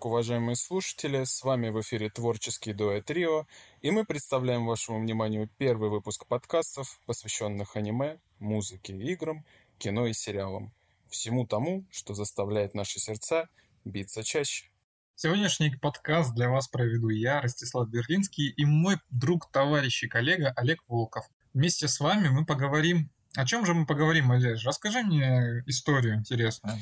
суток, 0.00 0.06
уважаемые 0.06 0.56
слушатели! 0.56 1.24
С 1.24 1.42
вами 1.42 1.68
в 1.68 1.80
эфире 1.82 2.08
творческий 2.08 2.72
дуэт 2.72 3.04
Трио, 3.04 3.46
и 3.82 3.90
мы 3.90 4.04
представляем 4.04 4.66
вашему 4.66 5.00
вниманию 5.00 5.48
первый 5.58 5.90
выпуск 5.90 6.26
подкастов, 6.26 6.98
посвященных 7.06 7.76
аниме, 7.76 8.18
музыке, 8.38 8.94
играм, 8.94 9.44
кино 9.78 10.06
и 10.06 10.14
сериалам. 10.14 10.72
Всему 11.10 11.46
тому, 11.46 11.84
что 11.90 12.14
заставляет 12.14 12.74
наши 12.74 12.98
сердца 12.98 13.48
биться 13.84 14.22
чаще. 14.22 14.70
Сегодняшний 15.16 15.76
подкаст 15.76 16.34
для 16.34 16.48
вас 16.48 16.68
проведу 16.68 17.10
я, 17.10 17.42
Ростислав 17.42 17.88
Берлинский, 17.90 18.48
и 18.56 18.64
мой 18.64 18.96
друг, 19.10 19.50
товарищ 19.52 20.04
и 20.04 20.08
коллега 20.08 20.52
Олег 20.56 20.78
Волков. 20.88 21.24
Вместе 21.52 21.88
с 21.88 22.00
вами 22.00 22.28
мы 22.28 22.46
поговорим... 22.46 23.10
О 23.36 23.44
чем 23.44 23.66
же 23.66 23.74
мы 23.74 23.84
поговорим, 23.84 24.32
Олеж? 24.32 24.64
Расскажи 24.64 25.02
мне 25.02 25.62
историю 25.66 26.14
интересную. 26.14 26.78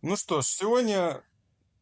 Ну 0.00 0.16
что 0.16 0.40
ж, 0.40 0.46
сегодня 0.46 1.22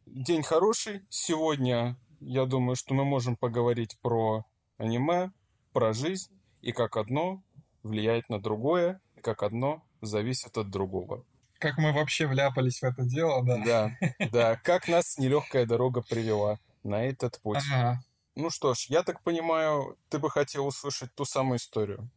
День 0.06 0.42
хороший. 0.42 1.06
Сегодня, 1.08 1.96
я 2.20 2.44
думаю, 2.44 2.76
что 2.76 2.94
мы 2.94 3.04
можем 3.04 3.36
поговорить 3.36 3.96
про 4.02 4.44
аниме, 4.76 5.32
про 5.72 5.92
жизнь 5.92 6.32
и 6.60 6.72
как 6.72 6.96
одно 6.96 7.42
влияет 7.82 8.28
на 8.28 8.40
другое, 8.40 9.00
и 9.16 9.20
как 9.20 9.42
одно 9.42 9.82
зависит 10.00 10.58
от 10.58 10.70
другого. 10.70 11.24
Как 11.58 11.78
мы 11.78 11.92
вообще 11.92 12.26
вляпались 12.26 12.80
в 12.80 12.84
это 12.84 13.04
дело, 13.04 13.44
да? 13.44 13.64
Да, 13.64 13.96
да. 14.32 14.56
Как 14.56 14.88
нас 14.88 15.18
нелегкая 15.18 15.66
дорога 15.66 16.02
привела 16.02 16.58
на 16.82 17.04
этот 17.04 17.40
путь. 17.40 17.62
Ага. 17.70 18.02
Ну 18.34 18.50
что 18.50 18.74
ж, 18.74 18.86
я 18.88 19.02
так 19.02 19.22
понимаю, 19.22 19.96
ты 20.08 20.18
бы 20.18 20.30
хотел 20.30 20.66
услышать 20.66 21.14
ту 21.14 21.24
самую 21.24 21.58
историю. 21.58 22.10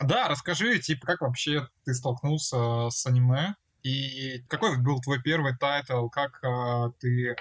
Да, 0.00 0.28
расскажи, 0.28 0.78
типа, 0.78 1.06
как 1.06 1.20
вообще 1.20 1.68
ты 1.84 1.94
столкнулся 1.94 2.88
с 2.90 3.06
аниме? 3.06 3.54
И 3.82 4.42
какой 4.48 4.78
был 4.78 5.00
твой 5.00 5.20
первый 5.22 5.56
тайтл? 5.56 6.08
Как 6.08 6.42
э, 6.42 6.90
ты 6.98 7.30
э, 7.30 7.34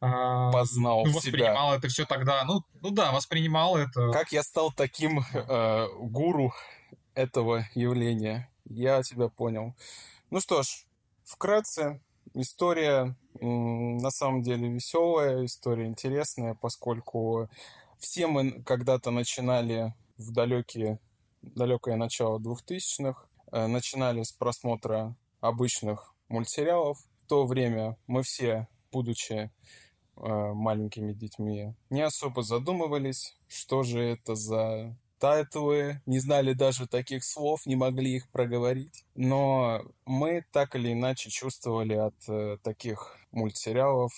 познал 0.00 1.04
ну, 1.06 1.12
воспринимал 1.12 1.68
себя. 1.70 1.78
это 1.78 1.88
все 1.88 2.04
тогда? 2.04 2.44
Ну, 2.44 2.62
ну 2.82 2.90
да, 2.90 3.12
воспринимал 3.12 3.76
это. 3.76 4.12
Как 4.12 4.32
я 4.32 4.42
стал 4.42 4.72
таким 4.72 5.20
э, 5.32 5.86
гуру 5.98 6.52
этого 7.14 7.66
явления? 7.74 8.50
Я 8.64 9.02
тебя 9.02 9.28
понял. 9.28 9.74
Ну 10.30 10.40
что 10.40 10.62
ж, 10.62 10.84
вкратце, 11.24 12.00
история 12.34 13.14
на 13.40 14.10
самом 14.10 14.42
деле 14.42 14.68
веселая, 14.68 15.44
история 15.44 15.86
интересная, 15.86 16.54
поскольку 16.54 17.48
все 17.98 18.26
мы 18.26 18.62
когда-то 18.62 19.10
начинали 19.10 19.94
в 20.18 20.32
далекие, 20.32 21.00
далекое 21.42 21.96
начало 21.96 22.38
2000-х, 22.38 23.26
э, 23.52 23.66
начинали 23.66 24.22
с 24.22 24.32
просмотра 24.32 25.14
обычных 25.46 26.14
мультсериалов. 26.28 26.98
В 27.24 27.28
то 27.28 27.46
время 27.46 27.96
мы 28.06 28.22
все, 28.22 28.68
будучи 28.92 29.32
э, 29.34 29.50
маленькими 30.16 31.12
детьми, 31.12 31.74
не 31.90 32.02
особо 32.02 32.42
задумывались, 32.42 33.36
что 33.48 33.82
же 33.82 34.00
это 34.00 34.34
за 34.34 34.96
тайтлы, 35.18 36.02
не 36.06 36.18
знали 36.18 36.52
даже 36.52 36.86
таких 36.86 37.24
слов, 37.24 37.66
не 37.66 37.76
могли 37.76 38.16
их 38.16 38.28
проговорить. 38.30 39.04
Но 39.14 39.82
мы 40.04 40.44
так 40.52 40.74
или 40.76 40.92
иначе 40.92 41.30
чувствовали 41.30 41.94
от 41.94 42.16
э, 42.28 42.58
таких 42.62 43.16
мультсериалов 43.32 44.12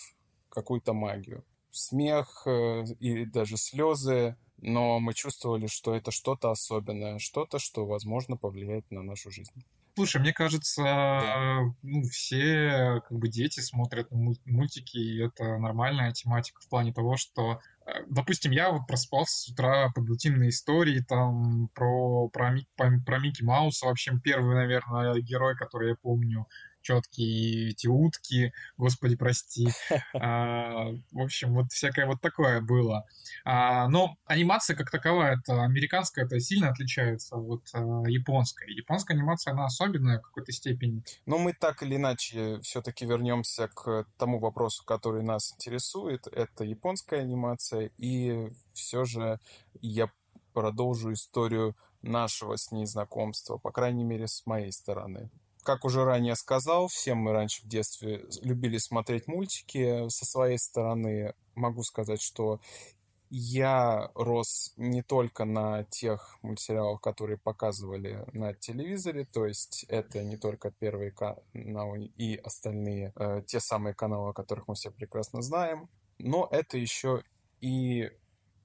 какую-то 0.48 0.92
магию. 0.92 1.44
Смех 1.70 2.42
э, 2.46 2.84
и 2.98 3.24
даже 3.24 3.56
слезы, 3.56 4.36
но 4.60 4.98
мы 4.98 5.14
чувствовали, 5.14 5.66
что 5.66 5.94
это 5.94 6.10
что-то 6.10 6.50
особенное, 6.50 7.18
что-то, 7.18 7.58
что, 7.58 7.86
возможно, 7.86 8.36
повлияет 8.36 8.90
на 8.90 9.02
нашу 9.02 9.30
жизнь. 9.30 9.64
Слушай, 9.98 10.20
мне 10.20 10.32
кажется, 10.32 10.80
да. 10.84 11.62
ну, 11.82 12.02
все 12.04 13.02
как 13.08 13.18
бы 13.18 13.26
дети 13.26 13.58
смотрят 13.58 14.06
мультики, 14.12 14.96
и 14.96 15.20
это 15.20 15.58
нормальная 15.58 16.12
тематика 16.12 16.60
в 16.60 16.68
плане 16.68 16.92
того, 16.92 17.16
что, 17.16 17.58
э, 17.84 18.04
допустим, 18.08 18.52
я 18.52 18.70
вот 18.70 18.86
проспался 18.86 19.36
с 19.36 19.48
утра 19.48 19.90
под 19.92 20.08
утиные 20.08 20.50
истории 20.50 21.00
там 21.00 21.68
про, 21.74 22.28
про, 22.28 22.54
про, 22.76 22.92
про 23.04 23.18
Микки 23.18 23.42
Мауса, 23.42 23.86
вообще 23.86 24.12
первый, 24.22 24.54
наверное, 24.54 25.20
герой, 25.20 25.56
который 25.56 25.88
я 25.88 25.96
помню, 26.00 26.46
четкие 26.88 27.70
эти 27.70 27.86
утки, 27.86 28.52
господи, 28.76 29.16
прости. 29.16 29.68
А, 30.20 30.86
в 31.12 31.20
общем, 31.20 31.54
вот 31.54 31.70
всякое 31.70 32.06
вот 32.06 32.20
такое 32.20 32.60
было. 32.60 33.04
А, 33.44 33.88
но 33.88 34.16
анимация 34.26 34.74
как 34.74 34.90
таковая, 34.90 35.36
это 35.36 35.62
американская, 35.62 36.24
это 36.24 36.40
сильно 36.40 36.70
отличается 36.70 37.36
от 37.36 37.62
а, 37.72 38.02
японской. 38.08 38.72
Японская 38.72 39.16
анимация, 39.16 39.52
она 39.52 39.66
особенная 39.66 40.18
в 40.18 40.22
какой-то 40.22 40.52
степени. 40.52 41.02
Но 41.26 41.38
мы 41.38 41.52
так 41.52 41.82
или 41.82 41.96
иначе 41.96 42.60
все-таки 42.62 43.06
вернемся 43.06 43.68
к 43.68 44.06
тому 44.16 44.38
вопросу, 44.38 44.84
который 44.84 45.22
нас 45.22 45.52
интересует. 45.52 46.26
Это 46.26 46.64
японская 46.64 47.20
анимация, 47.20 47.90
и 47.98 48.50
все 48.72 49.04
же 49.04 49.38
я 49.80 50.10
продолжу 50.52 51.12
историю 51.12 51.76
нашего 52.02 52.56
с 52.56 52.72
ней 52.72 52.86
знакомства, 52.86 53.58
по 53.58 53.70
крайней 53.70 54.04
мере, 54.04 54.26
с 54.26 54.46
моей 54.46 54.72
стороны. 54.72 55.30
Как 55.68 55.84
уже 55.84 56.02
ранее 56.02 56.34
сказал, 56.34 56.88
все 56.88 57.12
мы 57.12 57.32
раньше 57.32 57.62
в 57.62 57.68
детстве 57.68 58.24
любили 58.40 58.78
смотреть 58.78 59.26
мультики. 59.26 60.08
Со 60.08 60.24
своей 60.24 60.56
стороны 60.56 61.34
могу 61.54 61.82
сказать, 61.82 62.22
что 62.22 62.58
я 63.28 64.10
рос 64.14 64.72
не 64.78 65.02
только 65.02 65.44
на 65.44 65.84
тех 65.84 66.38
мультсериалах, 66.40 67.02
которые 67.02 67.36
показывали 67.36 68.24
на 68.32 68.54
телевизоре, 68.54 69.26
то 69.26 69.44
есть 69.44 69.84
это 69.90 70.24
не 70.24 70.38
только 70.38 70.70
первые 70.70 71.10
каналы 71.10 72.06
и 72.16 72.36
остальные, 72.36 73.12
э, 73.16 73.42
те 73.46 73.60
самые 73.60 73.92
каналы, 73.92 74.30
о 74.30 74.32
которых 74.32 74.68
мы 74.68 74.74
все 74.74 74.90
прекрасно 74.90 75.42
знаем, 75.42 75.90
но 76.16 76.48
это 76.50 76.78
еще 76.78 77.22
и 77.60 78.10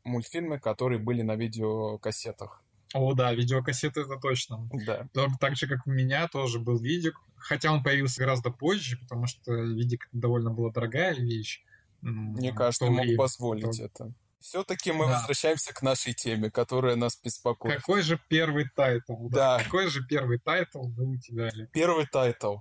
мультфильмы, 0.06 0.58
которые 0.58 1.00
были 1.00 1.22
на 1.22 1.36
видеокассетах. 1.36 2.63
О, 2.94 3.14
да, 3.14 3.34
видеокассеты 3.34 4.02
это 4.02 4.18
точно. 4.18 4.70
Да. 4.86 5.08
Так 5.40 5.56
же, 5.56 5.68
как 5.68 5.86
у 5.88 5.92
меня, 5.92 6.28
тоже 6.28 6.60
был 6.60 6.78
видик. 6.78 7.20
Хотя 7.36 7.74
он 7.74 7.84
появился 7.84 8.22
гораздо 8.22 8.52
позже, 8.52 8.98
потому 8.98 9.28
что 9.28 9.54
видик 9.54 10.08
довольно 10.12 10.52
была 10.52 10.72
дорогая 10.72 11.14
вещь. 11.14 11.64
Мне 12.02 12.54
кажется, 12.54 12.86
мог 12.86 13.06
позволить 13.18 13.78
то... 13.78 13.84
это. 13.84 14.14
Все-таки 14.40 14.92
мы 14.92 15.06
да. 15.06 15.14
возвращаемся 15.14 15.74
к 15.74 15.82
нашей 15.82 16.14
теме, 16.14 16.52
которая 16.52 16.98
нас 16.98 17.18
беспокоит. 17.24 17.78
Какой 17.78 18.02
же 18.02 18.20
первый 18.28 18.70
тайтл? 18.76 19.30
Да. 19.30 19.58
да. 19.58 19.64
Какой 19.64 19.88
же 19.88 20.06
первый 20.06 20.38
тайтл 20.38 20.84
был 20.84 21.12
у 21.12 21.18
тебя? 21.18 21.50
Первый 21.72 22.06
тайтл. 22.08 22.58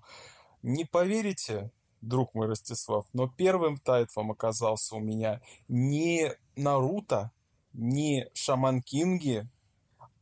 Не 0.62 0.84
поверите, 0.84 1.72
друг 2.03 2.34
мой 2.34 2.47
Ростислав, 2.48 3.06
но 3.12 3.28
первым 3.28 3.78
тайтлом 3.78 4.31
оказался 4.31 4.97
у 4.97 5.00
меня 5.00 5.41
не 5.69 6.32
Наруто, 6.56 7.32
не 7.72 8.28
Шаман 8.34 8.82
Кинги, 8.82 9.48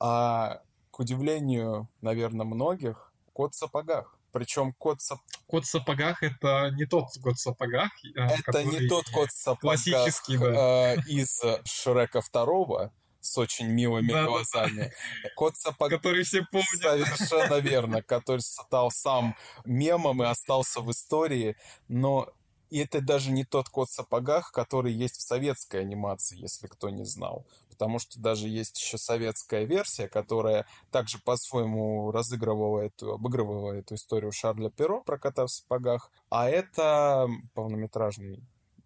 а, 0.00 0.60
к 0.90 0.98
удивлению, 0.98 1.88
наверное, 2.00 2.46
многих, 2.46 3.12
кот 3.32 3.54
в 3.54 3.58
сапогах. 3.58 4.16
Причем 4.32 4.72
кот, 4.72 5.00
сап... 5.00 5.20
кот 5.46 5.64
в 5.64 5.68
сапогах 5.68 6.22
это 6.22 6.70
не 6.70 6.86
тот 6.86 7.06
кот 7.22 7.36
в 7.36 7.40
сапогах. 7.40 7.90
А, 8.16 8.28
это 8.28 8.64
не 8.64 8.88
тот 8.88 9.08
кот 9.10 9.28
в 9.28 9.36
сапогах 9.36 9.60
классический, 9.60 10.38
да. 10.38 10.94
э, 10.94 10.96
из 11.06 11.42
Шрека 11.64 12.20
второго 12.20 12.92
с 13.20 13.36
очень 13.38 13.66
милыми 13.66 14.12
да, 14.12 14.24
глазами. 14.24 14.92
Кот 15.36 15.56
сапог... 15.56 15.90
Который 15.90 16.22
все 16.22 16.44
помнят. 16.50 16.68
Совершенно 16.80 17.58
верно. 17.58 18.02
Который 18.02 18.40
стал 18.40 18.90
сам 18.90 19.36
мемом 19.64 20.22
и 20.22 20.26
остался 20.26 20.80
в 20.80 20.90
истории. 20.90 21.56
Но 21.88 22.28
и 22.70 22.78
это 22.78 23.00
даже 23.00 23.30
не 23.30 23.44
тот 23.44 23.68
кот 23.68 23.88
в 23.88 23.92
сапогах, 23.92 24.52
который 24.52 24.92
есть 24.92 25.16
в 25.16 25.22
советской 25.22 25.80
анимации, 25.80 26.38
если 26.38 26.66
кто 26.68 26.88
не 26.88 27.04
знал. 27.04 27.44
Потому 27.80 27.98
что 27.98 28.20
даже 28.20 28.46
есть 28.46 28.78
еще 28.78 28.98
советская 28.98 29.64
версия, 29.64 30.06
которая 30.06 30.66
также 30.90 31.18
по-своему 31.18 32.10
разыгрывала 32.10 32.80
эту, 32.80 33.14
обыгрывала 33.14 33.72
эту 33.72 33.94
историю 33.94 34.32
Шарля 34.32 34.68
Перо 34.68 35.00
про 35.00 35.16
кота 35.16 35.46
в 35.46 35.50
сапогах. 35.50 36.10
А 36.28 36.46
это 36.50 37.26
полнометражный 37.54 38.44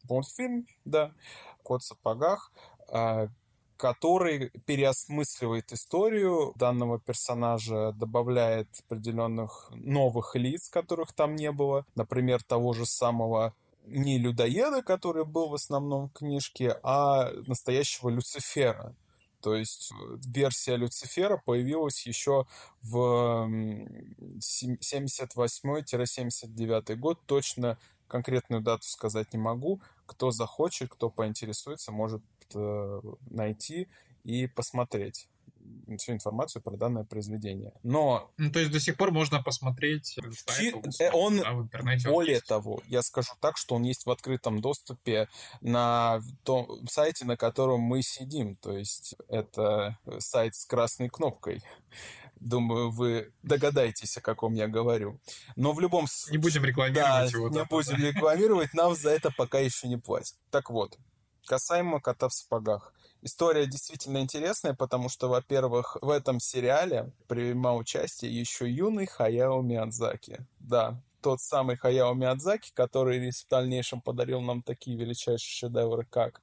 мультфильм, 0.08 0.68
да, 0.84 1.10
«Кот 1.64 1.82
в 1.82 1.86
сапогах», 1.86 2.52
а, 2.86 3.26
который 3.78 4.50
переосмысливает 4.64 5.72
историю 5.72 6.52
данного 6.54 7.00
персонажа, 7.00 7.90
добавляет 7.98 8.68
определенных 8.86 9.72
новых 9.74 10.36
лиц, 10.36 10.68
которых 10.68 11.12
там 11.14 11.34
не 11.34 11.50
было. 11.50 11.84
Например, 11.96 12.44
того 12.44 12.74
же 12.74 12.86
самого 12.86 13.54
не 13.86 14.18
людоеда, 14.18 14.82
который 14.82 15.24
был 15.24 15.48
в 15.48 15.54
основном 15.54 16.08
в 16.08 16.12
книжке, 16.12 16.76
а 16.82 17.30
настоящего 17.46 18.08
Люцифера. 18.08 18.96
То 19.40 19.54
есть 19.54 19.92
э, 19.92 20.16
версия 20.26 20.74
Люцифера 20.76 21.36
появилась 21.36 22.04
еще 22.06 22.46
в 22.80 23.46
78-79 24.40 26.96
год. 26.96 27.20
Точно 27.26 27.78
конкретную 28.08 28.62
дату 28.62 28.86
сказать 28.86 29.34
не 29.34 29.38
могу. 29.38 29.82
Кто 30.06 30.30
захочет, 30.30 30.90
кто 30.90 31.10
поинтересуется, 31.10 31.92
может 31.92 32.22
э, 32.54 33.00
найти 33.28 33.88
и 34.22 34.46
посмотреть. 34.46 35.28
Всю 35.98 36.12
информацию 36.12 36.62
про 36.62 36.76
данное 36.76 37.04
произведение. 37.04 37.72
Но... 37.82 38.30
Ну, 38.36 38.50
то 38.50 38.58
есть 38.58 38.72
до 38.72 38.80
сих 38.80 38.96
пор 38.96 39.10
можно 39.10 39.42
посмотреть 39.42 40.18
сайт, 40.46 40.74
Чи... 40.96 41.10
он, 41.12 41.38
да, 41.38 41.52
в 41.52 41.62
интернете. 41.62 42.08
Более 42.08 42.40
того, 42.40 42.82
я 42.86 43.02
скажу 43.02 43.32
так, 43.40 43.56
что 43.56 43.74
он 43.74 43.82
есть 43.82 44.06
в 44.06 44.10
открытом 44.10 44.60
доступе 44.60 45.28
на 45.60 46.20
том 46.42 46.86
сайте, 46.88 47.24
на 47.24 47.36
котором 47.36 47.80
мы 47.80 48.02
сидим. 48.02 48.56
То 48.56 48.72
есть 48.72 49.14
это 49.28 49.98
сайт 50.18 50.54
с 50.54 50.66
красной 50.66 51.08
кнопкой. 51.08 51.62
Думаю, 52.36 52.90
вы 52.90 53.32
догадаетесь, 53.42 54.16
о 54.18 54.20
каком 54.20 54.54
я 54.54 54.68
говорю. 54.68 55.20
Но 55.56 55.72
в 55.72 55.80
любом 55.80 56.06
случае... 56.06 56.38
Не 56.38 56.42
будем 56.42 56.64
рекламировать 56.64 57.32
да, 57.32 57.38
его. 57.38 57.48
Не 57.48 57.64
будем 57.64 57.96
рекламировать, 57.96 58.74
нам 58.74 58.94
за 58.94 59.10
это 59.10 59.30
пока 59.30 59.60
еще 59.60 59.88
не 59.88 59.96
платят. 59.96 60.36
Так 60.50 60.68
вот, 60.68 60.98
касаемо 61.46 62.00
кота 62.00 62.28
в 62.28 62.34
сапогах. 62.34 62.92
История 63.26 63.66
действительно 63.66 64.18
интересная, 64.18 64.74
потому 64.74 65.08
что, 65.08 65.28
во-первых, 65.28 65.96
в 66.02 66.10
этом 66.10 66.40
сериале 66.40 67.10
принимал 67.26 67.78
участие 67.78 68.38
еще 68.38 68.70
юный 68.70 69.06
Хаяо 69.06 69.62
Миядзаки. 69.62 70.46
Да, 70.60 71.00
тот 71.22 71.40
самый 71.40 71.76
Хаяо 71.76 72.12
Миядзаки, 72.12 72.70
который 72.74 73.30
в 73.30 73.48
дальнейшем 73.48 74.02
подарил 74.02 74.42
нам 74.42 74.60
такие 74.60 74.98
величайшие 74.98 75.38
шедевры, 75.70 76.04
как 76.04 76.42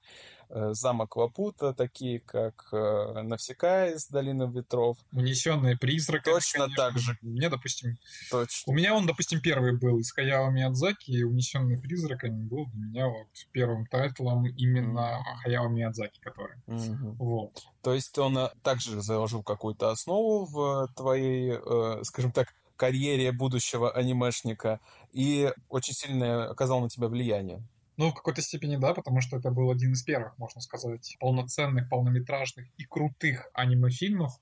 замок 0.73 1.15
Лапута, 1.15 1.73
такие 1.73 2.19
как 2.19 2.67
э, 2.71 3.21
Навсекая 3.21 3.95
из 3.95 4.07
Долины 4.07 4.51
Ветров. 4.51 4.97
Унесенные 5.11 5.77
призраками. 5.77 6.33
Точно 6.33 6.65
конечно. 6.65 6.83
так 6.83 6.97
же. 6.97 7.17
Мне, 7.21 7.49
допустим... 7.49 7.97
Точно. 8.29 8.71
У 8.71 8.75
меня 8.75 8.95
он, 8.95 9.05
допустим, 9.05 9.41
первый 9.41 9.77
был 9.77 9.99
из 9.99 10.11
Хаяо 10.11 10.49
Миядзаки, 10.49 11.11
и 11.11 11.23
Унесенный 11.23 11.79
призраками 11.79 12.43
был 12.43 12.65
для 12.67 12.85
меня 12.85 13.07
вот 13.07 13.27
первым 13.51 13.85
тайтлом 13.87 14.45
именно. 14.45 15.23
Хаяо 15.43 15.67
Миядзаки, 15.67 16.19
который. 16.21 16.57
Mm-hmm. 16.67 17.15
Вот. 17.17 17.63
То 17.81 17.93
есть 17.93 18.17
он 18.17 18.37
э, 18.37 18.49
также 18.63 19.01
заложил 19.01 19.43
какую-то 19.43 19.89
основу 19.91 20.45
в 20.45 20.87
твоей, 20.95 21.53
э, 21.53 22.03
скажем 22.03 22.31
так, 22.31 22.53
карьере 22.81 23.31
будущего 23.31 23.91
анимешника 23.91 24.79
и 25.13 25.53
очень 25.69 25.93
сильно 25.93 26.49
оказал 26.49 26.81
на 26.81 26.89
тебя 26.89 27.07
влияние. 27.07 27.61
Ну, 28.01 28.09
в 28.09 28.15
какой-то 28.15 28.41
степени 28.41 28.77
да, 28.77 28.95
потому 28.95 29.21
что 29.21 29.37
это 29.37 29.51
был 29.51 29.69
один 29.69 29.91
из 29.93 30.01
первых, 30.01 30.35
можно 30.39 30.59
сказать, 30.59 31.17
полноценных, 31.19 31.87
полнометражных 31.87 32.65
и 32.77 32.83
крутых 32.83 33.47
аниме-фильмов, 33.53 34.39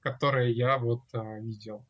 которые 0.00 0.50
я 0.52 0.78
вот 0.78 1.02
а, 1.12 1.38
видел. 1.38 1.84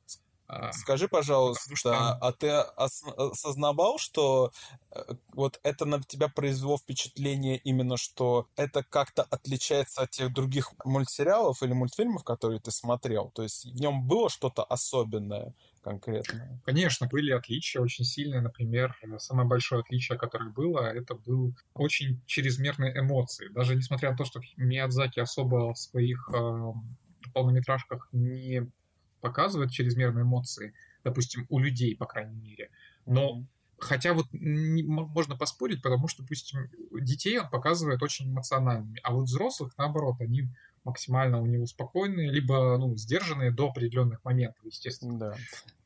А, 0.52 0.70
Скажи, 0.72 1.08
пожалуйста, 1.08 1.74
что... 1.74 1.92
а 1.92 2.32
ты 2.32 2.50
осознавал, 2.50 3.98
что 3.98 4.52
э, 4.90 5.00
вот 5.32 5.58
это 5.62 5.86
на 5.86 6.02
тебя 6.02 6.28
произвело 6.28 6.76
впечатление 6.76 7.56
именно, 7.56 7.96
что 7.96 8.46
это 8.56 8.82
как-то 8.82 9.22
отличается 9.22 10.02
от 10.02 10.10
тех 10.10 10.30
других 10.30 10.72
мультсериалов 10.84 11.62
или 11.62 11.72
мультфильмов, 11.72 12.22
которые 12.22 12.60
ты 12.60 12.70
смотрел? 12.70 13.30
То 13.30 13.42
есть 13.42 13.64
в 13.64 13.80
нем 13.80 14.06
было 14.06 14.28
что-то 14.28 14.62
особенное? 14.62 15.54
конкретно? 15.82 16.60
Конечно, 16.64 17.08
были 17.08 17.32
отличия 17.32 17.82
очень 17.82 18.04
сильные. 18.04 18.40
Например, 18.40 18.96
самое 19.18 19.48
большое 19.48 19.80
отличие, 19.80 20.16
которое 20.16 20.50
было, 20.50 20.86
это 20.86 21.16
был 21.16 21.56
очень 21.74 22.22
чрезмерные 22.26 22.96
эмоции. 22.96 23.48
Даже 23.48 23.74
несмотря 23.74 24.12
на 24.12 24.16
то, 24.16 24.24
что 24.24 24.40
Миядзаки 24.56 25.18
особо 25.18 25.74
в 25.74 25.78
своих 25.78 26.30
э, 26.32 26.72
полнометражках 27.34 28.08
не 28.12 28.70
показывает 29.22 29.70
чрезмерные 29.70 30.24
эмоции, 30.24 30.74
допустим, 31.02 31.46
у 31.48 31.58
людей, 31.58 31.96
по 31.96 32.04
крайней 32.04 32.36
мере. 32.36 32.70
Но 33.06 33.38
mm-hmm. 33.38 33.46
Хотя 33.82 34.14
вот 34.14 34.26
не, 34.30 34.84
можно 34.84 35.36
поспорить, 35.36 35.82
потому 35.82 36.06
что, 36.06 36.22
допустим, 36.22 36.70
детей 36.92 37.36
он 37.40 37.50
показывает 37.50 38.00
очень 38.00 38.30
эмоциональными, 38.30 39.00
а 39.02 39.12
вот 39.12 39.24
взрослых, 39.24 39.74
наоборот, 39.76 40.20
они 40.20 40.48
максимально 40.84 41.40
у 41.40 41.46
него 41.46 41.66
спокойные, 41.66 42.30
либо 42.30 42.78
ну, 42.78 42.96
сдержанные 42.96 43.50
до 43.50 43.70
определенных 43.70 44.24
моментов, 44.24 44.64
естественно. 44.64 45.18
Да. 45.18 45.36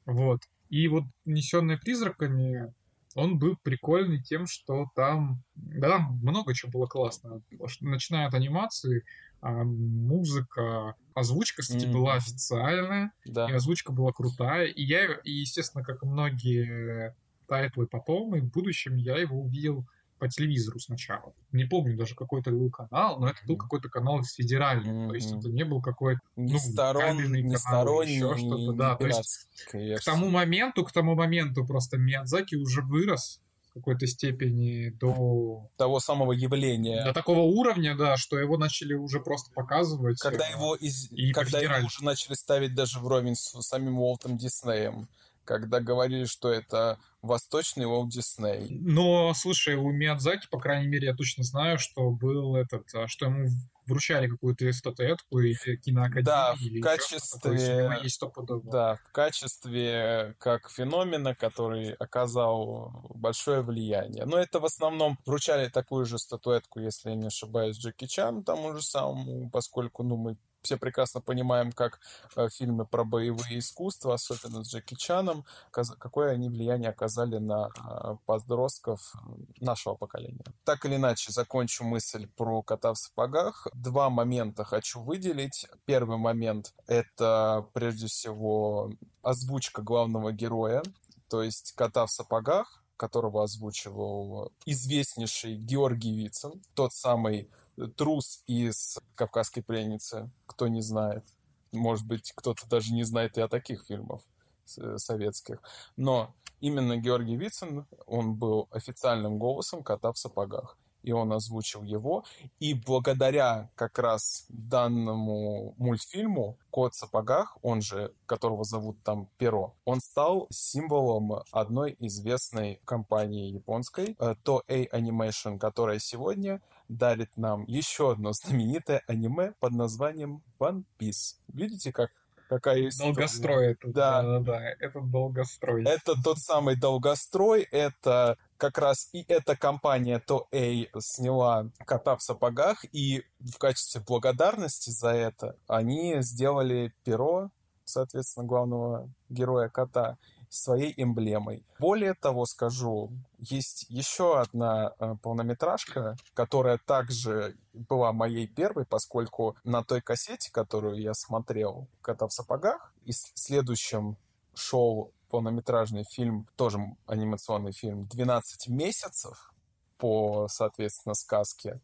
Вот. 0.05 0.43
И 0.69 0.88
вот 0.88 1.05
«Унесенные 1.25 1.79
призраками» 1.79 2.71
он 3.15 3.38
был 3.38 3.56
прикольный 3.62 4.23
тем, 4.23 4.47
что 4.47 4.91
там, 4.94 5.43
да, 5.55 5.88
там 5.88 6.19
много 6.21 6.55
чего 6.55 6.71
было 6.71 6.87
классно. 6.87 7.41
Начиная 7.81 8.27
от 8.27 8.35
анимации, 8.35 9.05
а, 9.46 9.62
музыка, 9.62 10.96
озвучка, 11.14 11.62
кстати, 11.62 11.84
mm-hmm. 11.84 11.93
была 11.93 12.14
официальная, 12.14 13.12
да. 13.25 13.48
и 13.48 13.52
озвучка 13.52 13.93
была 13.93 14.10
крутая. 14.10 14.66
И 14.66 14.82
я, 14.82 15.04
и, 15.22 15.31
естественно, 15.31 15.84
как 15.84 16.02
и 16.02 16.06
многие 16.06 17.14
тайтлы 17.46 17.87
потом, 17.87 18.34
и 18.34 18.40
в 18.40 18.50
будущем 18.50 18.96
я 18.96 19.16
его 19.16 19.40
увидел 19.40 19.87
по 20.19 20.28
телевизору 20.28 20.81
сначала. 20.81 21.32
Не 21.52 21.64
помню 21.64 21.96
даже 21.96 22.16
какой 22.16 22.40
это 22.40 22.50
был 22.50 22.70
канал, 22.70 23.20
но 23.20 23.28
это 23.28 23.38
был 23.46 23.56
какой-то 23.56 23.88
канал 23.88 24.20
федеральный. 24.25 24.90
Mm-hmm. 24.90 25.08
То 25.10 25.14
есть 25.14 25.32
это 25.32 25.49
не 25.49 25.64
был 25.64 25.81
какой-то 25.81 26.20
ну, 26.34 26.58
Сторон, 26.58 27.16
кабельный 27.16 27.42
не 27.42 27.54
канал, 27.54 28.02
еще 28.02 28.37
что-то. 28.37 28.72
Да, 28.72 28.96
то 28.96 29.06
есть 29.06 29.49
к 29.72 30.04
тому 30.04 30.28
моменту, 30.28 30.84
к 30.84 30.90
тому 30.90 31.14
моменту 31.14 31.64
просто 31.64 31.99
Миядзаки 31.99 32.56
уже 32.56 32.82
вырос 32.82 33.40
какой-то 33.76 34.06
степени 34.06 34.90
до... 34.90 35.69
Того 35.76 36.00
самого 36.00 36.32
явления. 36.32 37.05
До 37.05 37.12
такого 37.12 37.40
уровня, 37.40 37.94
да, 37.94 38.17
что 38.17 38.38
его 38.38 38.56
начали 38.56 38.94
уже 38.94 39.20
просто 39.20 39.52
показывать. 39.55 40.19
Когда 40.19 40.46
его, 40.46 40.75
из... 40.75 41.12
и 41.12 41.32
когда 41.32 41.61
его 41.61 41.87
уже 41.87 42.02
начали 42.02 42.34
ставить 42.34 42.75
даже 42.75 42.99
вровень 43.00 43.37
с 43.37 43.61
самим 43.62 43.99
Уолтом 43.99 44.37
Диснеем 44.37 45.08
когда 45.46 45.78
говорили, 45.78 46.25
что 46.25 46.50
это 46.50 46.99
восточный 47.23 47.87
Уолт 47.87 48.11
Дисней. 48.11 48.67
Но, 48.69 49.32
слушай, 49.32 49.76
у 49.76 49.93
Миядзаки, 49.93 50.49
по 50.50 50.58
крайней 50.58 50.88
мере, 50.88 51.06
я 51.06 51.14
точно 51.14 51.44
знаю, 51.44 51.78
что 51.78 52.11
был 52.11 52.56
этот, 52.56 52.93
а, 52.94 53.06
что 53.06 53.26
ему 53.26 53.49
вручали 53.87 54.29
какую-то 54.29 54.73
статуэтку 54.73 55.38
или 55.38 55.55
киноакадемию. 55.77 56.25
Да, 56.25 56.55
в 56.55 56.81
качестве... 56.81 57.91
Есть 58.03 58.21
да, 58.65 58.97
в 58.97 59.12
качестве 59.12 60.35
как 60.38 60.71
феномена, 60.71 61.35
который 61.35 61.93
оказал 61.93 63.06
большое 63.15 63.62
влияние. 63.62 64.25
Но 64.25 64.38
это 64.38 64.61
в 64.61 64.65
основном 64.65 65.19
вручали 65.25 65.69
такую 65.69 66.05
же 66.06 66.19
статуэтку, 66.19 66.81
если 66.81 67.11
я 67.11 67.17
не 67.17 67.27
ошибаюсь, 67.27 67.79
Джеки 67.79 68.06
Чан 68.06 68.44
тому 68.44 68.75
же 68.75 68.83
самому, 68.83 69.50
поскольку, 69.50 70.03
ну, 70.03 70.17
мы 70.17 70.37
все 70.66 70.76
прекрасно 70.76 71.20
понимаем, 71.20 71.72
как 71.72 72.00
э, 72.34 72.48
фильмы 72.48 72.86
про 72.86 73.04
боевые 73.04 73.60
искусства, 73.60 74.14
особенно 74.14 74.64
с 74.64 74.68
Джеки 74.68 74.94
Чаном, 74.94 75.44
какое 75.70 76.32
они 76.32 76.48
влияние 76.48 76.90
оказали 76.90 77.38
на 77.38 77.68
э, 77.68 78.16
подростков 78.26 79.14
нашего 79.60 79.94
поколения. 79.94 80.44
Так 80.64 80.84
или 80.84 80.96
иначе, 80.96 81.32
закончу 81.32 81.84
мысль 81.84 82.26
про 82.36 82.62
кота 82.62 82.92
в 82.92 82.98
сапогах. 82.98 83.68
Два 83.74 84.10
момента 84.10 84.64
хочу 84.64 85.00
выделить. 85.00 85.66
Первый 85.84 86.18
момент— 86.18 86.74
это, 86.86 87.66
прежде 87.72 88.08
всего, 88.08 88.92
озвучка 89.23 89.82
главного 89.82 90.32
героя, 90.32 90.82
то 91.28 91.42
есть 91.42 91.73
кота 91.76 92.06
в 92.06 92.11
сапогах, 92.11 92.82
которого 92.96 93.44
озвучивал 93.44 94.52
известнейший 94.64 95.56
Георгий 95.56 96.16
Вицин, 96.16 96.62
тот 96.75 96.92
самый 96.92 97.49
трус 97.97 98.42
из 98.47 98.99
«Кавказской 99.14 99.62
пленницы», 99.62 100.30
кто 100.47 100.68
не 100.68 100.83
знает. 100.83 101.25
Может 101.73 102.06
быть, 102.06 102.33
кто-то 102.35 102.66
даже 102.68 102.92
не 102.92 103.04
знает 103.04 103.38
и 103.38 103.40
о 103.40 103.49
таких 103.49 103.85
фильмах 103.87 104.21
советских. 104.64 105.62
Но 105.97 106.35
именно 106.61 106.97
Георгий 106.97 107.37
Вицин, 107.37 107.87
он 108.06 108.35
был 108.35 108.68
официальным 108.71 109.38
голосом 109.38 109.83
кота 109.83 110.12
в 110.12 110.18
сапогах 110.18 110.76
и 111.06 111.12
он 111.12 111.33
озвучил 111.33 111.85
его. 111.85 112.25
И 112.59 112.75
благодаря 112.75 113.71
как 113.76 113.99
раз 113.99 114.45
данному 114.49 115.75
мультфильму 115.78 116.59
«Кот 116.71 116.95
в 116.95 116.99
сапогах», 116.99 117.56
он 117.62 117.80
же, 117.80 118.12
которого 118.26 118.64
зовут 118.64 119.00
там 119.02 119.28
Перо, 119.38 119.75
он 119.85 120.00
стал 120.00 120.49
символом 120.50 121.45
одной 121.52 121.97
известной 122.00 122.80
компании 122.85 123.52
японской, 123.52 124.16
э, 124.18 124.35
Toei 124.45 124.90
Animation, 124.90 125.59
которая 125.59 126.00
сегодня 126.00 126.61
дарит 126.88 127.37
нам 127.37 127.64
еще 127.64 128.12
одно 128.12 128.33
знаменитое 128.33 129.02
аниме 129.07 129.52
под 129.61 129.73
названием 129.73 130.43
One 130.59 130.85
Piece. 130.99 131.37
Видите, 131.49 131.93
как 131.93 132.11
какая 132.49 132.88
история. 132.88 133.12
Долгострой 133.12 133.73
это. 133.73 133.88
Да. 133.88 134.23
да, 134.23 134.40
да, 134.40 134.71
это 134.78 135.00
долгострой. 135.00 135.85
Это 135.85 136.14
тот 136.23 136.38
самый 136.38 136.76
долгострой, 136.76 137.62
это 137.62 138.38
как 138.57 138.78
раз 138.78 139.09
и 139.12 139.25
эта 139.28 139.57
компания 139.57 140.23
Toei 140.26 140.88
сняла 141.00 141.71
кота 141.85 142.16
в 142.16 142.23
сапогах, 142.23 142.85
и 142.93 143.25
в 143.40 143.59
качестве 143.59 144.00
благодарности 144.00 144.90
за 144.90 145.11
это 145.11 145.57
они 145.66 146.16
сделали 146.21 146.93
перо, 147.05 147.50
соответственно, 147.85 148.47
главного 148.47 149.11
героя 149.28 149.69
кота 149.69 150.19
своей 150.49 150.93
эмблемой. 150.97 151.65
Более 151.79 152.15
того, 152.15 152.47
скажу, 152.47 153.11
есть 153.38 153.87
еще 153.88 154.41
одна 154.41 154.93
э, 154.99 155.15
полнометражка, 155.23 156.17
которая 156.35 156.79
также 156.79 157.57
была 157.73 158.12
моей 158.12 158.47
первой, 158.47 158.87
поскольку 158.87 159.57
на 159.65 159.83
той 159.83 160.00
кассете, 160.00 160.50
которую 160.50 161.00
я 161.00 161.15
смотрел 161.15 161.88
«Кота 162.00 162.26
в 162.26 162.33
сапогах», 162.33 162.93
и 163.05 163.12
следующем 163.12 164.17
шоу 164.55 165.12
полнометражный 165.31 166.05
фильм, 166.11 166.49
тоже 166.57 166.79
анимационный 167.07 167.73
фильм 167.73 168.09
«12 168.12 168.43
месяцев» 168.69 169.53
по, 169.99 170.47
соответственно, 170.49 171.15
сказке 171.15 171.81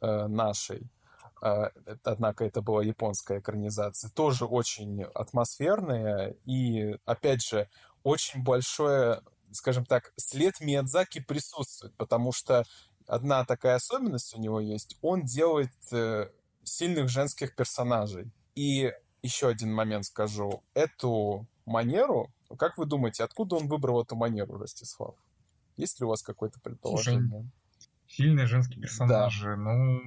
э, 0.00 0.26
нашей, 0.26 0.90
а, 1.42 1.70
однако 2.04 2.44
это 2.44 2.62
была 2.62 2.82
японская 2.82 3.40
экранизация, 3.40 4.10
тоже 4.10 4.46
очень 4.46 5.02
атмосферная 5.02 6.34
и, 6.44 6.96
опять 7.04 7.42
же, 7.42 7.68
очень 8.06 8.44
большое, 8.44 9.20
скажем 9.50 9.84
так, 9.84 10.12
след 10.16 10.60
Миядзаки 10.60 11.18
присутствует, 11.18 11.92
потому 11.96 12.30
что 12.30 12.64
одна 13.08 13.44
такая 13.44 13.74
особенность 13.74 14.32
у 14.36 14.40
него 14.40 14.60
есть, 14.60 14.96
он 15.02 15.24
делает 15.24 15.72
э, 15.90 16.30
сильных 16.62 17.08
женских 17.08 17.56
персонажей. 17.56 18.30
И 18.54 18.92
еще 19.22 19.48
один 19.48 19.74
момент 19.74 20.04
скажу. 20.04 20.62
Эту 20.72 21.48
манеру, 21.64 22.30
как 22.56 22.78
вы 22.78 22.86
думаете, 22.86 23.24
откуда 23.24 23.56
он 23.56 23.66
выбрал 23.66 24.04
эту 24.04 24.14
манеру, 24.14 24.56
Ростислав? 24.56 25.16
Есть 25.76 25.98
ли 25.98 26.06
у 26.06 26.08
вас 26.10 26.22
какое-то 26.22 26.60
предположение? 26.60 27.28
Слушай, 27.28 27.50
сильные 28.06 28.46
женские 28.46 28.82
персонажи, 28.82 29.48
да. 29.48 29.56
ну... 29.56 30.00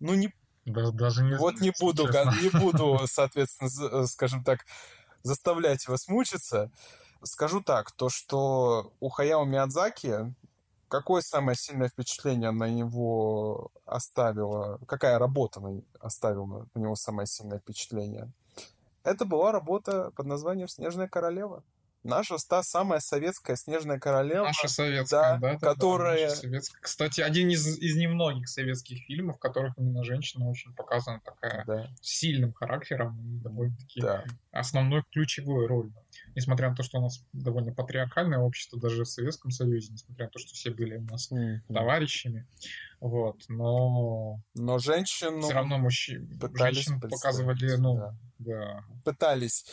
Ну, 0.00 0.14
не... 0.14 0.34
Да, 0.64 0.90
даже 0.90 1.22
не 1.22 1.36
Вот 1.36 1.60
не 1.60 1.72
буду, 1.78 2.08
не 2.42 2.50
буду, 2.50 3.00
соответственно, 3.06 3.68
э, 4.02 4.06
скажем 4.06 4.42
так, 4.42 4.66
заставлять 5.22 5.86
вас 5.86 6.08
мучиться. 6.08 6.72
Скажу 7.22 7.62
так, 7.62 7.92
то, 7.92 8.08
что 8.08 8.92
у 9.00 9.08
Хаяо 9.08 9.44
Миядзаки 9.44 10.34
Какое 10.88 11.20
самое 11.20 11.54
сильное 11.54 11.88
впечатление 11.88 12.50
на 12.50 12.70
него 12.70 13.70
оставила? 13.84 14.80
Какая 14.86 15.18
работа 15.18 15.60
на, 15.60 15.82
оставила 16.00 16.66
на 16.74 16.78
него 16.78 16.96
самое 16.96 17.26
сильное 17.26 17.58
впечатление? 17.58 18.32
Это 19.04 19.26
была 19.26 19.52
работа 19.52 20.10
под 20.16 20.26
названием 20.26 20.66
«Снежная 20.66 21.06
королева». 21.06 21.62
Наша 22.04 22.36
та 22.48 22.62
самая 22.62 23.00
советская 23.00 23.56
снежная 23.56 23.98
королева. 23.98 24.44
Наша 24.44 24.68
советская, 24.68 25.38
да, 25.38 25.58
да 25.58 25.58
которая... 25.58 26.28
Да, 26.28 26.36
советская. 26.36 26.80
Кстати, 26.80 27.20
один 27.20 27.50
из, 27.50 27.66
из 27.78 27.96
немногих 27.96 28.48
советских 28.48 29.04
фильмов, 29.04 29.36
в 29.36 29.40
которых 29.40 29.76
именно 29.76 30.04
женщина 30.04 30.48
очень 30.48 30.74
показана 30.74 31.20
такая 31.22 31.64
да. 31.66 31.90
сильным 32.00 32.54
характером 32.54 33.40
довольно-таки 33.42 34.00
да. 34.00 34.24
основной 34.52 35.02
ключевой 35.10 35.66
ролью 35.66 35.92
несмотря 36.34 36.70
на 36.70 36.76
то, 36.76 36.82
что 36.82 36.98
у 36.98 37.02
нас 37.02 37.24
довольно 37.32 37.72
патриархальное 37.72 38.38
общество, 38.38 38.80
даже 38.80 39.04
в 39.04 39.08
Советском 39.08 39.50
Союзе, 39.50 39.92
несмотря 39.92 40.26
на 40.26 40.30
то, 40.30 40.38
что 40.38 40.54
все 40.54 40.70
были 40.70 40.96
у 40.96 41.04
нас 41.04 41.30
mm-hmm. 41.30 41.72
товарищами, 41.72 42.46
вот, 43.00 43.44
но... 43.48 44.40
Но 44.54 44.78
женщину... 44.78 45.42
Все 45.42 45.54
равно 45.54 45.78
мужчин... 45.78 46.40
женщин 46.54 47.00
показывали, 47.00 47.76
ну, 47.76 47.96
да. 47.96 48.14
да. 48.38 48.84
Пытались, 49.04 49.64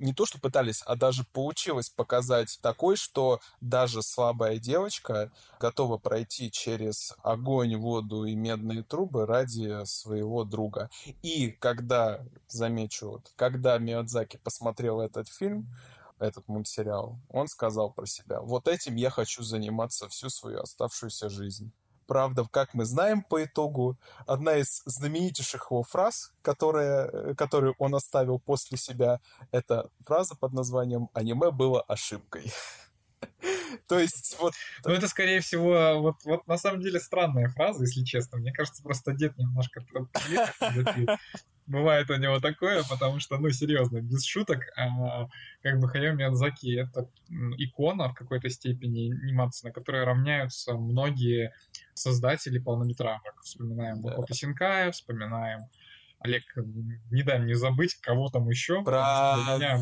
не 0.00 0.14
то, 0.14 0.24
что 0.24 0.40
пытались, 0.40 0.82
а 0.86 0.96
даже 0.96 1.24
получилось 1.24 1.90
показать 1.90 2.58
такой, 2.62 2.96
что 2.96 3.38
даже 3.60 4.02
слабая 4.02 4.58
девочка 4.58 5.30
готова 5.60 5.98
пройти 5.98 6.50
через 6.50 7.14
огонь, 7.22 7.76
воду 7.76 8.24
и 8.24 8.34
медные 8.34 8.82
трубы 8.82 9.26
ради 9.26 9.84
своего 9.84 10.44
друга. 10.44 10.88
И 11.22 11.50
когда, 11.50 12.24
замечу, 12.48 13.10
вот, 13.10 13.30
когда 13.36 13.76
Миядзаки 13.76 14.38
посмотрел 14.42 15.00
этот 15.00 15.28
фильм, 15.28 15.68
этот 16.20 16.46
мультсериал, 16.48 17.18
он 17.28 17.48
сказал 17.48 17.92
про 17.92 18.06
себя, 18.06 18.40
вот 18.40 18.68
этим 18.68 18.96
я 18.96 19.10
хочу 19.10 19.42
заниматься 19.42 20.08
всю 20.08 20.30
свою 20.30 20.60
оставшуюся 20.60 21.28
жизнь. 21.28 21.72
Правда, 22.06 22.44
как 22.50 22.74
мы 22.74 22.84
знаем 22.84 23.22
по 23.22 23.44
итогу, 23.44 23.96
одна 24.26 24.56
из 24.56 24.82
знаменитейших 24.84 25.70
его 25.70 25.84
фраз, 25.84 26.32
которая, 26.42 27.34
которую 27.34 27.76
он 27.78 27.94
оставил 27.94 28.40
после 28.40 28.76
себя, 28.78 29.20
это 29.52 29.90
фраза 30.00 30.34
под 30.34 30.52
названием 30.52 31.08
«Аниме 31.14 31.52
было 31.52 31.82
ошибкой». 31.82 32.52
То 33.88 33.98
есть 33.98 34.36
вот... 34.38 34.54
Ну, 34.84 34.92
это, 34.92 35.08
скорее 35.08 35.40
всего, 35.40 36.00
вот, 36.00 36.16
вот 36.24 36.46
на 36.46 36.58
самом 36.58 36.80
деле 36.80 37.00
странная 37.00 37.48
фраза, 37.48 37.84
если 37.84 38.04
честно. 38.04 38.38
Мне 38.38 38.52
кажется, 38.52 38.82
просто 38.82 39.12
дед 39.12 39.36
немножко 39.38 39.82
бывает 41.66 42.10
у 42.10 42.16
него 42.16 42.40
такое, 42.40 42.82
потому 42.88 43.20
что, 43.20 43.38
ну, 43.38 43.48
серьезно, 43.50 44.00
без 44.00 44.24
шуток, 44.24 44.58
а, 44.76 45.28
как 45.62 45.78
бы 45.78 45.88
Хаяо 45.88 46.14
Миядзаки— 46.14 46.76
это 46.80 47.08
икона 47.58 48.08
в 48.08 48.14
какой-то 48.14 48.48
степени 48.50 49.12
анимации, 49.12 49.68
на 49.68 49.72
которой 49.72 50.04
равняются 50.04 50.74
многие 50.74 51.54
создатели 51.94 52.58
полнометражек. 52.58 53.40
Вспоминаем. 53.42 54.00
Макото 54.00 54.34
Синкая, 54.34 54.90
вспоминаем 54.90 55.60
Олег, 56.20 56.42
не 57.10 57.22
дай 57.22 57.38
мне 57.38 57.54
забыть, 57.54 57.94
кого 57.94 58.28
там 58.28 58.48
еще. 58.48 58.82
Про 58.82 59.36
меня 59.48 59.78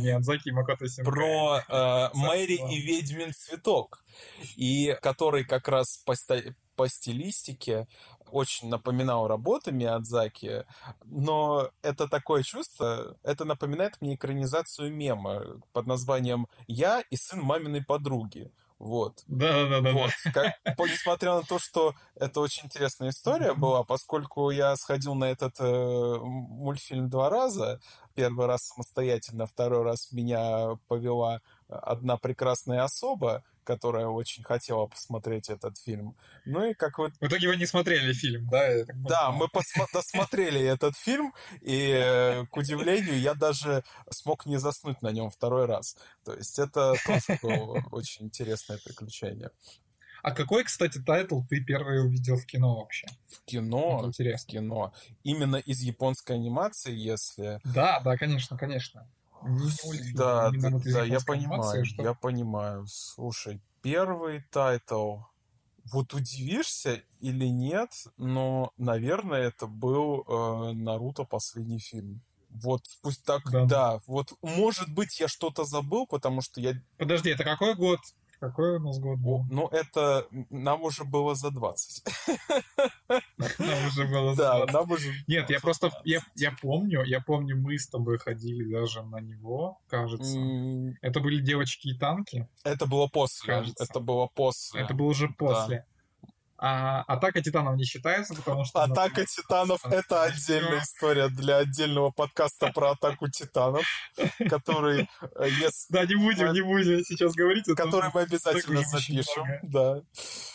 Макото 0.52 0.88
Синкай. 0.88 1.12
Про 1.12 1.64
э, 1.68 2.10
Мэри 2.14 2.60
и 2.72 2.80
Ведьмин 2.80 3.32
цветок. 3.32 4.04
И 4.56 4.96
который 5.02 5.44
как 5.44 5.66
раз 5.66 5.98
по, 6.06 6.14
по 6.76 6.88
стилистике 6.88 7.88
очень 8.30 8.68
напоминал 8.68 9.26
работы 9.26 9.72
Миядзаки, 9.72 10.64
но 11.04 11.70
это 11.82 12.06
такое 12.06 12.42
чувство, 12.42 13.16
это 13.24 13.44
напоминает 13.44 14.00
мне 14.00 14.14
экранизацию 14.14 14.92
мема 14.92 15.60
под 15.72 15.86
названием 15.86 16.46
«Я 16.66 17.00
и 17.10 17.16
сын 17.16 17.40
маминой 17.40 17.84
подруги». 17.84 18.52
Вот. 18.78 19.24
Да, 19.26 19.66
да, 19.68 19.80
да. 19.80 19.92
Вот. 19.92 20.10
Как, 20.32 20.54
несмотря 20.78 21.34
на 21.34 21.42
то, 21.42 21.58
что 21.58 21.94
это 22.14 22.40
очень 22.40 22.66
интересная 22.66 23.10
история 23.10 23.54
была, 23.54 23.82
поскольку 23.82 24.50
я 24.50 24.76
сходил 24.76 25.14
на 25.14 25.24
этот 25.24 25.56
э, 25.58 26.18
мультфильм 26.20 27.08
два 27.08 27.28
раза, 27.28 27.80
первый 28.14 28.46
раз 28.46 28.68
самостоятельно, 28.68 29.46
второй 29.46 29.82
раз 29.82 30.12
меня 30.12 30.76
повела 30.86 31.40
одна 31.68 32.16
прекрасная 32.16 32.84
особа, 32.84 33.42
которая 33.68 34.06
очень 34.06 34.42
хотела 34.42 34.86
посмотреть 34.86 35.50
этот 35.50 35.76
фильм. 35.76 36.16
Ну 36.46 36.70
и 36.70 36.72
как 36.72 36.96
вот... 36.96 37.12
В 37.20 37.26
итоге 37.26 37.48
вы 37.48 37.56
не 37.56 37.66
смотрели 37.66 38.14
фильм, 38.14 38.48
да? 38.48 38.66
Да, 38.94 39.30
мы 39.30 39.46
досмотрели 39.92 40.62
этот 40.62 40.96
фильм, 40.96 41.34
и, 41.60 41.90
э, 41.94 42.46
к 42.46 42.56
удивлению, 42.56 43.20
я 43.20 43.34
даже 43.34 43.84
смог 44.08 44.46
не 44.46 44.58
заснуть 44.58 45.02
на 45.02 45.10
нем 45.12 45.28
второй 45.28 45.66
раз. 45.66 45.98
То 46.24 46.32
есть 46.32 46.58
это 46.58 46.94
тоже 47.04 47.38
было 47.42 47.84
очень 47.90 48.24
интересное 48.24 48.78
приключение. 48.78 49.50
А 50.22 50.30
какой, 50.30 50.64
кстати, 50.64 50.98
тайтл 50.98 51.42
ты 51.42 51.60
первый 51.60 52.00
увидел 52.00 52.36
в 52.38 52.46
кино 52.46 52.80
вообще? 52.80 53.06
В 53.26 53.44
кино? 53.44 54.02
интересно. 54.06 54.44
В 54.44 54.50
кино. 54.50 54.92
Именно 55.24 55.56
из 55.56 55.80
японской 55.82 56.36
анимации, 56.36 56.94
если... 56.94 57.60
Да, 57.64 58.00
да, 58.00 58.16
конечно, 58.16 58.56
конечно. 58.56 59.06
Да, 60.14 60.50
да, 60.50 60.70
да, 60.84 61.04
я 61.04 61.20
понимаю, 61.20 61.84
я 61.98 62.14
понимаю. 62.14 62.86
Слушай, 62.86 63.60
первый 63.82 64.42
тайтл, 64.50 65.18
вот 65.92 66.14
удивишься 66.14 67.00
или 67.20 67.46
нет, 67.46 67.90
но, 68.16 68.72
наверное, 68.76 69.48
это 69.48 69.66
был 69.66 70.24
э, 70.26 70.72
Наруто 70.72 71.24
последний 71.24 71.78
фильм. 71.78 72.20
Вот 72.50 72.82
пусть 73.02 73.24
так, 73.24 73.42
да. 73.50 73.64
да. 73.64 74.00
Вот, 74.06 74.32
может 74.42 74.92
быть, 74.92 75.20
я 75.20 75.28
что-то 75.28 75.64
забыл, 75.64 76.06
потому 76.06 76.40
что 76.40 76.60
я... 76.60 76.74
Подожди, 76.96 77.30
это 77.30 77.44
какой 77.44 77.74
год? 77.74 78.00
Какой 78.40 78.76
у 78.76 78.78
нас 78.78 78.98
год 79.00 79.18
был? 79.18 79.44
Ну, 79.50 79.66
это 79.68 80.26
нам 80.50 80.82
уже 80.82 81.04
было 81.04 81.34
за 81.34 81.50
20. 81.50 82.04
Нам 83.58 83.86
уже 83.86 84.06
было 84.06 84.34
за 84.34 84.42
20. 84.42 84.66
Да, 84.66 84.72
нам 84.72 84.90
уже... 84.90 85.12
Нет, 85.26 85.50
я 85.50 85.60
просто, 85.60 85.90
я, 86.04 86.20
я 86.36 86.52
помню, 86.52 87.02
я 87.04 87.20
помню, 87.20 87.56
мы 87.56 87.78
с 87.78 87.88
тобой 87.88 88.18
ходили 88.18 88.70
даже 88.70 89.02
на 89.02 89.20
него, 89.20 89.80
кажется. 89.88 90.38
Это 91.00 91.20
были 91.20 91.42
девочки 91.42 91.88
и 91.88 91.98
танки? 91.98 92.48
Это 92.64 92.86
было 92.86 93.08
после. 93.08 93.54
Кажется. 93.54 93.84
Это 93.84 94.00
было 94.00 94.26
после. 94.26 94.82
Это 94.82 94.94
было 94.94 95.06
уже 95.08 95.28
после. 95.28 95.84
А 96.60 97.02
атака 97.02 97.40
титанов 97.40 97.76
не 97.76 97.84
считается, 97.84 98.34
потому 98.34 98.64
что... 98.64 98.82
Атака 98.82 99.24
титанов— 99.24 99.84
это 99.84 100.24
отдельная 100.24 100.80
история 100.80 101.28
для 101.28 101.58
отдельного 101.58 102.10
подкаста 102.10 102.72
про 102.72 102.90
атаку 102.90 103.28
титанов, 103.28 103.86
который... 104.50 105.08
Э, 105.36 105.48
да, 105.88 106.04
не 106.04 106.16
будем, 106.16 106.52
не 106.52 106.62
будем 106.62 107.04
сейчас 107.04 107.34
говорить. 107.34 107.64
Который 107.76 108.10
мы 108.12 108.22
обязательно 108.22 108.82
запишем, 108.82 109.46
да. 109.62 110.02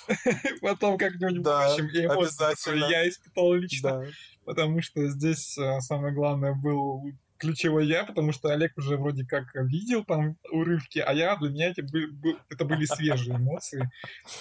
Потом 0.62 0.98
как-нибудь 0.98 1.42
да, 1.42 1.74
обязательно. 1.74 2.86
я 2.86 3.08
испытал 3.08 3.54
лично. 3.54 4.06
Потому 4.44 4.82
что 4.82 5.08
здесь 5.08 5.58
э, 5.58 5.80
самое 5.80 6.14
главное 6.14 6.54
был 6.54 7.02
ключевой 7.44 7.88
я, 7.88 8.06
потому 8.06 8.32
что 8.32 8.50
Олег 8.50 8.78
уже 8.78 8.98
вроде 8.98 9.26
как 9.26 9.54
видел 9.56 10.04
там 10.06 10.38
урывки, 10.52 11.00
а 11.00 11.12
я, 11.14 11.36
для 11.36 11.50
меня 11.50 11.70
это, 11.70 11.84
были, 11.84 12.38
это 12.50 12.66
были 12.66 12.86
свежие 12.86 13.36
эмоции. 13.36 13.92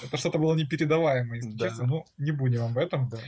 Это 0.04 0.16
что-то 0.16 0.38
было 0.38 0.54
непередаваемое, 0.54 1.36
если 1.36 1.52
да. 1.52 1.68
честно. 1.68 1.86
Ну, 1.86 2.04
не 2.18 2.30
будем 2.30 2.62
об 2.62 2.78
этом. 2.78 3.08
Да. 3.08 3.18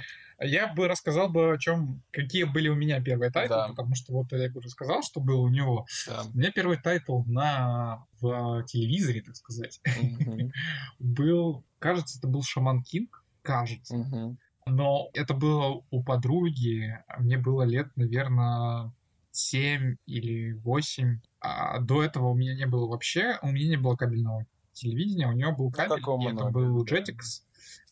Я 0.40 0.72
бы 0.72 0.88
рассказал 0.88 1.28
бы 1.28 1.54
о 1.54 1.58
чем, 1.58 2.02
какие 2.10 2.44
были 2.44 2.68
у 2.68 2.74
меня 2.74 3.00
первые 3.00 3.30
тайтлы, 3.30 3.56
да. 3.56 3.68
потому 3.68 3.94
что 3.94 4.12
вот 4.12 4.32
Олег 4.32 4.54
уже 4.56 4.68
сказал, 4.68 5.02
что 5.02 5.20
был 5.20 5.42
у 5.42 5.48
него. 5.48 5.86
Да. 6.06 6.22
У 6.32 6.38
меня 6.38 6.50
первый 6.52 6.76
тайтл 6.76 7.22
на 7.24 8.04
в 8.20 8.64
телевизоре, 8.64 9.22
так 9.22 9.36
сказать, 9.36 9.80
был, 10.98 11.64
кажется, 11.78 12.18
это 12.18 12.28
был 12.28 12.42
Шаман 12.42 12.82
Кинг, 12.82 13.24
кажется. 13.42 14.36
Но 14.66 15.10
это 15.12 15.34
было 15.34 15.84
у 15.90 16.02
подруги, 16.02 16.98
мне 17.18 17.36
было 17.36 17.64
лет, 17.64 17.88
наверное, 17.96 18.92
7 19.34 19.96
или 20.06 20.52
8. 20.52 21.20
А 21.40 21.80
до 21.80 22.02
этого 22.02 22.28
у 22.28 22.34
меня 22.34 22.54
не 22.54 22.66
было 22.66 22.86
вообще, 22.86 23.38
у 23.42 23.48
меня 23.48 23.70
не 23.70 23.76
было 23.76 23.96
кабельного 23.96 24.46
телевидения, 24.72 25.26
у 25.28 25.32
него 25.32 25.52
был 25.52 25.70
кабель, 25.70 25.98
и 25.98 26.32
это 26.32 26.44
был 26.50 26.84
Jetix. 26.84 27.42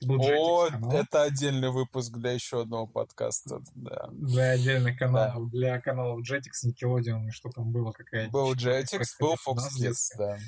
Был 0.04 0.20
О, 0.20 0.68
это 0.92 1.22
отдельный 1.22 1.70
выпуск 1.70 2.12
для 2.16 2.32
еще 2.32 2.62
одного 2.62 2.87
подкаста, 2.87 3.61
да. 3.75 4.08
Для 4.12 4.50
отдельных 4.50 4.99
каналов, 4.99 5.50
да. 5.50 5.58
для 5.58 5.80
каналов 5.80 6.20
Jetix, 6.28 6.66
Nickelodeon, 6.66 7.30
что 7.30 7.50
там 7.50 7.70
было 7.70 7.92
какая-то... 7.92 8.30
Был 8.30 8.54
Jetix, 8.54 9.04
был 9.20 9.34
Fox 9.34 9.58
Kids, 9.78 10.11
да. 10.18 10.38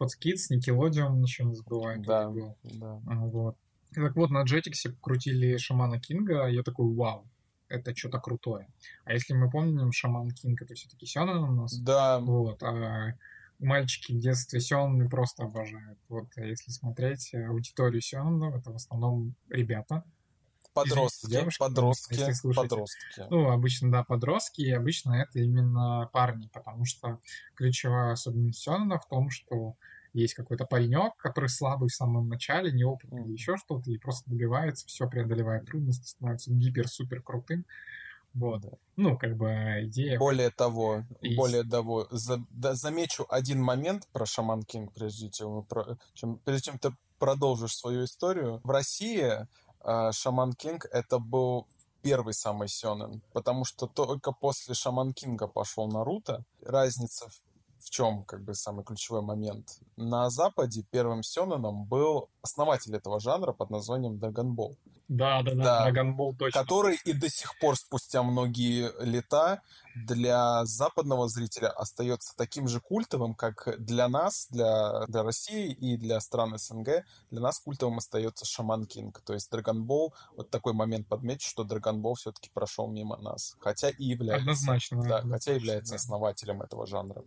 Fox 0.00 0.10
Kids, 0.22 0.50
Nickelodeon, 0.50 1.16
ничего 1.16 1.50
не 1.50 1.54
забываем. 1.56 2.02
Да, 2.02 2.28
был. 2.28 2.56
да. 2.62 3.00
А, 3.06 3.16
вот. 3.16 3.56
Так 3.94 4.16
вот, 4.16 4.30
на 4.30 4.44
Jetix 4.44 4.94
крутили 5.00 5.56
Шамана 5.56 6.00
Кинга, 6.00 6.46
я 6.46 6.62
такой, 6.62 6.94
вау, 6.94 7.26
это 7.68 7.94
что-то 7.94 8.18
крутое. 8.18 8.68
А 9.04 9.12
если 9.12 9.34
мы 9.34 9.50
помним, 9.50 9.92
Шаман 9.92 10.30
Кинг 10.30 10.62
это 10.62 10.74
все-таки 10.74 11.06
Сёнэн 11.06 11.38
у 11.38 11.52
нас. 11.52 11.78
Да. 11.78 12.18
Вот. 12.18 12.62
А 12.62 13.14
мальчики 13.58 14.12
в 14.12 14.18
детстве 14.18 14.60
Сёнэн 14.60 15.08
просто 15.08 15.44
обожают. 15.44 15.98
Вот 16.08 16.28
а 16.36 16.44
если 16.44 16.70
смотреть 16.70 17.34
аудиторию 17.34 18.00
Сёнэнов, 18.00 18.54
это 18.54 18.72
в 18.72 18.76
основном 18.76 19.34
ребята. 19.48 20.04
Подростки, 20.74 21.26
Извините, 21.26 21.40
девушки, 21.40 21.58
подростки, 21.58 22.54
подростки. 22.54 23.26
Ну, 23.30 23.50
обычно, 23.50 23.90
да, 23.90 24.04
подростки, 24.04 24.60
и 24.60 24.70
обычно 24.70 25.14
это 25.14 25.40
именно 25.40 26.08
парни, 26.12 26.48
потому 26.52 26.84
что 26.84 27.18
ключевая 27.54 28.12
особенность 28.12 28.60
Сёнэна 28.60 29.00
в 29.00 29.08
том, 29.08 29.30
что 29.30 29.74
есть 30.12 30.34
какой-то 30.34 30.64
паренек, 30.64 31.16
который 31.16 31.48
слабый 31.48 31.88
в 31.88 31.94
самом 31.94 32.28
начале, 32.28 32.72
неопытный 32.72 33.24
или 33.24 33.32
еще 33.32 33.56
что-то, 33.56 33.90
и 33.90 33.98
просто 33.98 34.28
добивается, 34.30 34.86
все 34.86 35.08
преодолевает 35.08 35.66
трудности, 35.66 36.08
становится 36.08 36.52
гипер-супер 36.52 37.22
крутым. 37.22 37.64
Вот. 38.34 38.62
Ну, 38.96 39.18
как 39.18 39.36
бы 39.36 39.48
идея. 39.84 40.18
Более 40.18 40.50
того, 40.50 41.04
есть. 41.22 41.36
более 41.36 41.64
того, 41.64 42.06
за, 42.10 42.44
да, 42.50 42.74
замечу 42.74 43.26
один 43.28 43.60
момент 43.62 44.06
про 44.12 44.26
Шаман 44.26 44.62
Кинг, 44.62 44.92
прежде 44.92 45.28
чем, 45.30 45.64
про, 45.64 45.96
чем, 46.14 46.38
прежде 46.44 46.70
чем 46.70 46.78
ты 46.78 46.92
продолжишь 47.18 47.76
свою 47.76 48.04
историю. 48.04 48.60
В 48.64 48.70
России 48.70 49.46
э, 49.84 50.12
Шаман 50.12 50.52
Кинг 50.52 50.86
это 50.92 51.18
был 51.18 51.66
первый 52.02 52.34
самый 52.34 52.68
Сёнэн, 52.68 53.20
потому 53.32 53.64
что 53.64 53.86
только 53.86 54.32
после 54.32 54.74
Шаман 54.74 55.12
Кинга 55.12 55.48
пошел 55.48 55.88
Наруто. 55.88 56.44
Разница 56.62 57.28
в 57.28 57.40
в 57.80 57.90
чем 57.90 58.24
как 58.24 58.44
бы 58.44 58.54
самый 58.54 58.84
ключевой 58.84 59.22
момент? 59.22 59.78
На 59.96 60.30
Западе 60.30 60.84
первым 60.90 61.22
сёнэном 61.22 61.84
был 61.84 62.28
основатель 62.42 62.94
этого 62.94 63.20
жанра 63.20 63.52
под 63.52 63.70
названием 63.70 64.18
Dragon 64.18 64.54
Ball. 64.54 64.76
Да, 65.08 65.42
да, 65.42 65.54
да, 65.54 65.90
Dragon 65.90 66.14
Ball 66.14 66.36
точно. 66.36 66.60
Который 66.60 66.98
и 67.04 67.14
до 67.14 67.30
сих 67.30 67.58
пор, 67.58 67.76
спустя 67.76 68.22
многие 68.22 68.92
лета, 69.02 69.62
для 69.94 70.64
западного 70.66 71.28
зрителя 71.28 71.68
остается 71.70 72.36
таким 72.36 72.68
же 72.68 72.80
культовым, 72.80 73.34
как 73.34 73.74
для 73.78 74.08
нас, 74.08 74.48
для, 74.50 75.06
для 75.06 75.22
России 75.22 75.72
и 75.72 75.96
для 75.96 76.20
стран 76.20 76.58
СНГ, 76.58 77.04
для 77.30 77.40
нас 77.40 77.58
культовым 77.58 77.98
остается 77.98 78.44
Шаман 78.44 78.84
Кинг. 78.84 79.20
То 79.22 79.32
есть 79.32 79.52
Dragon 79.52 79.82
Ball, 79.86 80.12
вот 80.36 80.50
такой 80.50 80.74
момент 80.74 81.08
подмечу, 81.08 81.48
что 81.48 81.64
Dragon 81.64 82.02
Ball 82.02 82.14
все-таки 82.14 82.50
прошел 82.52 82.86
мимо 82.86 83.16
нас. 83.16 83.56
Хотя 83.60 83.88
и 83.88 84.04
является... 84.04 84.42
Однозначно. 84.42 85.02
Да, 85.02 85.22
хотя 85.22 85.54
является 85.54 85.94
да. 85.94 85.96
основателем 85.96 86.60
этого 86.60 86.86
жанра. 86.86 87.24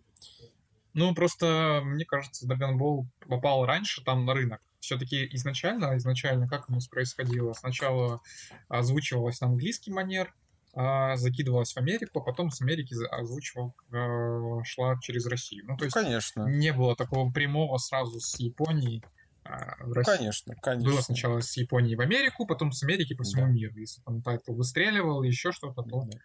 Ну, 0.93 1.15
просто, 1.15 1.81
мне 1.83 2.05
кажется, 2.05 2.45
Dragon 2.45 2.77
Ball 2.77 3.05
попал 3.27 3.65
раньше 3.65 4.03
там 4.03 4.25
на 4.25 4.33
рынок. 4.35 4.61
Все-таки 4.81 5.27
изначально, 5.35 5.95
изначально 5.97 6.47
как 6.47 6.69
у 6.69 6.73
нас 6.73 6.87
происходило? 6.87 7.53
Сначала 7.53 8.19
озвучивалось 8.67 9.39
на 9.39 9.47
английский 9.47 9.91
манер, 9.91 10.33
а 10.73 11.15
закидывалась 11.17 11.73
в 11.73 11.77
Америку, 11.77 12.19
а 12.19 12.23
потом 12.23 12.49
с 12.49 12.61
Америки 12.61 12.95
озвучивал, 13.11 13.75
э, 13.91 14.63
шла 14.65 14.97
через 14.99 15.25
Россию. 15.27 15.65
Ну, 15.67 15.77
то 15.77 15.85
есть 15.85 15.93
конечно. 15.93 16.45
не 16.47 16.73
было 16.73 16.95
такого 16.95 17.31
прямого 17.31 17.77
сразу 17.77 18.19
с 18.19 18.39
Японией 18.39 19.03
а, 19.43 19.75
в 19.83 19.93
Россию. 19.93 20.17
Конечно, 20.17 20.55
конечно. 20.55 20.91
Было 20.91 21.01
сначала 21.01 21.41
с 21.41 21.55
Японии 21.57 21.95
в 21.95 22.01
Америку, 22.01 22.47
потом 22.47 22.71
с 22.71 22.83
Америки 22.83 23.13
по 23.13 23.23
всему 23.23 23.45
да. 23.45 23.51
миру. 23.51 23.77
Если 23.77 24.01
там 24.01 24.21
тайтл 24.21 24.53
выстреливал, 24.53 25.23
еще 25.23 25.51
что-то, 25.51 25.83
то 25.83 26.03
да. 26.03 26.17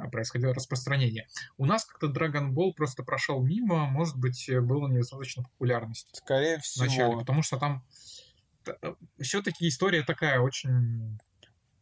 А, 0.00 0.08
происходило 0.08 0.54
распространение. 0.54 1.26
У 1.58 1.66
нас 1.66 1.84
как-то 1.84 2.06
Dragon 2.06 2.52
Ball 2.52 2.72
просто 2.74 3.02
прошел 3.02 3.42
мимо, 3.42 3.86
может 3.86 4.16
быть, 4.16 4.48
было 4.48 4.88
недостаточно 4.88 5.42
популярности. 5.42 6.10
Скорее 6.14 6.58
всего. 6.58 6.84
Вначале, 6.84 7.16
потому 7.16 7.42
что 7.42 7.58
там 7.58 7.84
э, 8.66 8.94
все-таки 9.20 9.68
история 9.68 10.02
такая 10.02 10.40
очень 10.40 11.18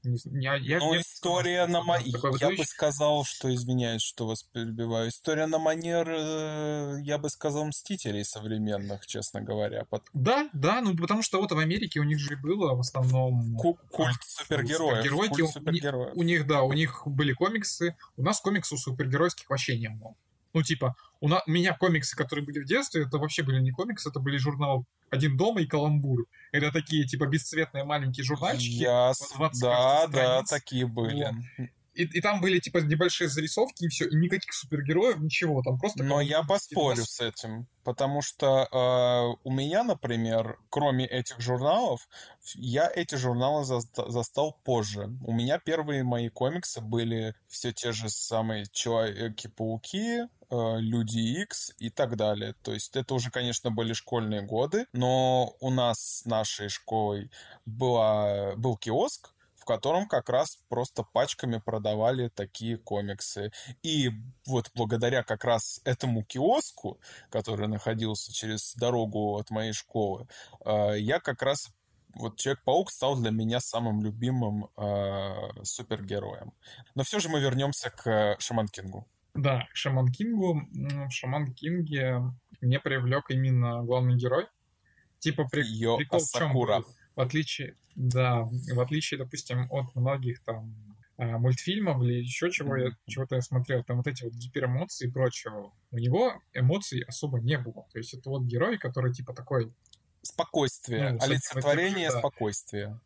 я, 0.02 0.54
я, 0.56 0.78
ну, 0.78 0.94
я 0.94 1.00
история 1.00 1.66
на 1.66 1.82
манер... 1.82 2.18
Я 2.40 2.50
бы 2.50 2.64
сказал, 2.64 3.24
что, 3.24 3.52
извиняюсь, 3.54 4.02
что 4.02 4.26
вас 4.26 4.42
перебиваю, 4.42 5.08
история 5.08 5.46
на 5.46 5.58
манер, 5.58 6.08
э, 6.08 6.98
я 7.02 7.18
бы 7.18 7.28
сказал, 7.28 7.66
Мстителей 7.66 8.24
современных, 8.24 9.06
честно 9.06 9.40
говоря. 9.40 9.86
Да, 10.14 10.48
да, 10.52 10.80
ну 10.80 10.96
потому 10.96 11.22
что 11.22 11.40
вот 11.40 11.52
в 11.52 11.58
Америке 11.58 12.00
у 12.00 12.04
них 12.04 12.18
же 12.18 12.36
было 12.36 12.74
в 12.74 12.80
основном... 12.80 13.56
Ку 13.56 13.78
культ 13.90 14.22
супергероев. 14.26 14.98
Супергеройки. 14.98 15.40
Культ 15.40 15.52
супергероев. 15.52 16.14
У, 16.14 16.20
у 16.20 16.22
них, 16.22 16.46
да, 16.46 16.62
у 16.62 16.72
них 16.72 17.02
были 17.06 17.32
комиксы. 17.32 17.96
У 18.16 18.22
нас 18.22 18.40
комиксов 18.40 18.78
супергеройских 18.78 19.50
вообще 19.50 19.78
не 19.78 19.88
было. 19.88 20.14
Ну, 20.54 20.62
типа, 20.62 20.96
у, 21.20 21.28
на... 21.28 21.42
меня 21.46 21.76
комиксы, 21.76 22.16
которые 22.16 22.44
были 22.44 22.60
в 22.60 22.64
детстве, 22.64 23.04
это 23.04 23.18
вообще 23.18 23.42
были 23.42 23.60
не 23.60 23.70
комиксы, 23.70 24.08
это 24.08 24.20
были 24.20 24.36
журналы 24.36 24.84
«Один 25.10 25.36
дома» 25.36 25.60
и 25.60 25.66
«Каламбур». 25.66 26.26
Это 26.52 26.70
такие, 26.72 27.06
типа, 27.06 27.26
бесцветные 27.26 27.84
маленькие 27.84 28.24
журнальчики. 28.24 28.82
Я... 28.82 29.12
Да, 29.60 30.06
да, 30.08 30.42
такие 30.42 30.86
были. 30.86 31.34
Вот. 31.58 31.68
И, 31.98 32.04
и 32.04 32.20
там 32.20 32.40
были, 32.40 32.60
типа, 32.60 32.78
небольшие 32.78 33.28
зарисовки, 33.28 33.84
и 33.84 33.88
все, 33.88 34.06
и 34.06 34.14
никаких 34.14 34.54
супергероев, 34.54 35.18
ничего, 35.18 35.62
там 35.62 35.80
просто... 35.80 36.04
Но 36.04 36.20
я 36.20 36.44
поспорю 36.44 37.04
с 37.04 37.20
этим, 37.20 37.66
потому 37.82 38.22
что 38.22 38.68
э, 38.70 39.38
у 39.42 39.50
меня, 39.50 39.82
например, 39.82 40.60
кроме 40.70 41.06
этих 41.06 41.40
журналов, 41.40 42.08
я 42.54 42.88
эти 42.94 43.16
журналы 43.16 43.64
заста- 43.64 44.08
застал 44.10 44.56
позже. 44.62 45.10
У 45.26 45.32
меня 45.32 45.58
первые 45.58 46.04
мои 46.04 46.28
комиксы 46.28 46.80
были 46.80 47.34
все 47.48 47.72
те 47.72 47.90
же 47.90 48.08
самые 48.08 48.66
Человеки-пауки, 48.70 50.20
э, 50.20 50.26
Люди 50.78 51.42
X 51.42 51.72
и 51.78 51.90
так 51.90 52.16
далее. 52.16 52.54
То 52.62 52.74
есть 52.74 52.94
это 52.94 53.12
уже, 53.12 53.32
конечно, 53.32 53.72
были 53.72 53.92
школьные 53.92 54.42
годы, 54.42 54.86
но 54.92 55.56
у 55.58 55.70
нас 55.70 55.98
с 55.98 56.24
нашей 56.26 56.68
школой 56.68 57.32
была, 57.66 58.54
был 58.54 58.76
киоск, 58.76 59.34
котором 59.68 60.08
как 60.08 60.30
раз 60.30 60.58
просто 60.70 61.02
пачками 61.02 61.60
продавали 61.64 62.28
такие 62.28 62.78
комиксы. 62.78 63.52
И 63.82 64.10
вот 64.46 64.70
благодаря 64.74 65.22
как 65.22 65.44
раз 65.44 65.82
этому 65.84 66.24
киоску, 66.24 66.98
который 67.28 67.68
находился 67.68 68.32
через 68.32 68.74
дорогу 68.76 69.36
от 69.36 69.50
моей 69.50 69.74
школы, 69.74 70.26
э, 70.64 70.98
я 70.98 71.20
как 71.20 71.42
раз 71.42 71.70
вот 72.14 72.36
Человек-паук 72.36 72.90
стал 72.90 73.20
для 73.20 73.30
меня 73.30 73.60
самым 73.60 74.02
любимым 74.02 74.68
э, 74.78 75.62
супергероем. 75.64 76.52
Но 76.94 77.02
все 77.02 77.20
же 77.20 77.28
мы 77.28 77.38
вернемся 77.38 77.90
к 77.90 78.36
Шаман 78.38 78.68
Кингу. 78.68 79.06
Да, 79.34 79.68
к 79.70 79.76
Шаман 79.76 80.08
Кингу. 80.08 80.62
В 80.72 81.10
Шаман 81.10 81.52
Кинге 81.52 82.22
мне 82.62 82.80
привлек 82.80 83.30
именно 83.30 83.82
главный 83.84 84.16
герой. 84.16 84.46
Типа 85.18 85.44
при... 85.44 85.62
Йо 85.62 85.98
прикол 85.98 86.20
Асакура. 86.20 86.80
в 86.80 86.84
чем? 86.86 86.97
В 87.18 87.20
отличие, 87.20 87.74
да, 87.96 88.44
в 88.44 88.78
отличие, 88.78 89.18
допустим, 89.18 89.66
от 89.72 89.92
многих 89.96 90.40
там 90.44 90.72
а, 91.16 91.36
мультфильмов 91.36 92.00
или 92.00 92.12
еще 92.12 92.48
чего 92.48 92.76
я, 92.76 92.90
чего-то 93.08 93.34
я 93.34 93.42
смотрел, 93.42 93.82
там 93.82 93.96
вот 93.96 94.06
эти 94.06 94.22
вот 94.22 94.34
гиперэмоции 94.34 95.08
и 95.08 95.10
прочего, 95.10 95.72
у 95.90 95.98
него 95.98 96.40
эмоций 96.54 97.00
особо 97.00 97.40
не 97.40 97.58
было. 97.58 97.88
То 97.92 97.98
есть 97.98 98.14
это 98.14 98.30
вот 98.30 98.44
герой, 98.44 98.78
который 98.78 99.12
типа 99.12 99.34
такой... 99.34 99.74
Спокойствие, 100.22 101.14
ну, 101.14 101.18
олицетворение 101.20 102.12
да, 102.12 102.20
спокойствия. 102.20 103.00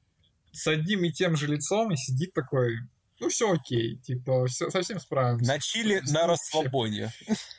С 0.52 0.66
одним 0.66 1.04
и 1.04 1.10
тем 1.10 1.34
же 1.34 1.46
лицом 1.46 1.90
и 1.90 1.96
сидит 1.96 2.34
такой, 2.34 2.80
ну 3.22 3.28
все 3.28 3.52
окей, 3.52 3.96
типа 3.98 4.46
все, 4.46 4.68
совсем 4.68 4.98
справимся. 4.98 5.46
На 5.46 5.60
чили 5.60 6.02
на 6.10 6.26
расслабоне 6.26 7.12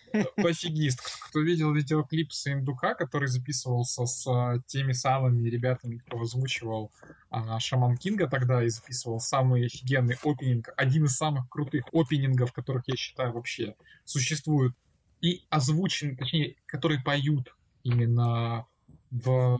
пофигист. 0.35 0.99
Кто 1.29 1.39
видел 1.39 1.73
видеоклип 1.73 2.33
с 2.33 2.51
Индука, 2.51 2.95
который 2.95 3.29
записывался 3.29 4.05
с 4.05 4.27
а, 4.27 4.59
теми 4.67 4.91
самыми 4.91 5.49
ребятами, 5.49 5.99
кто 5.99 6.19
озвучивал 6.19 6.91
а, 7.29 7.61
Шаман 7.61 7.95
Кинга 7.95 8.27
тогда 8.27 8.61
и 8.61 8.67
записывал 8.67 9.21
самый 9.21 9.65
офигенный 9.65 10.17
опенинг, 10.21 10.73
один 10.75 11.05
из 11.05 11.15
самых 11.15 11.47
крутых 11.49 11.85
опенингов, 11.93 12.51
которых 12.51 12.83
я 12.87 12.97
считаю 12.97 13.31
вообще 13.31 13.75
существуют, 14.03 14.75
и 15.21 15.45
озвучен, 15.49 16.17
точнее, 16.17 16.57
которые 16.65 17.01
поют 17.01 17.55
именно 17.83 18.67
в, 19.11 19.57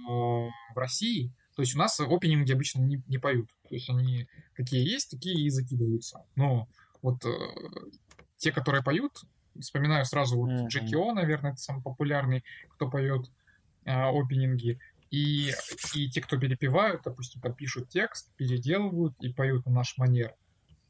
в 0.76 0.78
России. 0.78 1.32
То 1.56 1.62
есть 1.62 1.76
у 1.76 1.80
нас 1.80 1.98
опенинги 1.98 2.52
обычно 2.52 2.82
не, 2.82 3.02
не 3.08 3.20
поют. 3.20 3.50
То 3.74 3.78
есть 3.78 3.90
они 3.90 4.28
какие 4.54 4.88
есть, 4.88 5.10
такие 5.10 5.36
и 5.36 5.50
закидываются. 5.50 6.24
Но 6.36 6.68
вот 7.02 7.26
э, 7.26 7.30
те, 8.38 8.52
которые 8.52 8.84
поют, 8.84 9.14
вспоминаю 9.60 10.06
сразу 10.06 10.38
вот 10.38 10.52
mm-hmm. 10.52 10.68
Джеки 10.68 10.94
О, 10.94 11.12
наверное, 11.12 11.54
это 11.54 11.60
самый 11.60 11.82
популярный, 11.82 12.44
кто 12.70 12.88
поет 12.88 13.32
э, 13.86 13.92
опенинги. 13.92 14.80
И, 15.10 15.52
и 15.96 16.08
те, 16.12 16.22
кто 16.22 16.38
перепевают, 16.38 17.02
допустим, 17.04 17.42
там 17.42 17.56
пишут 17.56 17.90
текст, 17.90 18.32
переделывают 18.36 19.16
и 19.22 19.34
поют 19.34 19.66
на 19.66 19.72
наш 19.72 19.98
манер. 19.98 20.36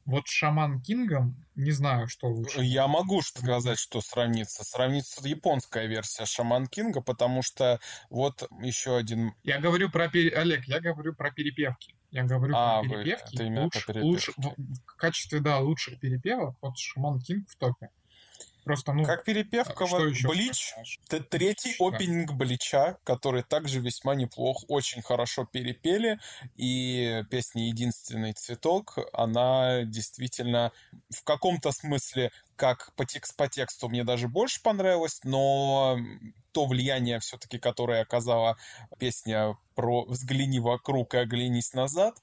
вот 0.04 0.26
Шаман 0.26 0.82
Кингом 0.82 1.42
не 1.54 1.70
знаю, 1.70 2.06
что 2.08 2.26
лучше. 2.26 2.60
Я 2.60 2.86
могу 2.86 3.22
сказать, 3.22 3.78
что 3.78 4.02
сравнится. 4.02 4.62
Сравнится 4.62 5.26
японская 5.26 5.86
версия 5.86 6.26
Шаман 6.26 6.66
Кинга, 6.66 7.00
потому 7.00 7.42
что 7.42 7.80
вот 8.10 8.46
еще 8.60 8.94
один... 8.94 9.32
Я 9.42 9.58
говорю 9.58 9.90
про... 9.90 10.04
Олег, 10.04 10.64
я 10.66 10.80
говорю 10.80 11.14
про 11.14 11.30
перепевки. 11.30 11.94
Я 12.14 12.22
говорю 12.22 12.54
а, 12.56 12.80
про 12.82 12.88
перепевки. 12.90 13.36
Вы, 13.42 13.60
луч, 13.60 13.86
перепевки. 13.86 14.06
Лучше, 14.06 14.32
в 14.36 14.96
качестве, 14.96 15.40
да, 15.40 15.58
лучших 15.58 15.98
перепевок, 15.98 16.54
вот 16.62 16.78
Шаман 16.78 17.18
Кинг 17.18 17.50
в 17.50 17.56
топе. 17.56 17.90
Просто, 18.64 18.94
ну, 18.94 19.04
как 19.04 19.24
перепевка, 19.24 19.84
вот 19.84 20.02
Блич, 20.22 20.74
третий 21.28 21.76
да. 21.78 21.86
опенинг 21.86 22.32
Блича, 22.32 22.96
который 23.04 23.42
также 23.42 23.80
весьма 23.80 24.14
неплох, 24.14 24.64
очень 24.68 25.02
хорошо 25.02 25.44
перепели, 25.44 26.18
и 26.56 27.22
песня 27.30 27.66
«Единственный 27.68 28.32
цветок», 28.32 28.98
она 29.12 29.82
действительно 29.82 30.72
в 31.10 31.22
каком-то 31.24 31.72
смысле, 31.72 32.32
как 32.56 32.94
по, 32.94 33.04
текст, 33.04 33.36
по 33.36 33.48
тексту, 33.48 33.90
мне 33.90 34.02
даже 34.02 34.28
больше 34.28 34.62
понравилась, 34.62 35.20
но 35.24 35.98
то 36.52 36.64
влияние 36.64 37.20
все-таки, 37.20 37.58
которое 37.58 38.00
оказала 38.00 38.56
песня 38.98 39.58
про 39.74 40.06
«Взгляни 40.06 40.58
вокруг 40.58 41.12
и 41.14 41.18
оглянись 41.18 41.74
назад», 41.74 42.16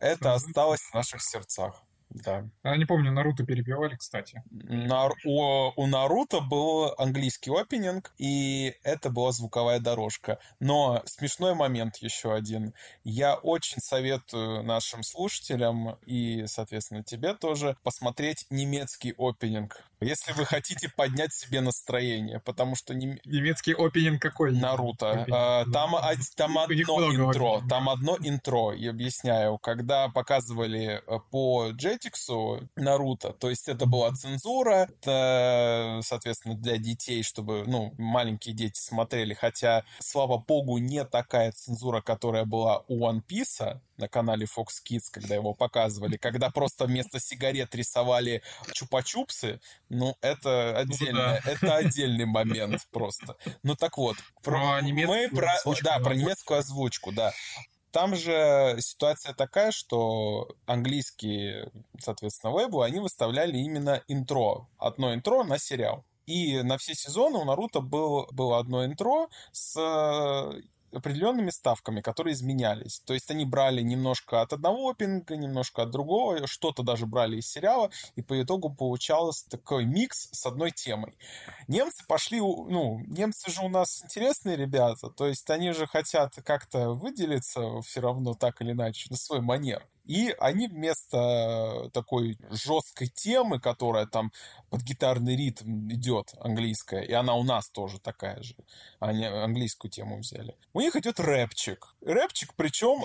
это 0.00 0.32
осталось 0.32 0.80
в 0.80 0.94
наших 0.94 1.22
сердцах. 1.22 1.82
Да. 2.14 2.46
Я 2.62 2.76
не 2.76 2.84
помню, 2.84 3.10
Наруто 3.10 3.44
перепевали, 3.44 3.96
кстати. 3.96 4.42
На, 4.50 5.08
у, 5.24 5.72
у 5.76 5.86
Наруто 5.86 6.40
был 6.40 6.92
английский 6.98 7.50
опенинг, 7.50 8.12
и 8.18 8.74
это 8.82 9.10
была 9.10 9.32
звуковая 9.32 9.80
дорожка. 9.80 10.38
Но 10.60 11.02
смешной 11.06 11.54
момент 11.54 11.96
еще 11.96 12.34
один. 12.34 12.74
Я 13.02 13.36
очень 13.36 13.80
советую 13.80 14.62
нашим 14.62 15.02
слушателям 15.02 15.96
и, 16.04 16.44
соответственно, 16.46 17.02
тебе 17.02 17.34
тоже 17.34 17.76
посмотреть 17.82 18.46
немецкий 18.50 19.14
опенинг. 19.16 19.82
Если 20.02 20.32
вы 20.32 20.44
хотите 20.44 20.88
поднять 20.88 21.32
себе 21.32 21.60
настроение, 21.60 22.40
потому 22.40 22.76
что... 22.76 22.94
Нем... 22.94 23.18
Немецкий 23.24 23.74
опенинг 23.74 24.20
какой? 24.20 24.52
Наруто. 24.52 25.26
А, 25.30 25.64
там, 25.72 25.94
там 26.36 26.58
одно 26.58 27.14
интро. 27.14 27.62
Там 27.68 27.88
одно 27.88 28.16
интро, 28.20 28.72
я 28.72 28.90
объясняю. 28.90 29.58
Когда 29.58 30.08
показывали 30.08 31.02
э, 31.06 31.18
по 31.30 31.70
Джет 31.70 32.02
Jetix 32.02 32.68
Наруто. 32.76 33.32
То 33.32 33.50
есть 33.50 33.68
это 33.68 33.86
была 33.86 34.12
цензура, 34.12 34.88
это, 34.88 36.00
соответственно, 36.02 36.54
для 36.56 36.78
детей, 36.78 37.22
чтобы, 37.22 37.64
ну, 37.66 37.94
маленькие 37.98 38.54
дети 38.54 38.80
смотрели. 38.80 39.34
Хотя, 39.34 39.84
слава 40.00 40.38
богу, 40.38 40.78
не 40.78 41.04
такая 41.04 41.52
цензура, 41.52 42.00
которая 42.00 42.44
была 42.44 42.84
у 42.88 43.06
One 43.06 43.22
Piece 43.26 43.80
на 43.96 44.08
канале 44.08 44.46
Fox 44.46 44.82
Kids, 44.84 45.04
когда 45.10 45.34
его 45.34 45.54
показывали, 45.54 46.16
когда 46.16 46.50
просто 46.50 46.86
вместо 46.86 47.20
сигарет 47.20 47.74
рисовали 47.74 48.42
чупа-чупсы, 48.74 49.60
ну, 49.92 50.16
это 50.22 50.78
отдельно, 50.78 51.34
ну, 51.34 51.40
да. 51.44 51.50
это 51.52 51.76
отдельный 51.76 52.24
момент 52.24 52.80
просто. 52.90 53.36
Ну, 53.62 53.76
так 53.76 53.98
вот. 53.98 54.16
Про, 54.42 54.78
про 54.78 54.80
немецкую 54.80 55.28
мы 55.30 55.36
про, 55.36 55.52
озвучку. 55.52 55.84
Да, 55.84 55.98
про 55.98 56.14
немецкую 56.14 56.58
озвучку, 56.60 57.12
да. 57.12 57.32
Там 57.90 58.16
же 58.16 58.76
ситуация 58.80 59.34
такая, 59.34 59.70
что 59.70 60.48
английские, 60.64 61.70
соответственно, 62.00 62.54
вебы, 62.54 62.84
они 62.86 63.00
выставляли 63.00 63.58
именно 63.58 64.02
интро. 64.08 64.66
Одно 64.78 65.12
интро 65.12 65.44
на 65.44 65.58
сериал. 65.58 66.06
И 66.24 66.62
на 66.62 66.78
все 66.78 66.94
сезоны 66.94 67.38
у 67.38 67.44
Наруто 67.44 67.80
был, 67.80 68.28
было 68.30 68.58
одно 68.58 68.86
интро 68.86 69.28
с 69.50 69.74
определенными 70.92 71.50
ставками, 71.50 72.00
которые 72.00 72.34
изменялись. 72.34 73.00
То 73.06 73.14
есть 73.14 73.30
они 73.30 73.44
брали 73.44 73.82
немножко 73.82 74.40
от 74.42 74.52
одного 74.52 74.90
опенинга, 74.90 75.36
немножко 75.36 75.82
от 75.82 75.90
другого, 75.90 76.46
что-то 76.46 76.82
даже 76.82 77.06
брали 77.06 77.36
из 77.36 77.48
сериала, 77.48 77.90
и 78.16 78.22
по 78.22 78.40
итогу 78.40 78.70
получалось 78.70 79.42
такой 79.44 79.84
микс 79.84 80.28
с 80.32 80.46
одной 80.46 80.70
темой. 80.70 81.16
Немцы 81.68 82.04
пошли, 82.06 82.40
ну, 82.40 83.00
немцы 83.06 83.50
же 83.50 83.62
у 83.62 83.68
нас 83.68 84.02
интересные 84.04 84.56
ребята, 84.56 85.08
то 85.10 85.26
есть 85.26 85.48
они 85.50 85.72
же 85.72 85.86
хотят 85.86 86.34
как-то 86.44 86.90
выделиться 86.90 87.80
все 87.82 88.00
равно 88.00 88.34
так 88.34 88.60
или 88.60 88.72
иначе 88.72 89.08
на 89.10 89.16
свой 89.16 89.40
манер. 89.40 89.86
И 90.04 90.34
они 90.38 90.68
вместо 90.68 91.90
такой 91.92 92.36
жесткой 92.50 93.08
темы, 93.08 93.60
которая 93.60 94.06
там 94.06 94.32
под 94.70 94.82
гитарный 94.82 95.36
ритм 95.36 95.88
идет, 95.92 96.32
английская, 96.40 97.02
и 97.02 97.12
она 97.12 97.34
у 97.34 97.44
нас 97.44 97.68
тоже 97.68 98.00
такая 98.00 98.42
же, 98.42 98.54
они 99.00 99.24
английскую 99.24 99.90
тему 99.90 100.18
взяли. 100.18 100.56
У 100.72 100.80
них 100.80 100.96
идет 100.96 101.20
рэпчик. 101.20 101.94
Рэпчик, 102.00 102.54
причем 102.56 103.04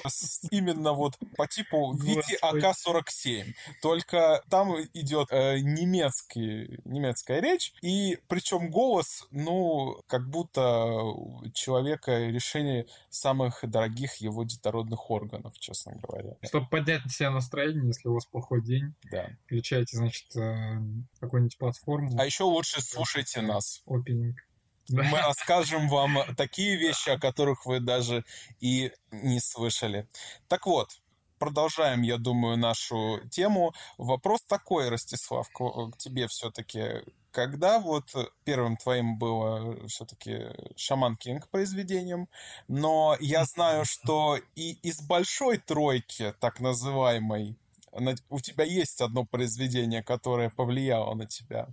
именно 0.51 0.93
вот 0.93 1.17
по 1.35 1.47
типу 1.47 1.93
Вити 1.93 2.37
АК-47. 2.41 3.53
Только 3.81 4.43
там 4.49 4.73
идет 4.93 5.27
э, 5.31 5.59
немецкий, 5.59 6.79
немецкая 6.85 7.41
речь, 7.41 7.73
и 7.81 8.17
причем 8.27 8.69
голос, 8.69 9.27
ну, 9.31 10.01
как 10.07 10.29
будто 10.29 11.03
человека 11.53 12.17
решение 12.27 12.87
самых 13.09 13.59
дорогих 13.63 14.15
его 14.15 14.43
детородных 14.43 15.11
органов, 15.11 15.57
честно 15.59 15.93
говоря. 15.95 16.35
Чтобы 16.43 16.67
поднять 16.87 17.03
на 17.03 17.11
себя 17.11 17.31
настроение, 17.31 17.87
если 17.87 18.07
у 18.07 18.13
вас 18.13 18.25
плохой 18.25 18.61
день. 18.63 18.95
Да. 19.11 19.29
Включайте, 19.45 19.97
значит, 19.97 20.33
э, 20.37 20.79
какую-нибудь 21.19 21.57
платформу. 21.57 22.17
А 22.17 22.25
еще 22.25 22.45
лучше 22.45 22.81
слушайте 22.81 23.41
нас. 23.41 23.81
Опенинг. 23.85 24.37
Мы 24.89 25.17
расскажем 25.17 25.89
вам 25.89 26.17
такие 26.37 26.77
вещи, 26.77 27.09
о 27.09 27.19
которых 27.19 27.65
вы 27.65 27.81
даже 27.81 28.23
и 28.61 28.93
не 29.11 29.41
слышали. 29.41 30.07
Так 30.47 30.65
вот, 30.65 30.89
продолжаем, 31.37 32.01
я 32.01 32.17
думаю, 32.17 32.57
нашу 32.57 33.19
тему. 33.31 33.73
Вопрос 33.97 34.41
такой, 34.47 34.89
Ростислав, 34.89 35.49
к 35.49 35.97
тебе 35.97 36.27
все-таки. 36.27 37.03
Когда 37.31 37.79
вот 37.79 38.05
первым 38.45 38.77
твоим 38.77 39.17
было 39.19 39.87
все-таки 39.87 40.47
Шаман 40.75 41.15
Кинг 41.17 41.49
произведением, 41.49 42.27
но 42.67 43.15
я 43.19 43.45
знаю, 43.45 43.85
что 43.85 44.39
и 44.55 44.71
из 44.81 45.01
большой 45.01 45.57
тройки, 45.57 46.33
так 46.39 46.59
называемой, 46.59 47.57
у 48.29 48.39
тебя 48.39 48.63
есть 48.63 49.01
одно 49.01 49.25
произведение, 49.25 50.03
которое 50.03 50.49
повлияло 50.49 51.13
на 51.13 51.27
тебя. 51.27 51.67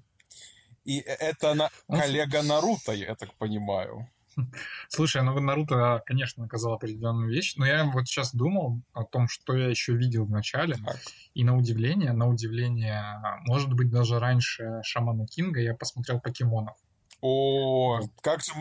И 0.85 0.99
это 0.99 1.55
на... 1.55 1.71
коллега 1.89 2.43
Наруто, 2.43 2.93
я 2.93 3.15
так 3.15 3.33
понимаю. 3.35 4.07
Слушай, 4.89 5.23
ну 5.23 5.39
Наруто, 5.41 6.03
конечно, 6.07 6.45
наказал 6.45 6.75
определенную 6.75 7.31
вещь, 7.31 7.55
но 7.57 7.67
я 7.67 7.85
вот 7.85 8.07
сейчас 8.07 8.35
думал 8.35 8.81
о 8.93 9.05
том, 9.05 9.29
что 9.29 9.57
я 9.57 9.69
еще 9.69 9.95
видел 9.95 10.27
в 10.27 10.31
начале, 10.31 10.77
так. 10.77 10.97
и 11.35 11.45
на 11.45 11.57
удивление, 11.57 12.13
на 12.13 12.29
удивление, 12.29 13.21
может 13.47 13.73
быть, 13.73 13.91
даже 13.91 14.19
раньше 14.19 14.81
Шамана 14.83 15.27
Кинга 15.27 15.61
я 15.61 15.75
посмотрел 15.75 16.21
покемонов. 16.21 16.77
О, 17.21 18.01
как 18.21 18.41
же 18.41 18.53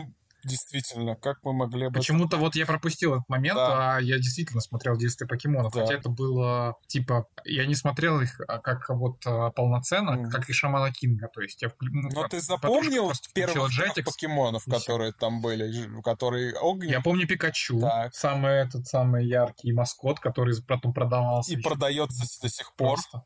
Действительно, 0.44 1.16
как 1.16 1.38
мы 1.42 1.52
могли 1.52 1.88
бы... 1.88 1.94
Почему-то 1.94 2.36
вот 2.36 2.54
я 2.54 2.66
пропустил 2.66 3.14
этот 3.14 3.28
момент, 3.28 3.56
да. 3.56 3.96
а 3.96 4.00
я 4.00 4.16
действительно 4.16 4.60
смотрел 4.60 4.96
действия 4.96 5.26
покемонов. 5.26 5.72
Да. 5.72 5.80
Хотя 5.80 5.94
это 5.94 6.08
было, 6.08 6.76
типа, 6.86 7.26
я 7.44 7.66
не 7.66 7.74
смотрел 7.74 8.20
их 8.20 8.40
а, 8.46 8.58
как 8.58 8.88
вот 8.90 9.22
а, 9.26 9.50
полноценно, 9.50 10.26
mm. 10.26 10.30
как 10.30 10.48
и 10.48 10.52
Шамана 10.52 10.92
Кинга. 10.92 11.28
То 11.28 11.40
есть 11.40 11.62
я... 11.62 11.70
Ну, 11.80 12.08
Но 12.12 12.28
ты 12.28 12.40
запомнил 12.40 13.10
первых 13.32 13.70
Jetix, 13.78 14.04
покемонов, 14.04 14.64
которые 14.64 15.12
там 15.12 15.40
были, 15.40 16.00
которые 16.02 16.54
огненные? 16.58 16.92
Я 16.92 17.00
помню 17.00 17.26
Пикачу, 17.26 17.80
так. 17.80 18.14
самый 18.14 18.52
этот 18.52 18.86
самый 18.86 19.26
яркий 19.26 19.72
маскот, 19.72 20.20
который 20.20 20.54
потом 20.62 20.92
продавался. 20.92 21.52
И 21.52 21.56
продается 21.56 22.40
до 22.40 22.48
сих 22.48 22.72
пор. 22.74 22.94
Просто. 22.94 23.24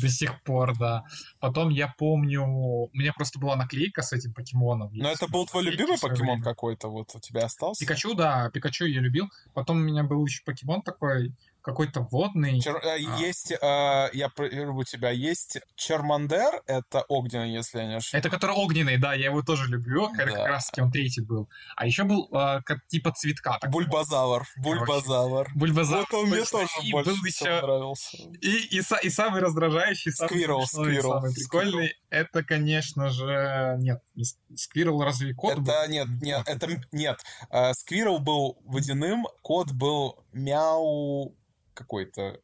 До 0.00 0.08
сих 0.08 0.42
пор, 0.42 0.76
да. 0.78 1.04
Потом 1.40 1.70
я 1.70 1.94
помню, 1.98 2.44
у 2.44 2.90
меня 2.92 3.12
просто 3.12 3.38
была 3.38 3.56
наклейка 3.56 4.02
с 4.02 4.12
этим 4.12 4.32
покемоном. 4.32 4.90
Но 4.92 5.10
это 5.10 5.28
был 5.28 5.46
твой 5.46 5.64
любимый 5.64 5.98
покемон 5.98 6.42
какой-то, 6.42 6.88
вот 6.88 7.14
у 7.14 7.20
тебя 7.20 7.44
остался? 7.44 7.84
Пикачу, 7.84 8.14
да, 8.14 8.50
Пикачу 8.50 8.84
я 8.84 9.00
любил. 9.00 9.28
Потом 9.54 9.78
у 9.78 9.80
меня 9.80 10.04
был 10.04 10.24
еще 10.24 10.42
покемон 10.44 10.82
такой, 10.82 11.32
какой-то 11.68 12.00
водный. 12.10 12.60
Чер... 12.60 12.76
Э, 12.76 12.96
а. 12.96 13.18
Есть, 13.18 13.52
э, 13.52 13.56
я 13.60 14.30
у 14.36 14.84
тебя 14.84 15.10
есть 15.10 15.58
Чермандер, 15.76 16.62
это 16.66 17.02
огненный, 17.08 17.52
если 17.52 17.78
я 17.78 17.86
не 17.86 17.96
ошибаюсь. 17.96 18.24
Это 18.24 18.30
который 18.30 18.56
огненный, 18.56 18.96
да, 18.96 19.12
я 19.12 19.26
его 19.26 19.42
тоже 19.42 19.68
люблю, 19.68 20.08
да. 20.16 20.24
как 20.24 20.46
раз 20.46 20.66
таки 20.68 20.80
он 20.80 20.90
третий 20.90 21.20
был. 21.20 21.48
А 21.76 21.86
еще 21.86 22.04
был 22.04 22.28
э, 22.32 22.62
как 22.64 22.86
типа 22.86 23.12
цветка. 23.12 23.58
Бульбазавр, 23.68 24.46
Бульбазавр. 24.56 25.50
Бульбазавр. 25.54 26.06
Вот 26.10 26.18
он 26.18 26.30
мне 26.30 26.44
тоже 26.44 26.68
и 26.82 26.90
больше 26.90 27.10
был 27.10 27.24
еще... 27.24 27.60
нравился. 27.60 28.16
И, 28.40 28.78
и, 28.78 28.82
и 29.02 29.10
самый 29.10 29.40
раздражающий, 29.42 30.12
самый 30.12 30.28
Сквирл, 30.28 30.66
Сквирл. 30.66 31.12
самый 31.12 31.34
прикольный, 31.34 31.92
это, 32.08 32.42
конечно 32.42 33.10
же, 33.10 33.76
нет, 33.78 34.00
Сквирл 34.56 35.02
разве 35.02 35.34
кот 35.34 35.52
это, 35.52 35.60
был? 35.60 35.72
Нет, 35.88 36.08
нет, 36.22 36.42
это 36.46 36.68
нет. 36.92 37.20
Э, 37.50 37.74
Сквирл 37.74 38.20
был 38.20 38.58
водяным, 38.64 39.26
кот 39.42 39.70
был 39.72 40.24
мяу 40.32 41.34
какой-то 41.78 42.40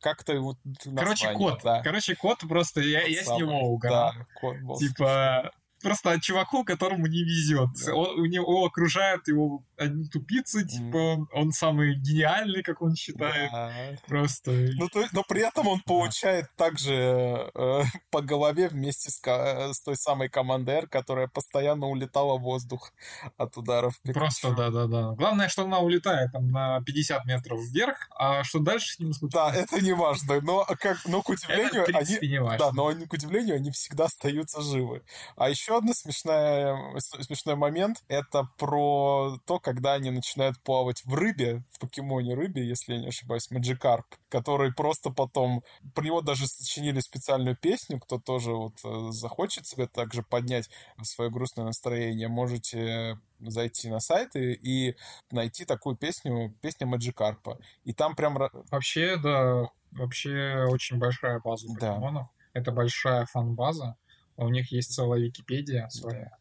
как-то 0.00 0.40
вот 0.40 0.58
Короче, 0.96 1.32
кот. 1.32 1.60
Да. 1.62 1.82
Короче, 1.82 2.16
кот 2.16 2.40
просто, 2.40 2.80
я, 2.80 3.04
я 3.04 3.22
с 3.22 3.28
него 3.28 3.60
угорал. 3.72 4.12
Да, 4.16 4.26
кот 4.40 4.58
был. 4.62 4.76
Типа, 4.76 5.52
просто 5.80 6.20
чуваку, 6.20 6.64
которому 6.64 7.06
не 7.06 7.22
везет. 7.22 7.70
Да. 7.86 7.94
Он, 7.94 8.20
у 8.20 8.26
него 8.26 8.64
окружают 8.64 9.28
его 9.28 9.62
одни 9.80 10.06
тупицы, 10.08 10.64
типа, 10.66 10.96
он, 10.96 11.28
он 11.32 11.52
самый 11.52 11.94
гениальный, 11.94 12.62
как 12.62 12.82
он 12.82 12.94
считает. 12.94 13.50
Да. 13.50 13.72
Просто. 14.06 14.50
Ну, 14.50 14.88
то, 14.88 15.04
но 15.12 15.22
при 15.26 15.40
этом 15.40 15.66
он 15.68 15.80
получает 15.80 16.46
да. 16.56 16.66
также 16.66 17.50
э, 17.54 17.82
по 18.10 18.20
голове 18.20 18.68
вместе 18.68 19.10
с, 19.10 19.20
с 19.20 19.82
той 19.82 19.96
самой 19.96 20.28
командой 20.28 20.76
R, 20.76 20.86
которая 20.86 21.28
постоянно 21.28 21.86
улетала 21.86 22.38
в 22.38 22.42
воздух 22.42 22.92
от 23.36 23.56
ударов. 23.56 23.98
Просто, 24.02 24.54
да-да-да. 24.54 25.14
Главное, 25.14 25.48
что 25.48 25.64
она 25.64 25.78
улетает 25.78 26.32
там 26.32 26.50
на 26.50 26.82
50 26.82 27.24
метров 27.24 27.60
вверх, 27.60 28.08
а 28.16 28.44
что 28.44 28.58
дальше 28.58 28.94
с 28.94 28.98
ним 28.98 29.12
случается? 29.12 29.52
Да, 29.52 29.62
это 29.62 29.84
не 29.84 29.92
важно. 29.92 30.40
Но, 30.42 30.66
как, 30.78 30.98
но 31.06 31.22
к 31.22 31.30
удивлению, 31.30 31.84
это, 31.84 31.98
они, 31.98 32.18
не 32.28 32.40
важно. 32.40 32.58
Да, 32.58 32.72
но 32.72 32.88
они, 32.88 33.06
к 33.06 33.12
удивлению, 33.12 33.56
они 33.56 33.70
всегда 33.70 34.04
остаются 34.04 34.60
живы. 34.60 35.02
А 35.36 35.48
еще 35.48 35.78
одна 35.78 35.94
смешная, 35.94 36.76
смешной 36.98 37.56
момент— 37.56 38.02
это 38.08 38.48
про 38.58 39.38
то, 39.46 39.58
когда 39.70 39.92
они 39.92 40.10
начинают 40.10 40.60
плавать 40.64 41.04
в 41.04 41.14
рыбе, 41.14 41.62
в 41.70 41.78
покемоне 41.78 42.34
рыбе, 42.34 42.66
если 42.66 42.94
я 42.94 43.00
не 43.00 43.06
ошибаюсь, 43.06 43.48
Маджикарп, 43.52 44.04
который 44.28 44.72
просто 44.72 45.10
потом... 45.10 45.62
Про 45.94 46.04
него 46.04 46.22
даже 46.22 46.48
сочинили 46.48 46.98
специальную 46.98 47.56
песню, 47.56 48.00
кто 48.00 48.18
тоже 48.18 48.50
вот 48.50 48.74
э, 48.84 49.12
захочет 49.12 49.68
себе 49.68 49.86
также 49.86 50.24
поднять 50.24 50.68
свое 51.04 51.30
грустное 51.30 51.66
настроение, 51.66 52.26
можете 52.26 53.20
зайти 53.38 53.88
на 53.88 54.00
сайт 54.00 54.34
и, 54.34 54.54
и 54.54 54.96
найти 55.30 55.64
такую 55.64 55.96
песню, 55.96 56.52
песня 56.60 56.88
Маджикарпа. 56.88 57.56
И 57.84 57.92
там 57.92 58.16
прям... 58.16 58.38
Вообще, 58.72 59.18
да, 59.18 59.68
вообще 59.92 60.66
очень 60.68 60.98
большая 60.98 61.38
база 61.38 61.68
покемонов. 61.68 62.24
Да. 62.24 62.60
Это 62.60 62.72
большая 62.72 63.24
фан-база. 63.26 63.96
У 64.36 64.48
них 64.48 64.72
есть 64.72 64.92
целая 64.92 65.20
Википедия 65.20 65.88
своя. 65.90 66.32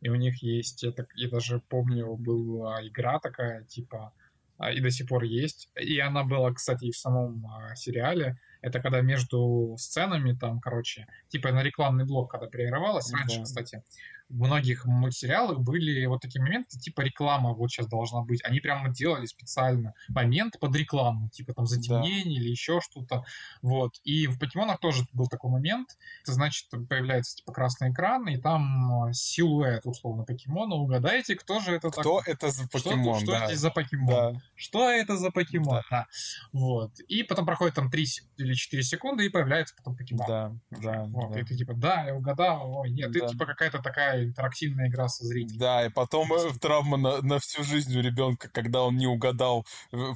И 0.00 0.08
у 0.08 0.14
них 0.14 0.42
есть, 0.42 0.84
это, 0.84 1.06
я 1.14 1.28
даже 1.28 1.60
помню, 1.68 2.16
была 2.16 2.86
игра 2.86 3.18
такая, 3.18 3.64
типа, 3.64 4.12
а, 4.58 4.72
и 4.72 4.80
до 4.80 4.90
сих 4.90 5.08
пор 5.08 5.24
есть. 5.24 5.68
И 5.80 5.98
она 5.98 6.24
была, 6.24 6.52
кстати, 6.52 6.86
и 6.86 6.92
в 6.92 6.96
самом 6.96 7.46
а, 7.46 7.74
сериале. 7.74 8.38
Это 8.62 8.80
когда 8.80 9.00
между 9.00 9.76
сценами 9.78 10.32
там, 10.32 10.60
короче, 10.60 11.06
типа 11.28 11.52
на 11.52 11.62
рекламный 11.62 12.04
блок, 12.04 12.30
когда 12.30 12.46
прерывалась. 12.46 13.12
Раньше, 13.12 13.38
да. 13.38 13.44
кстати, 13.44 13.82
в 14.28 14.44
многих 14.44 14.84
мультсериалах 14.84 15.60
были 15.60 16.04
вот 16.06 16.20
такие 16.20 16.42
моменты, 16.42 16.78
типа 16.78 17.02
реклама 17.02 17.54
вот 17.54 17.70
сейчас 17.70 17.86
должна 17.86 18.22
быть. 18.22 18.42
Они 18.44 18.60
прямо 18.60 18.92
делали 18.92 19.26
специально 19.26 19.94
момент 20.08 20.58
под 20.58 20.74
рекламу, 20.74 21.28
типа 21.30 21.54
там 21.54 21.66
затемнение 21.66 22.38
да. 22.38 22.44
или 22.44 22.50
еще 22.50 22.80
что-то. 22.80 23.24
Вот. 23.62 23.94
И 24.04 24.26
в 24.26 24.38
покемонах 24.38 24.80
тоже 24.80 25.04
был 25.12 25.28
такой 25.28 25.50
момент. 25.50 25.96
Это 26.22 26.32
значит, 26.32 26.68
появляется 26.88 27.36
типа 27.36 27.52
красный 27.52 27.92
экран, 27.92 28.28
и 28.28 28.36
там 28.36 29.12
силуэт, 29.12 29.86
условно, 29.86 30.24
покемона. 30.24 30.74
Угадайте, 30.74 31.36
кто 31.36 31.60
же 31.60 31.72
это 31.72 31.90
Кто 31.90 32.18
так... 32.18 32.28
это 32.28 32.50
за 32.50 32.68
покемон, 32.68 33.20
Что, 33.20 33.32
да. 33.32 33.38
что 33.38 33.46
здесь 33.46 33.60
за 33.60 33.70
покемон? 33.70 34.34
Да. 34.34 34.40
Что 34.56 34.90
это 34.90 35.16
за 35.16 35.30
покемон? 35.30 35.66
Да. 35.66 35.82
да. 35.90 36.06
Вот. 36.52 36.98
И 37.08 37.22
потом 37.22 37.46
проходит 37.46 37.74
там 37.74 37.90
3 37.90 38.06
или 38.38 38.54
4 38.54 38.82
секунды, 38.82 39.26
и 39.26 39.28
появляется 39.28 39.74
потом 39.76 39.96
покемон. 39.96 40.26
Да, 40.26 40.52
да. 40.70 41.04
Вот. 41.04 41.32
Да. 41.32 41.40
И 41.40 41.44
ты 41.44 41.56
типа, 41.56 41.74
да, 41.74 42.04
я 42.04 42.14
угадал. 42.14 42.78
Ой, 42.78 42.90
нет, 42.90 43.12
да. 43.12 43.20
ты 43.20 43.32
типа 43.32 43.46
какая-то 43.46 43.80
такая 43.82 44.15
интерактивная 44.24 44.88
игра 44.88 45.08
со 45.08 45.24
зрителем. 45.24 45.58
Да, 45.58 45.86
и 45.86 45.88
потом 45.88 46.32
э, 46.32 46.52
травма 46.60 46.96
на, 46.96 47.22
на 47.22 47.38
всю 47.38 47.64
жизнь 47.64 47.96
у 47.96 48.02
ребенка, 48.02 48.48
когда 48.52 48.82
он 48.82 48.96
не 48.96 49.06
угадал, 49.06 49.66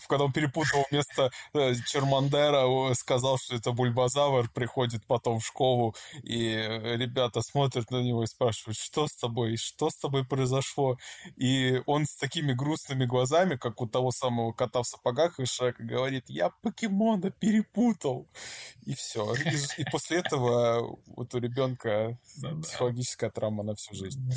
когда 0.08 0.24
он 0.24 0.32
перепутал 0.32 0.84
вместо 0.90 1.30
э, 1.54 1.74
Чермандера, 1.86 2.94
сказал, 2.94 3.38
что 3.38 3.56
это 3.56 3.72
Бульбазавр, 3.72 4.50
приходит 4.50 5.04
потом 5.06 5.40
в 5.40 5.46
школу, 5.46 5.94
и 6.22 6.48
э, 6.48 6.96
ребята 6.96 7.40
смотрят 7.42 7.90
на 7.90 8.02
него 8.02 8.24
и 8.24 8.26
спрашивают, 8.26 8.78
что 8.78 9.06
с 9.06 9.16
тобой, 9.16 9.56
что 9.56 9.90
с 9.90 9.96
тобой 9.96 10.24
произошло? 10.24 10.96
И 11.36 11.82
он 11.86 12.06
с 12.06 12.16
такими 12.16 12.52
грустными 12.52 13.04
глазами, 13.04 13.56
как 13.56 13.80
у 13.80 13.86
того 13.86 14.10
самого 14.10 14.52
кота 14.52 14.82
в 14.82 14.86
сапогах 14.86 15.38
и 15.40 15.44
Шрека, 15.46 15.82
говорит, 15.82 16.24
я 16.28 16.50
покемона 16.62 17.30
перепутал. 17.30 18.28
И 18.86 18.94
все. 18.94 19.34
И, 19.34 19.82
и 19.82 19.84
после 19.90 20.18
этого 20.18 20.98
вот 21.06 21.34
у 21.34 21.38
ребенка 21.38 22.18
психологическая 22.62 23.30
травма 23.30 23.62
на 23.62 23.74
всю 23.74 23.89
жизнь. 23.92 24.32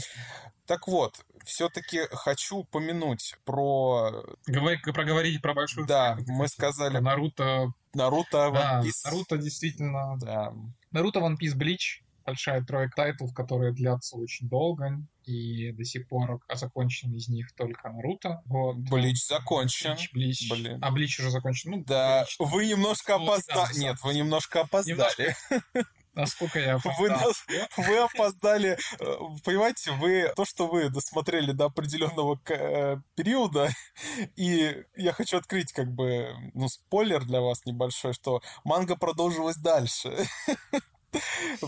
Так 0.65 0.87
вот, 0.87 1.13
все-таки 1.45 2.01
хочу 2.11 2.57
упомянуть 2.57 3.35
про... 3.43 4.23
Говори, 4.45 4.77
проговорить 4.77 5.41
про 5.41 5.53
большую... 5.53 5.85
Да, 5.87 6.17
мы 6.27 6.47
сказали... 6.47 6.99
Наруто... 6.99 7.73
Наруто, 7.93 8.51
да, 8.51 8.81
One 8.81 8.85
Piece. 8.85 9.01
Наруто 9.05 9.37
действительно... 9.37 10.17
Да. 10.19 10.53
Наруто, 10.91 11.19
One 11.19 11.35
Piece, 11.39 11.55
Блич. 11.55 12.03
Большая 12.25 12.63
тройка 12.63 12.95
тайтлов, 12.95 13.33
которые 13.33 13.73
длятся 13.73 14.15
очень 14.15 14.47
долго, 14.47 15.01
и 15.25 15.73
до 15.73 15.83
сих 15.83 16.07
пор 16.07 16.39
закончен 16.53 17.13
из 17.13 17.27
них 17.27 17.53
только 17.53 17.89
Наруто. 17.89 18.41
Вот. 18.45 18.77
Блич 18.77 19.27
закончен. 19.27 19.95
Блич, 20.13 20.13
Блич. 20.13 20.49
Блин. 20.49 20.79
А 20.81 20.91
Блич 20.91 21.19
уже 21.19 21.31
закончен. 21.31 21.71
Ну, 21.71 21.83
да, 21.83 22.23
Блич, 22.23 22.37
вы 22.39 22.65
немножко 22.67 23.15
опоздали. 23.15 23.77
Нет, 23.77 23.97
вы 24.03 24.13
немножко 24.13 24.61
опоздали. 24.61 24.93
Немножко... 24.93 25.35
Насколько 26.13 26.59
я 26.59 26.77
вы, 26.77 27.09
нас, 27.09 27.43
вы 27.77 27.97
опоздали. 27.97 28.77
Э, 28.99 29.15
понимаете, 29.43 29.91
вы 29.93 30.31
то, 30.35 30.45
что 30.45 30.67
вы 30.67 30.89
досмотрели 30.89 31.51
до 31.51 31.65
определенного 31.65 32.39
э, 32.49 32.97
периода, 33.15 33.69
и 34.35 34.83
я 34.95 35.11
хочу 35.13 35.37
открыть 35.37 35.71
как 35.73 35.91
бы 35.91 36.35
ну, 36.53 36.69
спойлер 36.69 37.25
для 37.25 37.41
вас 37.41 37.65
небольшой, 37.65 38.13
что 38.13 38.41
манга 38.63 38.95
продолжилась 38.95 39.57
дальше. 39.57 40.25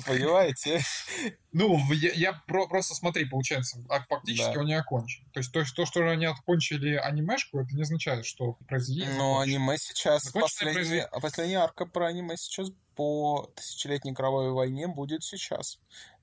Понимаете? 0.06 0.82
Ну, 1.52 1.80
я, 1.94 2.12
я 2.12 2.34
про, 2.48 2.68
просто 2.68 2.96
смотри, 2.96 3.26
получается, 3.26 3.84
а 3.90 4.02
фактически 4.02 4.54
да. 4.54 4.60
он 4.60 4.66
не 4.66 4.74
окончен. 4.74 5.24
То 5.32 5.40
есть, 5.40 5.52
то, 5.52 5.64
то, 5.76 5.86
что 5.86 6.08
они 6.10 6.26
окончили 6.26 6.96
анимешку, 6.96 7.60
это 7.60 7.76
не 7.76 7.84
означает, 7.84 8.26
что 8.26 8.54
произведение. 8.68 9.16
Но 9.16 9.40
аниме 9.40 9.78
сейчас 9.78 10.32
последний, 10.32 11.00
а 11.00 11.20
последняя 11.20 11.60
арка 11.60 11.86
про 11.86 12.08
аниме 12.08 12.36
сейчас 12.38 12.72
по 12.96 13.52
тысячелетней 13.56 14.14
кровавой 14.14 14.52
войне 14.52 14.88
будет 14.88 15.24
сейчас. 15.24 15.80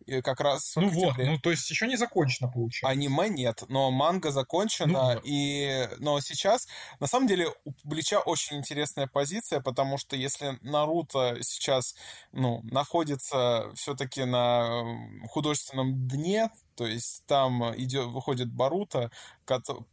И 0.07 0.21
как 0.23 0.41
раз 0.41 0.75
Ну 0.77 0.89
вот, 0.89 1.17
ну 1.19 1.39
то 1.39 1.51
есть 1.51 1.69
еще 1.71 1.87
не 1.87 1.97
закончено 1.97 2.51
получается. 2.51 2.89
Аниме 2.89 3.29
нет, 3.29 3.65
но 3.69 3.91
манга 3.91 4.31
закончена. 4.31 5.15
Ну, 5.15 5.21
и... 5.25 5.89
Но 5.99 6.21
сейчас, 6.21 6.67
на 7.01 7.07
самом 7.07 7.27
деле, 7.27 7.49
у 7.65 7.73
Блича 7.85 8.21
очень 8.21 8.59
интересная 8.59 9.07
позиция, 9.07 9.61
потому 9.61 9.99
что 9.99 10.17
если 10.17 10.59
Наруто 10.63 11.39
сейчас 11.43 11.95
ну, 12.33 12.61
находится 12.65 13.71
все-таки 13.75 14.25
на 14.25 14.85
художественном 15.29 16.09
дне, 16.09 16.51
то 16.83 16.87
есть 16.89 17.25
там 17.27 17.63
идет, 17.77 18.09
выходит 18.09 18.53
Барута, 18.53 19.13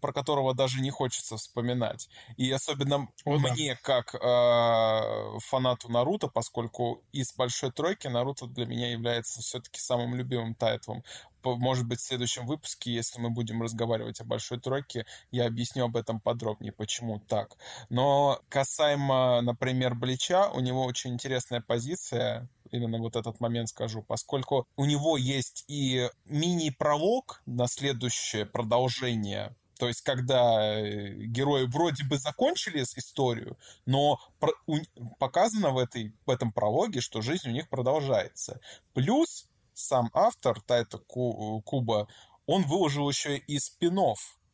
про 0.01 0.11
которого 0.11 0.55
даже 0.55 0.81
не 0.81 0.89
хочется 0.89 1.37
вспоминать. 1.37 2.09
И 2.35 2.49
особенно 2.51 3.07
О, 3.25 3.37
мне, 3.37 3.75
да. 3.75 3.79
как 3.83 4.15
э, 4.15 5.39
фанату 5.39 5.91
Наруто, 5.91 6.29
поскольку 6.29 7.03
из 7.11 7.31
большой 7.35 7.71
тройки 7.71 8.07
Наруто 8.07 8.47
для 8.47 8.65
меня 8.65 8.89
является 8.89 9.41
все-таки 9.41 9.79
самым 9.79 10.15
любимым 10.15 10.55
тайтлом. 10.55 11.03
Может 11.43 11.87
быть, 11.87 11.99
в 11.99 12.05
следующем 12.05 12.45
выпуске, 12.45 12.93
если 12.93 13.19
мы 13.19 13.29
будем 13.29 13.61
разговаривать 13.61 14.21
о 14.21 14.25
большой 14.25 14.59
тройке, 14.59 15.05
я 15.31 15.45
объясню 15.47 15.85
об 15.85 15.95
этом 15.95 16.19
подробнее, 16.19 16.71
почему 16.71 17.19
так. 17.19 17.55
Но 17.89 18.41
касаемо, 18.49 19.41
например, 19.41 19.95
Блича, 19.95 20.49
у 20.49 20.59
него 20.59 20.83
очень 20.83 21.13
интересная 21.13 21.61
позиция 21.61 22.49
именно 22.71 22.99
вот 22.99 23.15
этот 23.15 23.39
момент 23.39 23.69
скажу, 23.69 24.03
поскольку 24.03 24.67
у 24.75 24.85
него 24.85 25.17
есть 25.17 25.65
и 25.67 26.07
мини-пролог 26.25 27.41
на 27.45 27.67
следующее 27.67 28.45
продолжение 28.45 29.55
то 29.79 29.87
есть, 29.87 30.01
когда 30.01 30.77
э, 30.77 31.13
герои 31.13 31.65
вроде 31.65 32.03
бы 32.03 32.17
закончили 32.17 32.83
историю, 32.83 33.57
но 33.85 34.19
показано 35.19 35.69
в, 35.69 35.77
этой, 35.77 36.13
в 36.25 36.29
этом 36.29 36.51
прологе, 36.51 36.99
что 36.99 37.21
жизнь 37.21 37.47
у 37.47 37.53
них 37.53 37.69
продолжается. 37.69 38.59
Плюс 38.93 39.48
сам 39.79 40.09
автор 40.13 40.61
Тайта 40.61 40.97
Куба, 40.97 42.07
он 42.45 42.63
выложил 42.63 43.09
еще 43.09 43.37
и 43.37 43.59
спин 43.59 43.99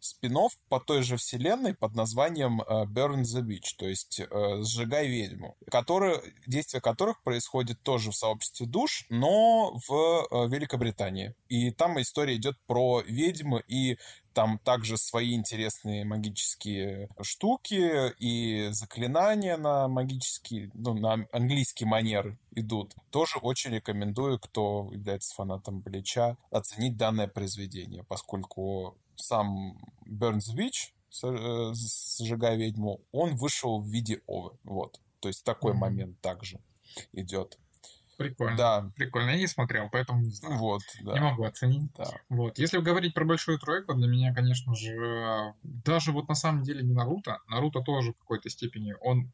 спин 0.06 0.36
по 0.70 0.80
той 0.80 1.02
же 1.02 1.18
вселенной 1.18 1.74
под 1.74 1.96
названием 1.96 2.62
э, 2.62 2.86
Burn 2.86 3.22
the 3.22 3.42
Witch, 3.42 3.76
то 3.78 3.88
есть 3.88 4.20
э, 4.20 4.64
«Сжигай 4.64 5.08
ведьму», 5.08 5.56
которые, 5.72 6.22
действие 6.46 6.82
которых 6.82 7.22
происходит 7.24 7.82
тоже 7.84 8.12
в 8.12 8.16
сообществе 8.16 8.66
душ, 8.66 9.06
но 9.10 9.78
в 9.88 10.28
э, 10.30 10.48
Великобритании. 10.48 11.34
И 11.48 11.72
там 11.72 12.00
история 12.02 12.36
идет 12.36 12.58
про 12.68 13.02
ведьму 13.02 13.60
и 13.60 13.98
там 14.36 14.60
также 14.60 14.98
свои 14.98 15.34
интересные 15.34 16.04
магические 16.04 17.08
штуки 17.22 18.14
и 18.20 18.68
заклинания 18.72 19.56
на 19.56 19.88
магические, 19.88 20.70
ну, 20.74 20.94
на 20.94 21.26
английский 21.32 21.86
манер 21.86 22.38
идут. 22.52 22.94
Тоже 23.12 23.40
очень 23.42 23.72
рекомендую, 23.72 24.38
кто 24.40 24.90
является 24.92 25.34
фанатом 25.34 25.80
Блича, 25.80 26.38
оценить 26.52 26.98
данное 26.98 27.28
произведение, 27.28 28.04
поскольку 28.04 28.98
сам 29.18 29.78
Burns 30.06 30.54
Witch, 30.56 30.92
э, 31.24 31.74
сжигая 31.74 32.56
ведьму, 32.56 33.02
он 33.12 33.36
вышел 33.36 33.82
в 33.82 33.88
виде 33.88 34.22
овы. 34.28 34.58
Вот. 34.64 35.00
То 35.20 35.28
есть 35.28 35.44
такой 35.44 35.74
mm-hmm. 35.74 35.78
момент 35.78 36.22
также 36.22 36.60
идет. 37.14 37.58
Прикольно. 38.18 38.58
Да. 38.58 38.92
Прикольно. 38.96 39.32
Я 39.32 39.38
не 39.38 39.48
смотрел, 39.48 39.90
поэтому 39.92 40.22
не 40.22 40.32
знаю. 40.32 40.58
Вот, 40.58 40.82
да. 41.02 41.14
Не 41.14 41.20
могу 41.20 41.44
оценить. 41.44 41.92
Да. 41.98 42.10
Вот. 42.30 42.58
Если 42.58 42.78
говорить 42.80 43.14
про 43.14 43.26
большую 43.26 43.60
тройку, 43.60 43.94
для 43.94 44.08
меня, 44.08 44.34
конечно 44.34 44.74
же, 44.76 45.54
даже 45.64 46.12
вот 46.12 46.28
на 46.30 46.36
самом 46.36 46.64
деле 46.64 46.84
не 46.84 46.94
Наруто. 46.94 47.40
Наруто 47.48 47.82
тоже 47.82 48.14
в 48.14 48.18
какой-то 48.18 48.50
степени 48.50 48.96
он 49.02 49.32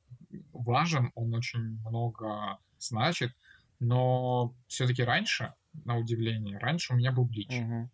важен, 0.54 1.12
он 1.15 1.34
очень 1.34 1.80
много 1.86 2.58
значит, 2.80 3.32
но 3.80 4.56
все-таки 4.67 5.04
раньше, 5.04 5.54
на 5.86 5.98
удивление, 5.98 6.58
раньше 6.58 6.94
у 6.94 6.96
меня 6.96 7.12
был 7.12 7.26
Блич. 7.26 7.52
Мгм. 7.52 7.91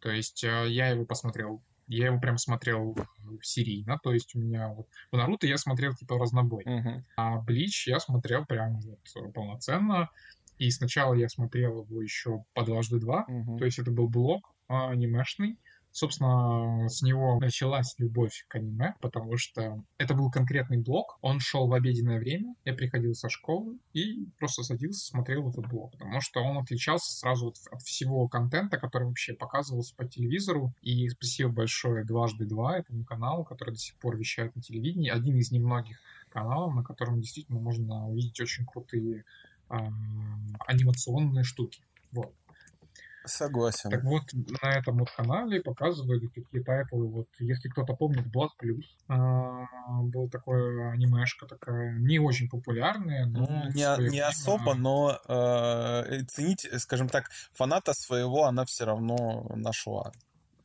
То 0.00 0.10
есть 0.10 0.44
э, 0.44 0.66
я 0.68 0.88
его 0.88 1.04
посмотрел, 1.04 1.62
я 1.88 2.06
его 2.06 2.20
прям 2.20 2.38
смотрел 2.38 2.96
серийно, 3.42 3.98
то 4.02 4.12
есть 4.12 4.34
у 4.34 4.38
меня 4.38 4.68
вот 4.68 4.88
в 5.10 5.16
Наруто 5.16 5.46
я 5.46 5.56
смотрел 5.56 5.94
типа 5.94 6.18
разнобой, 6.18 6.64
Мгм. 6.64 7.04
а 7.16 7.40
Блич 7.40 7.86
я 7.88 8.00
смотрел 8.00 8.44
прям 8.44 8.80
вот 8.80 9.32
полноценно, 9.34 10.10
и 10.58 10.70
сначала 10.70 11.14
я 11.14 11.28
смотрел 11.28 11.84
его 11.84 12.02
еще 12.02 12.44
по 12.54 12.64
дважды 12.64 12.98
два, 12.98 13.24
Мгм. 13.28 13.58
то 13.58 13.64
есть 13.64 13.78
это 13.78 13.90
был 13.90 14.08
блог 14.08 14.52
а, 14.68 14.90
анимешный. 14.90 15.58
Собственно, 15.96 16.90
с 16.90 17.00
него 17.00 17.38
началась 17.40 17.94
любовь 17.96 18.44
к 18.48 18.56
аниме, 18.56 18.94
потому 19.00 19.38
что 19.38 19.82
это 19.96 20.12
был 20.12 20.30
конкретный 20.30 20.76
блог. 20.76 21.16
Он 21.22 21.40
шел 21.40 21.68
в 21.68 21.72
обеденное 21.72 22.18
время. 22.18 22.54
Я 22.66 22.74
приходил 22.74 23.14
со 23.14 23.30
школы 23.30 23.78
и 23.94 24.26
просто 24.38 24.62
садился, 24.62 25.06
смотрел 25.06 25.48
этот 25.48 25.66
блог, 25.66 25.92
потому 25.92 26.20
что 26.20 26.40
он 26.40 26.58
отличался 26.58 27.14
сразу 27.14 27.46
от, 27.46 27.56
от 27.70 27.80
всего 27.80 28.28
контента, 28.28 28.76
который 28.76 29.04
вообще 29.04 29.32
показывался 29.32 29.96
по 29.96 30.06
телевизору. 30.06 30.74
И 30.82 31.08
спасибо 31.08 31.50
большое 31.50 32.04
дважды 32.04 32.44
два 32.44 32.76
этому 32.76 33.06
каналу, 33.06 33.44
который 33.44 33.70
до 33.70 33.78
сих 33.78 33.96
пор 33.96 34.18
вещает 34.18 34.54
на 34.54 34.60
телевидении. 34.60 35.08
Один 35.08 35.38
из 35.38 35.50
немногих 35.50 35.98
каналов, 36.28 36.74
на 36.74 36.84
котором 36.84 37.22
действительно 37.22 37.58
можно 37.58 38.06
увидеть 38.06 38.38
очень 38.38 38.66
крутые 38.66 39.24
ам, 39.70 40.46
анимационные 40.66 41.44
штуки. 41.44 41.80
Вот. 42.12 42.34
Согласен. 43.26 43.90
Так 43.90 44.04
вот, 44.04 44.22
на 44.32 44.72
этом 44.72 44.98
вот 44.98 45.10
канале 45.10 45.60
показывали 45.60 46.28
такие 46.28 46.62
тайтлы. 46.62 47.08
Вот, 47.08 47.28
если 47.38 47.68
кто-то 47.68 47.94
помнит, 47.94 48.26
Blood 48.26 48.50
Plus 48.62 48.82
а, 49.08 49.66
был 50.02 50.28
такой 50.28 50.92
анимешка 50.92 51.46
такая, 51.46 51.98
не 51.98 52.18
очень 52.18 52.48
популярная, 52.48 53.26
но... 53.26 53.40
Ну, 53.40 53.70
Не, 53.74 54.10
не 54.10 54.20
особо, 54.20 54.74
но 54.74 55.18
э, 55.28 56.22
ценить, 56.28 56.68
скажем 56.78 57.08
так, 57.08 57.30
фаната 57.52 57.92
своего 57.94 58.44
она 58.44 58.64
все 58.64 58.84
равно 58.84 59.50
нашла. 59.54 60.12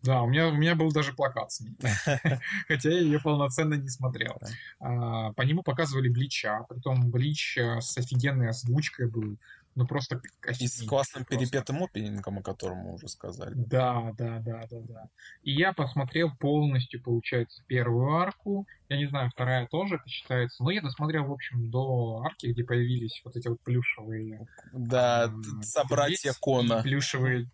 Да, 0.03 0.23
у 0.23 0.27
меня, 0.27 0.47
у 0.47 0.53
меня 0.53 0.75
был 0.75 0.91
даже 0.91 1.13
плакат 1.13 1.51
с 1.51 1.59
ней. 1.61 1.75
Хотя 2.67 2.89
я 2.89 2.99
ее 2.99 3.19
полноценно 3.19 3.75
не 3.75 3.89
смотрел. 3.89 4.35
Да. 4.41 4.47
А, 4.79 5.33
По 5.33 5.43
нему 5.43 5.61
показывали 5.61 6.09
Блича, 6.09 6.65
притом 6.67 7.11
Блич 7.11 7.57
э, 7.57 7.79
с 7.81 7.97
офигенной 7.97 8.49
озвучкой 8.49 9.07
был. 9.07 9.37
Ну, 9.73 9.87
просто 9.87 10.21
И 10.59 10.67
с 10.67 10.83
классным 10.85 11.23
просто. 11.23 11.45
перепетым 11.45 11.81
опенингом, 11.83 12.39
о 12.39 12.41
котором 12.41 12.79
мы 12.79 12.93
уже 12.95 13.07
сказали. 13.07 13.53
Да, 13.55 14.11
да, 14.17 14.39
да, 14.39 14.63
да, 14.69 14.79
да. 14.81 15.09
И 15.43 15.53
я 15.53 15.71
посмотрел 15.71 16.35
полностью, 16.35 17.01
получается, 17.01 17.63
первую 17.67 18.11
арку. 18.15 18.67
Я 18.89 18.97
не 18.97 19.07
знаю, 19.07 19.29
вторая 19.31 19.67
тоже 19.67 19.95
это 19.95 20.09
считается. 20.09 20.61
Но 20.63 20.71
я 20.71 20.81
досмотрел, 20.81 21.23
в 21.25 21.31
общем, 21.31 21.69
до 21.71 22.21
арки, 22.25 22.47
где 22.47 22.65
появились 22.65 23.21
вот 23.23 23.37
эти 23.37 23.47
вот 23.47 23.61
плюшевые 23.61 24.45
Да, 24.73 25.27
т- 25.27 25.33
собратья 25.63 26.33
Кона. 26.41 26.81
плюшевые 26.83 27.49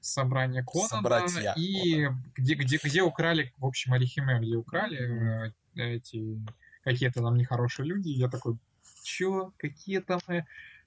собрания 0.00 0.64
Конана. 0.64 0.88
Собратья 0.88 1.54
И 1.56 2.08
где, 2.34 2.54
где, 2.54 2.80
где 2.82 3.02
украли, 3.02 3.52
в 3.58 3.66
общем, 3.66 3.92
Арихиме, 3.92 4.40
где 4.40 4.56
украли 4.56 5.46
э, 5.46 5.52
эти 5.76 6.40
какие-то 6.82 7.22
нам 7.22 7.36
нехорошие 7.36 7.86
люди. 7.86 8.08
Я 8.08 8.28
такой, 8.28 8.56
чё, 9.04 9.52
какие 9.58 10.00
там... 10.00 10.18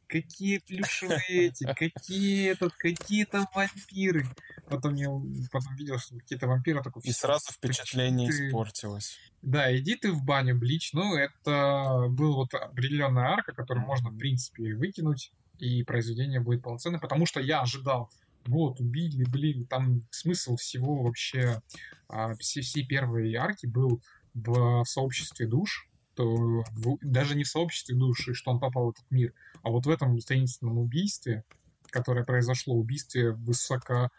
Какие 0.07 0.59
плюшевые 0.59 1.19
эти, 1.47 1.65
какие 1.73 2.49
этот, 2.51 2.73
какие 2.73 3.25
там 3.25 3.47
вампиры. 3.53 4.25
Потом 4.69 4.95
я 4.95 5.09
потом 5.51 5.75
видел, 5.75 5.97
что 5.99 6.15
какие-то 6.17 6.47
вампиры 6.47 6.81
такой. 6.83 7.01
И 7.03 7.11
«Всё, 7.11 7.21
сразу 7.27 7.51
впечатление 7.51 8.29
ты- 8.29 8.47
испортилось. 8.47 9.17
да, 9.41 9.75
иди 9.77 9.95
ты 9.95 10.11
в 10.11 10.23
баню, 10.23 10.55
Блич. 10.57 10.93
Ну, 10.93 11.15
это 11.15 12.05
был 12.09 12.35
вот 12.35 12.53
определенная 12.53 13.29
арка, 13.29 13.51
которую 13.53 13.85
можно, 13.85 14.09
в 14.09 14.17
принципе, 14.17 14.75
выкинуть, 14.75 15.31
и 15.59 15.83
произведение 15.83 16.39
будет 16.39 16.63
полноценное, 16.63 16.99
потому 16.99 17.25
что 17.25 17.39
я 17.39 17.61
ожидал, 17.61 18.09
вот, 18.45 18.79
убили, 18.79 19.23
блин, 19.23 19.65
там 19.65 20.05
смысл 20.11 20.55
всего 20.55 21.01
вообще, 21.03 21.61
а, 22.09 22.35
все, 22.35 22.61
всей 22.61 22.85
первой 22.85 23.33
арки 23.35 23.65
был 23.65 24.01
в 24.33 24.83
сообществе 24.85 25.47
душ, 25.47 25.84
то 26.15 26.25
в- 26.25 26.97
даже 27.01 27.35
не 27.35 27.43
в 27.43 27.47
сообществе 27.47 27.95
душ, 27.95 28.27
и 28.27 28.33
что 28.33 28.51
он 28.51 28.59
попал 28.59 28.87
в 28.87 28.89
этот 28.91 29.09
мир, 29.11 29.33
а 29.63 29.69
вот 29.69 29.85
в 29.85 29.89
этом 29.89 30.17
таинственном 30.19 30.77
убийстве, 30.77 31.43
которое 31.89 32.23
произошло, 32.25 32.73
убийстве 32.75 33.31
высоко, 33.31 34.09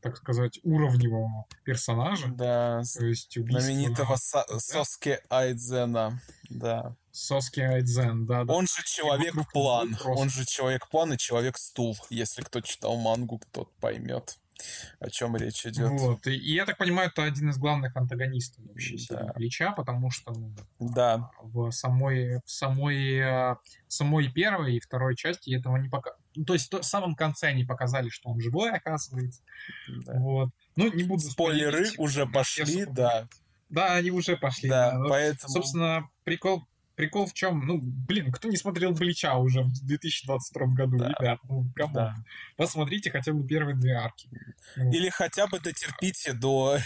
так 0.00 0.16
сказать, 0.18 0.60
уровневого 0.64 1.46
персонажа, 1.64 2.28
Да, 2.28 2.82
то 2.98 3.06
есть 3.06 3.36
убийство... 3.38 3.62
знаменитого 3.62 4.16
Са- 4.16 4.58
Соске 4.58 5.22
Айдзена. 5.30 6.20
Да. 6.50 6.94
Соски 7.10 7.60
Айдзен, 7.60 8.26
да, 8.26 8.44
да. 8.44 8.52
Он 8.52 8.66
же 8.66 8.82
человек-план. 8.84 9.96
Он 10.04 10.28
же 10.28 10.44
человек-план 10.44 11.14
и 11.14 11.16
человек-стул. 11.18 11.96
Если 12.10 12.42
кто 12.42 12.60
читал 12.60 12.96
мангу, 12.96 13.40
тот 13.52 13.72
поймет, 13.76 14.36
о 15.00 15.10
чем 15.10 15.36
речь 15.36 15.66
идет. 15.66 15.90
Вот. 15.90 16.26
И, 16.26 16.34
я 16.54 16.64
так 16.64 16.78
понимаю, 16.78 17.10
это 17.10 17.24
один 17.24 17.50
из 17.50 17.58
главных 17.58 17.96
антагонистов 17.96 18.64
вообще 18.66 18.96
Да. 19.10 19.32
Блича, 19.34 19.72
потому 19.72 20.10
что 20.10 20.32
ну, 20.32 20.54
Да. 20.78 21.30
в 21.42 21.70
самой, 21.70 22.40
в 22.44 22.50
самой, 22.50 23.16
э, 23.18 23.56
самой 23.88 24.30
первой 24.32 24.76
и 24.76 24.80
второй 24.80 25.16
части 25.16 25.54
этого 25.54 25.76
не 25.76 25.88
пока. 25.88 26.12
То 26.46 26.54
есть 26.54 26.70
то- 26.70 26.80
в 26.80 26.84
самом 26.84 27.14
конце 27.14 27.48
они 27.48 27.64
показали, 27.64 28.08
что 28.08 28.30
он 28.30 28.40
живой, 28.40 28.70
оказывается. 28.72 29.42
да. 29.88 30.14
Вот. 30.18 30.50
Ну, 30.76 30.92
не 30.92 31.04
буду 31.04 31.22
Спойлеры 31.22 31.86
уже 31.98 32.26
пошли, 32.26 32.86
да. 32.86 33.26
Да, 33.70 33.94
они 33.94 34.10
уже 34.10 34.36
пошли. 34.36 34.68
Да, 34.68 34.92
да. 34.92 35.08
Поэтому... 35.08 35.52
Собственно, 35.52 36.08
прикол, 36.22 36.62
прикол 36.96 37.26
в 37.26 37.32
чем? 37.32 37.66
Ну, 37.66 37.78
блин, 37.82 38.32
кто 38.32 38.48
не 38.48 38.56
смотрел 38.56 38.92
Блича 38.92 39.36
уже 39.36 39.62
в 39.62 39.72
2022 39.84 40.66
году, 40.74 40.98
Да. 40.98 41.08
ребят? 41.18 41.38
Ну, 41.48 41.66
come 41.74 41.85
on. 41.85 41.94
Да. 41.94 42.16
Посмотрите 42.56 43.10
хотя 43.10 43.32
бы 43.32 43.46
первые 43.46 43.76
две 43.76 43.92
арки. 43.94 44.28
Ну, 44.76 44.90
Или 44.92 45.08
хотя 45.08 45.46
бы 45.46 45.60
дотерпите 45.60 46.32
до 46.32 46.78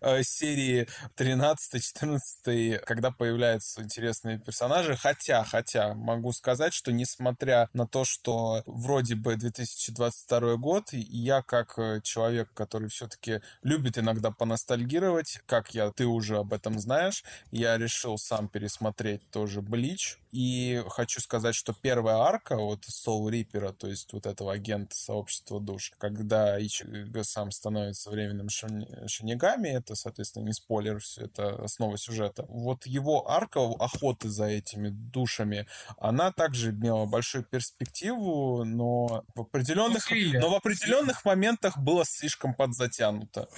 э, 0.00 0.22
серии 0.22 0.86
13-14, 1.16 2.78
когда 2.78 3.10
появляются 3.10 3.82
интересные 3.82 4.38
персонажи. 4.38 4.96
Хотя, 4.96 5.44
хотя, 5.44 5.94
могу 5.94 6.32
сказать, 6.32 6.72
что 6.74 6.92
несмотря 6.92 7.68
на 7.72 7.86
то, 7.86 8.04
что 8.04 8.62
вроде 8.66 9.14
бы 9.14 9.36
2022 9.36 10.56
год, 10.56 10.88
я 10.92 11.42
как 11.42 11.78
э, 11.78 12.00
человек, 12.02 12.52
который 12.54 12.88
все-таки 12.88 13.40
любит 13.62 13.98
иногда 13.98 14.30
поностальгировать, 14.30 15.40
как 15.46 15.74
я, 15.74 15.90
ты 15.90 16.06
уже 16.06 16.38
об 16.38 16.52
этом 16.52 16.78
знаешь, 16.78 17.24
я 17.50 17.76
решил 17.78 18.18
сам 18.18 18.48
пересмотреть 18.48 19.28
тоже 19.30 19.55
Блич. 19.62 20.18
И 20.32 20.82
хочу 20.88 21.20
сказать, 21.20 21.54
что 21.54 21.72
первая 21.72 22.16
арка 22.16 22.56
вот 22.56 22.84
Soul 22.84 23.30
Reaper, 23.30 23.72
то 23.72 23.88
есть 23.88 24.12
вот 24.12 24.26
этого 24.26 24.52
агента 24.52 24.94
сообщества 24.96 25.60
душ, 25.60 25.92
когда 25.98 26.60
Ичиго 26.60 27.24
сам 27.24 27.50
становится 27.50 28.10
временным 28.10 28.48
шини- 28.48 29.08
шинигами, 29.08 29.68
это, 29.68 29.94
соответственно, 29.94 30.44
не 30.44 30.52
спойлер, 30.52 30.98
всё 31.00 31.22
это 31.24 31.64
основа 31.64 31.96
сюжета. 31.96 32.44
Вот 32.48 32.86
его 32.86 33.30
арка 33.30 33.60
охоты 33.60 34.28
за 34.28 34.46
этими 34.46 34.88
душами, 34.90 35.66
она 35.98 36.32
также 36.32 36.70
имела 36.70 37.06
большую 37.06 37.44
перспективу, 37.44 38.64
но 38.64 39.24
в 39.34 39.40
определенных, 39.40 40.10
но 40.10 40.50
в 40.50 40.54
определенных 40.54 41.24
моментах 41.24 41.78
было 41.78 42.04
слишком 42.04 42.54
подзатянуто. 42.54 43.48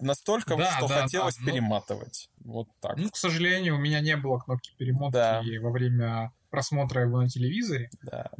Настолько, 0.00 0.56
Да, 0.56 0.76
что 0.76 0.88
да, 0.88 1.02
хотелось 1.02 1.36
да, 1.36 1.42
ну- 1.44 1.50
перематывать. 1.52 2.30
Вот 2.44 2.68
так. 2.80 2.96
Ну, 2.96 3.10
к 3.10 3.16
сожалению, 3.16 3.74
у 3.76 3.78
меня 3.78 4.00
не 4.00 4.16
было 4.16 4.38
кнопки 4.38 4.70
перемотки 4.78 5.12
Да. 5.14 5.42
во 5.60 5.70
время 5.70 6.32
просмотра 6.50 7.02
его 7.02 7.20
на 7.20 7.28
телевизоре, 7.28 7.90
Да. 8.02 8.30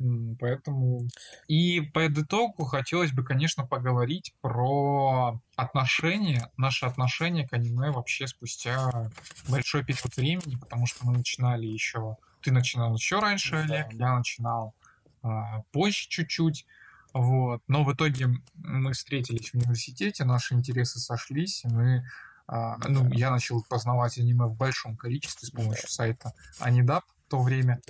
поэтому... 0.40 1.02
И 1.46 1.80
по 1.80 2.06
итогу 2.06 2.64
хотелось 2.64 3.12
бы, 3.12 3.22
конечно, 3.22 3.66
поговорить 3.66 4.34
про 4.40 5.38
отношения, 5.56 6.50
наши 6.56 6.86
отношения 6.86 7.46
к 7.46 7.52
аниме 7.52 7.90
вообще 7.90 8.26
спустя 8.26 9.10
большой 9.48 9.84
период 9.84 10.16
времени, 10.16 10.56
потому 10.56 10.86
что 10.86 11.06
мы 11.06 11.12
начинали 11.12 11.66
еще... 11.66 12.16
Ты 12.40 12.52
начинал 12.52 12.94
еще 12.94 13.18
раньше, 13.18 13.64
Да. 13.68 13.74
Олег, 13.74 13.92
я 13.92 14.16
начинал 14.16 14.74
а, 15.22 15.62
позже 15.72 16.06
чуть-чуть, 16.08 16.64
вот. 17.12 17.62
Но 17.68 17.84
в 17.84 17.92
итоге 17.92 18.28
мы 18.54 18.92
встретились 18.92 19.50
в 19.50 19.54
университете, 19.54 20.24
наши 20.24 20.54
интересы 20.54 20.98
сошлись, 20.98 21.64
и 21.64 21.68
мы 21.68 22.04
а, 22.48 22.78
ну, 22.88 23.06
я 23.12 23.30
начал 23.30 23.62
познавать 23.62 24.18
аниме 24.18 24.46
в 24.46 24.56
большом 24.56 24.96
количестве 24.96 25.46
с 25.46 25.50
помощью 25.50 25.88
сайта 25.88 26.32
Анидап. 26.58 27.04
То 27.28 27.40
время, 27.42 27.80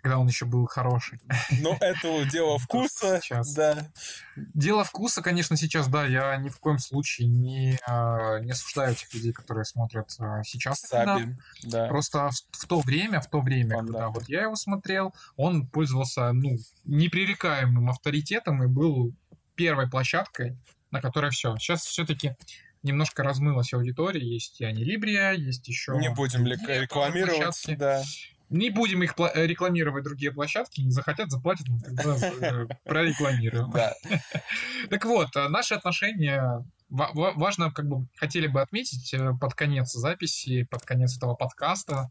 когда 0.00 0.18
он 0.18 0.26
еще 0.26 0.44
был 0.46 0.66
хороший. 0.66 1.20
Ну, 1.60 1.76
это 1.80 2.24
дело 2.24 2.58
вкуса, 2.58 3.20
сейчас. 3.22 3.52
да. 3.54 3.90
Дело 4.36 4.84
вкуса, 4.84 5.22
конечно, 5.22 5.56
сейчас, 5.56 5.88
да, 5.88 6.06
я 6.06 6.36
ни 6.36 6.48
в 6.48 6.58
коем 6.58 6.78
случае 6.78 7.28
не, 7.28 7.78
а, 7.86 8.38
не 8.40 8.52
осуждаю 8.52 8.94
тех 8.94 9.12
людей, 9.14 9.32
которые 9.32 9.64
смотрят 9.64 10.14
а, 10.18 10.42
сейчас. 10.44 10.80
Саби, 10.80 11.36
да. 11.64 11.88
Просто 11.88 12.30
в, 12.30 12.62
в 12.62 12.66
то 12.66 12.80
время, 12.80 13.20
в 13.20 13.28
то 13.28 13.40
время, 13.40 13.76
Фан, 13.76 13.86
когда 13.86 14.00
да. 14.00 14.08
вот 14.08 14.28
я 14.28 14.42
его 14.42 14.56
смотрел, 14.56 15.14
он 15.36 15.66
пользовался, 15.66 16.32
ну, 16.32 16.56
непререкаемым 16.84 17.90
авторитетом 17.90 18.62
и 18.62 18.66
был 18.66 19.12
первой 19.54 19.90
площадкой, 19.90 20.56
на 20.90 21.00
которой 21.00 21.30
все. 21.30 21.56
Сейчас 21.56 21.82
все-таки 21.82 22.36
немножко 22.82 23.22
размылась 23.22 23.72
аудитория. 23.72 24.20
Есть 24.20 24.60
и 24.60 24.64
Анилибрия, 24.64 25.32
есть 25.32 25.66
еще... 25.68 25.92
Не 25.98 26.10
будем 26.10 26.46
рекламировать, 26.46 27.78
да. 27.78 28.02
Не 28.50 28.70
будем 28.70 29.02
их 29.02 29.14
э, 29.18 29.46
рекламировать 29.46 30.04
другие 30.04 30.32
площадки, 30.32 30.80
не 30.80 30.90
захотят, 30.90 31.30
заплатят, 31.30 31.68
мы 31.68 31.80
тогда 31.80 32.16
э, 32.16 32.66
прорекламируем. 32.84 33.72
Так 34.90 35.04
вот, 35.04 35.36
э, 35.36 35.48
наши 35.48 35.74
отношения 35.74 36.64
важно, 36.88 37.70
как 37.70 37.86
бы 37.86 38.06
хотели 38.16 38.46
бы 38.46 38.62
отметить 38.62 39.14
под 39.38 39.54
конец 39.54 39.92
записи, 39.92 40.64
под 40.64 40.86
конец 40.86 41.16
этого 41.18 41.34
подкаста, 41.34 42.10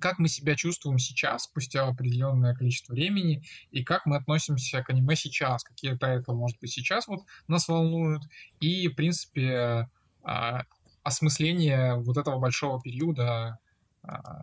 как 0.00 0.18
мы 0.18 0.28
себя 0.28 0.54
чувствуем 0.54 0.98
сейчас, 0.98 1.44
спустя 1.44 1.86
определенное 1.86 2.54
количество 2.54 2.92
времени, 2.92 3.42
и 3.72 3.82
как 3.82 4.06
мы 4.06 4.16
относимся 4.16 4.82
к 4.82 4.90
аниме 4.90 5.16
сейчас, 5.16 5.64
какие 5.64 5.96
тайтлы, 5.96 6.36
может 6.36 6.60
быть, 6.60 6.70
сейчас 6.70 7.08
вот 7.08 7.22
нас 7.48 7.66
волнуют, 7.66 8.22
и, 8.60 8.86
в 8.86 8.94
принципе, 8.94 9.88
а, 10.22 10.62
осмысление 11.02 11.96
вот 11.96 12.16
этого 12.16 12.38
большого 12.38 12.80
периода 12.80 13.58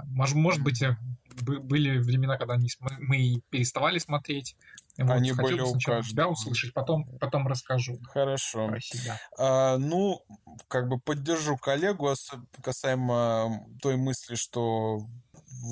может, 0.05 0.36
может 0.36 0.64
быть, 0.64 0.82
э, 0.82 0.97
были 1.41 1.99
времена, 1.99 2.38
когда 2.38 2.55
мы 2.99 3.41
переставали 3.49 3.99
смотреть. 3.99 4.55
Вот, 4.97 5.12
Они 5.12 5.32
были 5.32 5.62
у 5.62 5.74
каждого. 5.74 6.03
тебя 6.03 6.28
услышать, 6.28 6.74
потом, 6.74 7.05
потом 7.20 7.47
расскажу. 7.47 7.99
Хорошо. 8.12 8.68
Про 8.68 8.82
себя. 8.82 9.20
А, 9.38 9.78
ну, 9.78 10.22
как 10.68 10.89
бы 10.89 10.99
поддержу 10.99 11.57
коллегу 11.57 12.14
касаемо 12.62 13.66
той 13.82 13.95
мысли, 13.95 14.36
что 14.36 15.05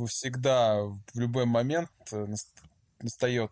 всегда 0.08 0.82
в 0.82 1.02
любой 1.16 1.46
момент 1.46 1.90
э, 2.12 2.26
настает 3.02 3.52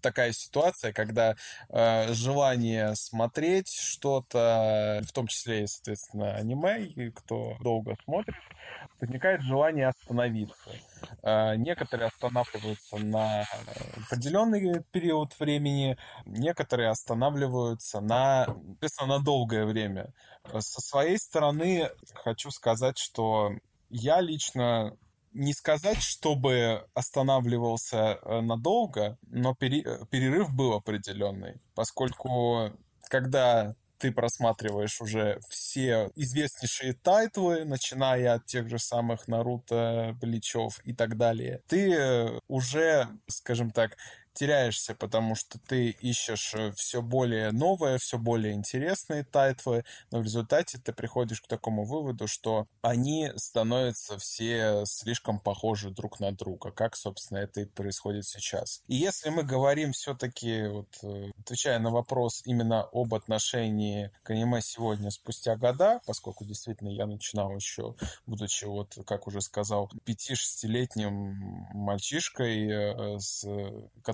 такая 0.00 0.32
ситуация, 0.32 0.92
когда 0.92 1.34
э, 1.68 2.12
желание 2.12 2.94
смотреть 2.94 3.70
что-то, 3.72 5.02
в 5.06 5.12
том 5.12 5.26
числе 5.26 5.66
соответственно, 5.66 6.34
аниме, 6.34 6.84
и 6.84 7.10
кто 7.10 7.56
долго 7.60 7.96
смотрит, 8.04 8.36
возникает 9.00 9.42
желание 9.42 9.88
остановиться. 9.88 10.70
Э, 11.22 11.56
некоторые 11.56 12.08
останавливаются 12.08 12.98
на 12.98 13.44
определенный 14.06 14.82
период 14.90 15.38
времени, 15.38 15.96
некоторые 16.26 16.90
останавливаются 16.90 18.00
на, 18.00 18.46
соответственно, 18.46 19.18
на 19.18 19.24
долгое 19.24 19.64
время. 19.64 20.12
Со 20.52 20.80
своей 20.80 21.18
стороны 21.18 21.90
хочу 22.14 22.50
сказать, 22.50 22.98
что 22.98 23.52
я 23.88 24.20
лично 24.20 24.96
не 25.32 25.52
сказать, 25.52 26.02
чтобы 26.02 26.86
останавливался 26.94 28.18
э, 28.22 28.40
надолго, 28.40 29.18
но 29.22 29.52
э, 29.52 29.56
перерыв 30.10 30.52
был 30.52 30.74
определенный, 30.74 31.60
поскольку 31.74 32.72
когда 33.08 33.74
ты 34.00 34.12
просматриваешь 34.12 35.00
уже 35.00 35.40
все 35.48 36.10
известнейшие 36.16 36.94
тайтлы, 36.94 37.64
начиная 37.64 38.34
от 38.34 38.46
тех 38.46 38.68
же 38.68 38.78
самых 38.78 39.28
Наруто, 39.28 40.16
Бличев 40.20 40.80
и 40.84 40.94
так 40.94 41.16
далее, 41.16 41.60
ты 41.68 41.92
э, 41.92 42.40
уже, 42.48 43.08
скажем 43.28 43.70
так, 43.70 43.96
теряешься, 44.32 44.94
потому 44.94 45.34
что 45.34 45.58
ты 45.58 45.90
ищешь 45.90 46.54
э, 46.54 46.72
все 46.72 47.02
более 47.02 47.52
новое, 47.52 47.98
все 47.98 48.18
более 48.18 48.54
интересные 48.54 49.24
тайтлы, 49.24 49.84
но 50.10 50.20
в 50.20 50.22
результате 50.22 50.78
ты 50.78 50.92
приходишь 50.92 51.40
к 51.40 51.46
такому 51.46 51.84
выводу, 51.84 52.26
что 52.26 52.66
они 52.82 53.30
становятся 53.36 54.18
все 54.18 54.84
слишком 54.86 55.38
похожи 55.38 55.90
друг 55.90 56.20
на 56.20 56.32
друга, 56.32 56.70
как, 56.70 56.96
собственно, 56.96 57.38
это 57.38 57.60
и 57.62 57.64
происходит 57.64 58.26
сейчас. 58.26 58.82
И 58.86 58.94
если 58.94 59.30
мы 59.30 59.42
говорим 59.42 59.92
все-таки, 59.92 60.66
вот, 60.68 60.88
э, 61.02 61.30
отвечая 61.38 61.78
на 61.78 61.90
вопрос 61.90 62.42
именно 62.44 62.88
об 62.92 63.14
отношении 63.14 64.10
к 64.22 64.30
аниме 64.30 64.60
сегодня 64.62 65.10
спустя 65.10 65.56
года, 65.56 66.00
поскольку 66.06 66.44
действительно 66.44 66.88
я 66.88 67.06
начинал 67.06 67.54
еще, 67.54 67.94
будучи, 68.26 68.64
вот, 68.64 68.96
как 69.06 69.26
уже 69.26 69.40
сказал, 69.40 69.90
5-6-летним 70.06 71.66
мальчишкой, 71.74 72.68
э, 72.68 73.18
с, 73.18 73.44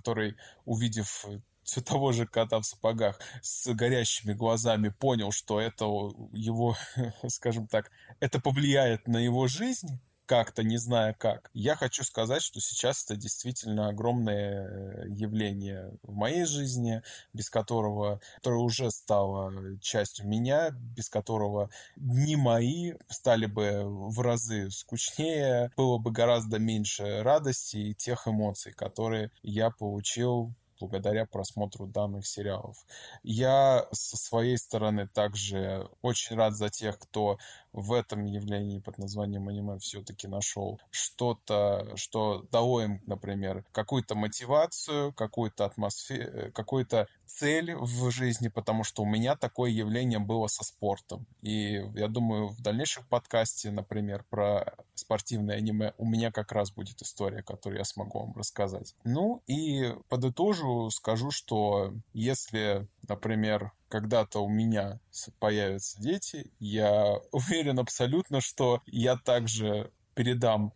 который, 0.07 0.37
увидев 0.65 1.27
все 1.65 1.81
того 1.81 2.13
же 2.13 2.27
кота 2.27 2.61
в 2.61 2.65
сапогах 2.65 3.19
с 3.43 3.75
горящими 3.75 4.35
глазами 4.35 4.91
понял, 4.91 5.33
что 5.33 5.61
это 5.61 5.85
его, 6.33 6.77
скажем 7.29 7.67
так, 7.67 7.91
это 8.21 8.41
повлияет 8.41 9.09
на 9.09 9.19
его 9.19 9.49
жизнь, 9.49 10.01
как-то, 10.27 10.63
не 10.63 10.77
зная 10.77 11.15
как. 11.15 11.51
Я 11.55 11.77
хочу 11.77 12.05
сказать, 12.05 12.43
что 12.43 12.61
сейчас 12.61 13.05
это 13.05 13.17
действительно 13.17 13.89
огромное 13.89 14.69
э, 14.69 15.09
явление 15.09 15.93
в 16.03 16.13
моей 16.15 16.45
жизни, 16.45 17.03
без 17.33 17.49
которого, 17.49 18.21
которое 18.37 18.61
уже 18.61 18.91
стало 18.91 19.79
частью 19.81 20.27
меня, 20.27 20.71
без 20.71 21.09
которого 21.09 21.71
дни 21.97 22.37
мои 22.37 22.95
стали 23.09 23.47
бы 23.47 23.85
в 23.85 24.21
разы 24.21 24.71
скучнее, 24.71 25.71
было 25.77 25.99
бы 25.99 26.11
гораздо 26.11 26.59
меньше 26.59 27.23
радости 27.23 27.77
и 27.77 27.95
тех 27.95 28.27
эмоций, 28.29 28.73
которые 28.73 29.31
я 29.43 29.71
получил 29.71 30.53
благодаря 30.81 31.27
просмотру 31.27 31.87
данных 31.87 32.27
сериалов. 32.27 32.77
Я 33.23 33.87
со 33.93 34.17
своей 34.17 34.59
стороны 34.59 35.09
также 35.09 35.89
очень 36.03 36.37
рад 36.37 36.55
за 36.55 36.69
тех, 36.69 36.99
кто 36.99 37.39
в 37.77 37.93
этом 37.93 38.25
явлении 38.25 38.81
под 38.81 38.99
названием 38.99 39.49
аниме 39.49 39.79
все-таки 39.79 40.27
нашел 40.27 40.81
что-то, 40.91 41.95
что 41.95 42.45
дало 42.51 42.83
им, 42.83 43.03
например, 43.07 43.65
какую-то 43.73 44.15
мотивацию, 44.15 45.13
какую-то 45.13 45.67
атмосферу, 45.67 46.51
какую-то 46.53 47.07
цель 47.27 47.75
в 47.75 48.11
жизни, 48.11 48.49
потому 48.49 48.83
что 48.83 49.03
у 49.03 49.07
меня 49.07 49.37
такое 49.37 49.71
явление 49.71 50.19
было 50.19 50.47
со 50.47 50.65
спортом. 50.65 51.27
И 51.43 51.85
я 51.95 52.09
думаю, 52.09 52.49
в 52.49 52.63
дальнейшем 52.63 53.05
подкасте, 53.11 53.71
например, 53.71 54.25
про 54.31 54.75
спортивное 54.95 55.57
аниме, 55.57 55.93
у 55.99 56.07
меня 56.07 56.33
как 56.33 56.53
раз 56.53 56.71
будет 56.71 57.03
история, 57.03 57.43
которую 57.43 57.79
я 57.79 57.85
смогу 57.85 58.21
вам 58.21 58.35
рассказать. 58.35 58.95
Ну 59.05 59.43
и 59.47 59.95
подытожу, 60.09 60.89
скажу, 60.91 61.31
что 61.31 61.93
если, 62.15 62.89
например, 63.09 63.73
когда-то 63.89 64.41
у 64.41 64.49
меня 64.49 65.01
появятся 65.39 66.01
дети, 66.01 66.51
я 66.59 67.17
уверен 67.33 67.79
абсолютно, 67.79 68.41
что 68.41 68.83
я 68.87 69.17
также 69.17 69.91
передам, 70.15 70.73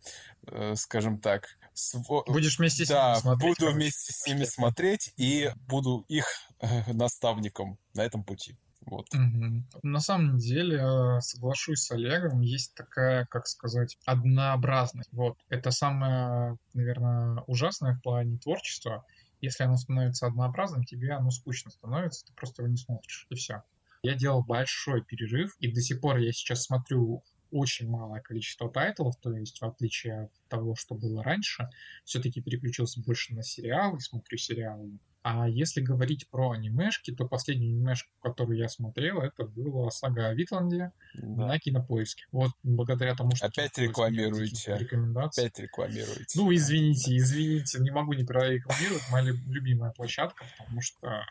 э, 0.47 0.75
скажем 0.75 1.19
так, 1.19 1.57
сво... 1.73 2.23
Будешь 2.27 2.59
вместе 2.59 2.85
с 2.85 2.89
да, 2.89 3.11
ними 3.11 3.21
смотреть. 3.21 3.59
буду 3.59 3.71
вместе 3.71 4.13
с 4.13 4.27
ними 4.27 4.43
смотреть 4.43 5.13
и 5.17 5.51
буду 5.67 6.05
их 6.07 6.25
наставником 6.87 7.77
на 7.93 8.01
этом 8.01 8.23
пути. 8.23 8.57
Вот. 8.85 9.07
Угу. 9.13 9.63
На 9.83 9.99
самом 9.99 10.37
деле, 10.37 10.77
э, 10.77 11.21
соглашусь 11.21 11.83
с 11.83 11.91
Олегом, 11.91 12.41
есть 12.41 12.73
такая, 12.73 13.25
как 13.25 13.47
сказать, 13.47 13.97
однообразность. 14.05 15.09
Вот. 15.11 15.37
Это 15.49 15.71
самое, 15.71 16.57
наверное, 16.73 17.43
ужасное 17.47 17.95
в 17.95 18.01
плане 18.01 18.37
творчества. 18.37 19.05
Если 19.41 19.63
оно 19.63 19.75
становится 19.75 20.27
однообразным, 20.27 20.83
тебе 20.83 21.13
оно 21.13 21.31
скучно 21.31 21.71
становится, 21.71 22.25
ты 22.25 22.33
просто 22.33 22.61
его 22.61 22.71
не 22.71 22.77
смотришь, 22.77 23.27
и 23.29 23.35
все. 23.35 23.63
Я 24.03 24.15
делал 24.15 24.43
большой 24.43 25.03
перерыв, 25.03 25.55
и 25.59 25.71
до 25.71 25.81
сих 25.81 25.99
пор 25.99 26.17
я 26.17 26.31
сейчас 26.31 26.63
смотрю 26.63 27.23
очень 27.51 27.89
малое 27.89 28.21
количество 28.21 28.71
тайтлов, 28.71 29.15
то 29.19 29.35
есть 29.35 29.59
в 29.59 29.65
отличие 29.65 30.23
от 30.23 30.31
того, 30.47 30.75
что 30.75 30.95
было 30.95 31.23
раньше, 31.23 31.69
все-таки 32.05 32.41
переключился 32.41 33.01
больше 33.01 33.33
на 33.35 33.43
сериалы, 33.43 33.99
смотрю 33.99 34.37
сериалы. 34.37 34.99
А 35.23 35.47
если 35.47 35.81
говорить 35.81 36.27
про 36.29 36.51
анимешки, 36.51 37.11
то 37.11 37.27
последнюю 37.27 37.75
анимешку, 37.75 38.09
которую 38.21 38.57
я 38.57 38.67
смотрел, 38.67 39.21
это 39.21 39.45
была 39.45 39.91
сага 39.91 40.29
о 40.29 40.33
Витланде 40.33 40.91
да. 41.13 41.47
на 41.47 41.59
кинопоиске. 41.59 42.25
Вот 42.31 42.51
благодаря 42.63 43.13
тому, 43.15 43.35
что... 43.35 43.45
Опять 43.45 43.77
рекламируете. 43.77 44.73
Опять 44.73 45.59
рекламируете. 45.59 46.39
Ну, 46.39 46.51
извините, 46.53 47.15
извините, 47.15 47.79
не 47.79 47.91
могу 47.91 48.13
не 48.13 48.23
прорекламировать. 48.23 49.03
Моя 49.11 49.31
любимая 49.47 49.91
площадка, 49.91 50.43
потому 50.57 50.81
что 50.81 51.23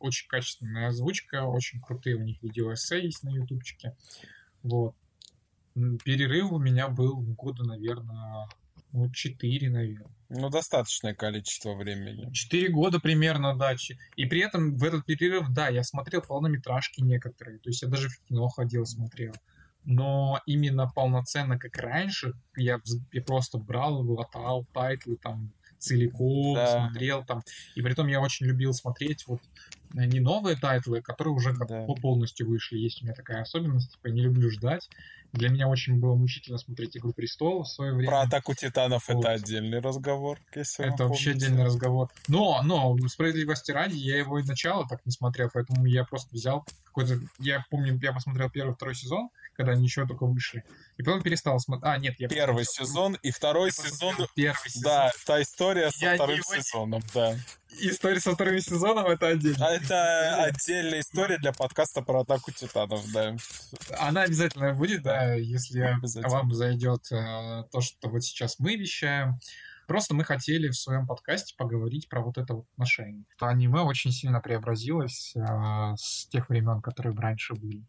очень 0.00 0.26
качественная 0.28 0.88
озвучка, 0.88 1.44
очень 1.44 1.80
крутые 1.80 2.16
у 2.16 2.22
них 2.22 2.42
видеоэссе 2.42 3.00
есть 3.00 3.22
на 3.22 3.30
ютубчике. 3.30 3.96
Вот. 4.64 4.96
Перерыв 6.04 6.50
у 6.50 6.58
меня 6.58 6.88
был 6.88 7.20
года, 7.20 7.62
наверное, 7.62 8.48
ну, 8.96 9.10
4, 9.10 9.70
наверное. 9.70 10.10
Ну, 10.30 10.48
достаточное 10.48 11.14
количество 11.14 11.74
времени. 11.74 12.32
Четыре 12.32 12.70
года 12.70 12.98
примерно, 12.98 13.54
да. 13.54 13.74
И 14.16 14.24
при 14.24 14.40
этом 14.40 14.76
в 14.76 14.84
этот 14.84 15.04
перерыв, 15.04 15.48
да, 15.50 15.68
я 15.68 15.84
смотрел 15.84 16.22
полнометражки 16.22 17.02
некоторые. 17.02 17.58
То 17.58 17.68
есть 17.68 17.82
я 17.82 17.88
даже 17.88 18.08
в 18.08 18.18
кино 18.28 18.48
ходил, 18.48 18.86
смотрел. 18.86 19.34
но 19.84 20.40
именно 20.46 20.88
полноценно, 20.88 21.58
как 21.58 21.76
раньше, 21.76 22.32
я, 22.56 22.80
я 23.12 23.22
просто 23.22 23.58
брал, 23.58 24.02
глотал 24.02 24.64
тайтлы 24.72 25.16
там 25.16 25.52
целиком, 25.78 26.54
да. 26.54 26.88
смотрел 26.88 27.24
там. 27.24 27.42
И 27.74 27.82
при 27.82 27.94
том 27.94 28.08
я 28.08 28.20
очень 28.20 28.46
любил 28.46 28.72
смотреть 28.72 29.26
вот 29.26 29.40
э, 29.94 30.04
не 30.06 30.20
новые 30.20 30.56
тайтлы, 30.56 31.02
которые 31.02 31.34
уже 31.34 31.54
да. 31.54 31.86
полностью 32.00 32.48
вышли. 32.48 32.78
Есть 32.78 33.02
у 33.02 33.04
меня 33.04 33.14
такая 33.14 33.42
особенность, 33.42 33.92
типа, 33.92 34.08
не 34.08 34.22
люблю 34.22 34.50
ждать. 34.50 34.88
Для 35.36 35.50
меня 35.50 35.68
очень 35.68 36.00
было 36.00 36.14
мучительно 36.14 36.58
смотреть 36.58 36.96
«Игру 36.96 37.12
престолов» 37.12 37.66
в 37.66 37.70
свое 37.70 37.92
время. 37.92 38.08
Про 38.08 38.22
«Атаку 38.22 38.54
титанов» 38.54 39.08
вот. 39.08 39.20
это 39.20 39.32
отдельный 39.32 39.80
разговор, 39.80 40.38
если 40.54 40.86
Это 40.86 41.06
вообще 41.06 41.30
помните. 41.30 41.46
отдельный 41.46 41.64
разговор. 41.64 42.08
Но, 42.28 42.60
но, 42.64 42.96
справедливости 43.08 43.70
ради, 43.70 43.96
я 43.96 44.18
его 44.18 44.38
и 44.38 44.42
начало 44.42 44.88
так 44.88 45.04
не 45.04 45.12
смотрел, 45.12 45.50
поэтому 45.52 45.84
я 45.86 46.04
просто 46.04 46.34
взял 46.34 46.64
какой-то... 46.84 47.20
Я 47.38 47.64
помню, 47.70 47.98
я 48.02 48.12
посмотрел 48.12 48.50
первый, 48.50 48.74
второй 48.74 48.94
сезон, 48.94 49.28
когда 49.56 49.72
они 49.72 49.84
еще 49.84 50.06
только 50.06 50.26
вышли. 50.26 50.64
И 50.96 51.02
потом 51.02 51.22
перестал 51.22 51.58
смотреть. 51.58 51.84
А, 51.84 51.98
нет, 51.98 52.14
я 52.18 52.28
Первый 52.28 52.64
посмотрел. 52.64 52.86
сезон 52.86 53.14
и 53.22 53.30
второй 53.30 53.70
сезон. 53.72 54.14
Первый 54.34 54.68
сезон. 54.68 54.82
Да, 54.82 55.12
та 55.24 55.42
история 55.42 55.90
со 55.90 56.04
я 56.04 56.14
вторым 56.14 56.36
его... 56.36 56.54
сезоном, 56.54 57.02
да. 57.14 57.36
История 57.78 58.20
со 58.20 58.32
вторым 58.32 58.60
сезоном 58.60 59.06
это 59.06 59.28
отдельно. 59.28 59.64
Это 59.64 60.44
отдельная 60.44 61.00
история 61.00 61.38
для 61.38 61.52
подкаста 61.52 62.02
про 62.02 62.20
атаку 62.20 62.52
титанов, 62.52 63.04
да. 63.12 63.36
Она 63.98 64.22
обязательно 64.22 64.72
будет, 64.74 65.02
да, 65.02 65.34
если 65.34 65.96
вам 66.28 66.52
зайдет 66.52 67.10
э, 67.12 67.64
то, 67.70 67.80
что 67.80 68.08
вот 68.08 68.22
сейчас 68.22 68.58
мы 68.58 68.76
вещаем. 68.76 69.38
Просто 69.86 70.14
мы 70.14 70.24
хотели 70.24 70.68
в 70.68 70.74
своем 70.74 71.06
подкасте 71.06 71.54
поговорить 71.56 72.08
про 72.08 72.20
вот 72.20 72.38
это 72.38 72.54
вот 72.54 72.66
отношение. 72.72 73.24
Что 73.36 73.46
аниме 73.46 73.82
очень 73.82 74.10
сильно 74.10 74.40
преобразилось 74.40 75.32
э, 75.36 75.94
с 75.96 76.26
тех 76.28 76.48
времен, 76.48 76.82
которые 76.82 77.14
раньше 77.14 77.54
были. 77.54 77.84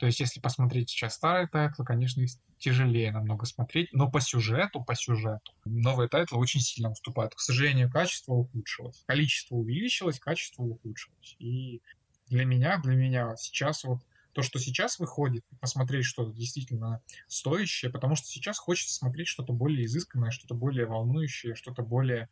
То 0.00 0.06
есть, 0.06 0.18
если 0.18 0.40
посмотреть 0.40 0.88
сейчас 0.88 1.16
старые 1.16 1.46
тайтлы, 1.46 1.84
конечно, 1.84 2.22
их 2.22 2.30
тяжелее 2.58 3.12
намного 3.12 3.44
смотреть, 3.44 3.92
но 3.92 4.10
по 4.10 4.18
сюжету, 4.22 4.82
по 4.82 4.94
сюжету 4.94 5.52
новые 5.66 6.08
тайтлы 6.08 6.38
очень 6.38 6.60
сильно 6.60 6.90
уступают. 6.90 7.34
К 7.34 7.40
сожалению, 7.40 7.90
качество 7.90 8.32
ухудшилось. 8.32 9.04
Количество 9.06 9.56
увеличилось, 9.56 10.18
качество 10.18 10.62
ухудшилось. 10.62 11.36
И 11.38 11.82
для 12.28 12.46
меня, 12.46 12.78
для 12.78 12.94
меня 12.94 13.36
сейчас 13.36 13.84
вот 13.84 14.00
то, 14.32 14.40
что 14.40 14.58
сейчас 14.58 14.98
выходит, 14.98 15.44
посмотреть 15.60 16.06
что-то 16.06 16.32
действительно 16.32 17.02
стоящее, 17.28 17.90
потому 17.90 18.16
что 18.16 18.26
сейчас 18.26 18.56
хочется 18.58 18.94
смотреть 18.94 19.28
что-то 19.28 19.52
более 19.52 19.84
изысканное, 19.84 20.30
что-то 20.30 20.54
более 20.54 20.86
волнующее, 20.86 21.54
что-то 21.54 21.82
более 21.82 22.30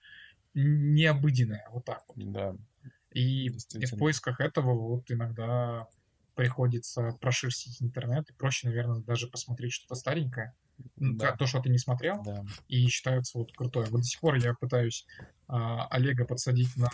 необыденное, 0.55 1.69
вот 1.71 1.85
так 1.85 2.05
вот. 2.09 2.33
Да. 2.33 2.57
И, 3.13 3.49
и 3.49 3.85
в 3.85 3.99
поисках 3.99 4.41
этого 4.41 4.73
вот 4.73 5.11
иногда 5.11 5.87
приходится 6.39 7.11
прошерстить 7.21 7.83
интернет, 7.83 8.31
и 8.31 8.33
проще, 8.33 8.69
наверное, 8.69 9.01
даже 9.01 9.27
посмотреть 9.27 9.73
что-то 9.73 9.97
старенькое, 9.97 10.55
да. 10.95 11.37
то, 11.37 11.49
что 11.49 11.61
ты 11.61 11.69
не 11.69 11.79
смотрел, 11.79 12.23
да. 12.23 12.45
и 12.69 12.87
считается 12.87 13.39
вот 13.39 13.51
крутое. 13.57 13.89
Вот 13.91 14.03
до 14.03 14.07
сих 14.07 14.21
пор 14.21 14.37
я 14.37 14.55
пытаюсь 14.55 15.05
а, 15.49 15.89
Олега 15.89 16.25
подсадить 16.25 16.77
на 16.77 16.89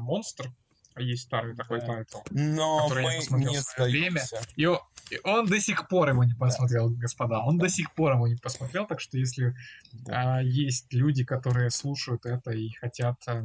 монстр, 0.00 0.50
есть 0.96 1.24
старый 1.24 1.54
такой 1.54 1.80
да. 1.80 1.88
тайтл, 1.88 2.20
Но 2.30 2.84
который 2.84 3.04
мы 3.04 3.12
я 3.12 3.18
посмотрел 3.18 3.52
не 3.52 3.58
в 3.58 3.62
свое 3.64 3.90
время. 3.90 4.22
И 4.56 4.64
он, 4.64 4.78
и 5.10 5.20
он 5.24 5.46
до 5.46 5.60
сих 5.60 5.88
пор 5.88 6.08
его 6.08 6.24
не 6.24 6.32
посмотрел, 6.32 6.88
да. 6.88 6.96
господа. 6.98 7.40
Он 7.40 7.58
да. 7.58 7.66
до 7.66 7.70
сих 7.70 7.92
пор 7.92 8.14
его 8.14 8.28
не 8.28 8.36
посмотрел, 8.36 8.86
так 8.86 9.00
что 9.00 9.18
если 9.18 9.54
да. 9.92 10.38
а, 10.38 10.40
есть 10.40 10.90
люди, 10.94 11.22
которые 11.22 11.68
слушают 11.68 12.24
это 12.24 12.52
и 12.52 12.70
хотят 12.70 13.16
а, 13.26 13.44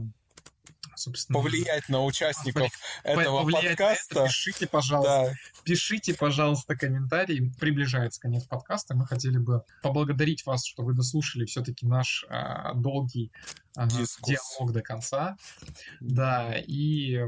собственно... 1.02 1.40
Повлиять 1.40 1.90
на 1.90 2.04
участников 2.04 2.72
этого 3.04 3.50
подкаста. 3.50 4.20
это, 4.20 4.26
пишите, 4.26 4.68
пожалуйста. 4.68 5.26
Да. 5.26 5.34
Пишите, 5.64 6.14
пожалуйста, 6.14 6.76
комментарии. 6.76 7.52
Приближается 7.60 8.22
конец 8.22 8.46
подкаста. 8.46 8.96
Мы 8.96 9.06
хотели 9.06 9.38
бы 9.38 9.64
поблагодарить 9.82 10.46
вас, 10.46 10.66
что 10.66 10.84
вы 10.84 10.94
дослушали 10.94 11.46
все-таки 11.46 11.86
наш 11.86 12.26
а, 12.30 12.74
долгий 12.74 13.32
а, 13.76 13.88
диалог 13.88 14.74
до 14.74 14.82
конца. 14.82 15.38
Да, 16.00 16.56
и 16.56 17.20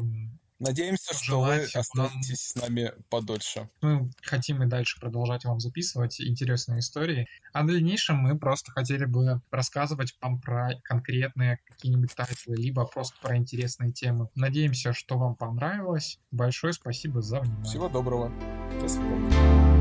Надеемся, 0.64 1.14
что 1.14 1.42
вы 1.42 1.66
останетесь 1.74 2.52
с 2.52 2.56
нами 2.56 2.94
подольше. 3.10 3.70
Мы 3.82 4.10
хотим 4.22 4.64
и 4.64 4.66
дальше 4.66 5.00
продолжать 5.00 5.44
вам 5.44 5.60
записывать 5.60 6.22
интересные 6.22 6.80
истории. 6.80 7.28
А 7.52 7.64
в 7.64 7.68
дальнейшем 7.68 8.18
мы 8.18 8.38
просто 8.38 8.72
хотели 8.72 9.04
бы 9.06 9.42
рассказывать 9.52 10.16
вам 10.22 10.40
про 10.40 10.72
конкретные 10.84 11.60
какие-нибудь 11.68 12.16
тайтлы, 12.16 12.56
либо 12.56 12.86
просто 12.86 13.16
про 13.22 13.36
интересные 13.36 13.92
темы. 13.92 14.30
Надеемся, 14.36 14.94
что 14.94 15.18
вам 15.18 15.36
понравилось. 15.36 16.20
Большое 16.32 16.72
спасибо 16.72 17.22
за 17.22 17.42
внимание. 17.42 17.66
Всего 17.66 17.90
доброго. 17.90 18.32
До 18.80 18.88
свидания. 18.88 19.73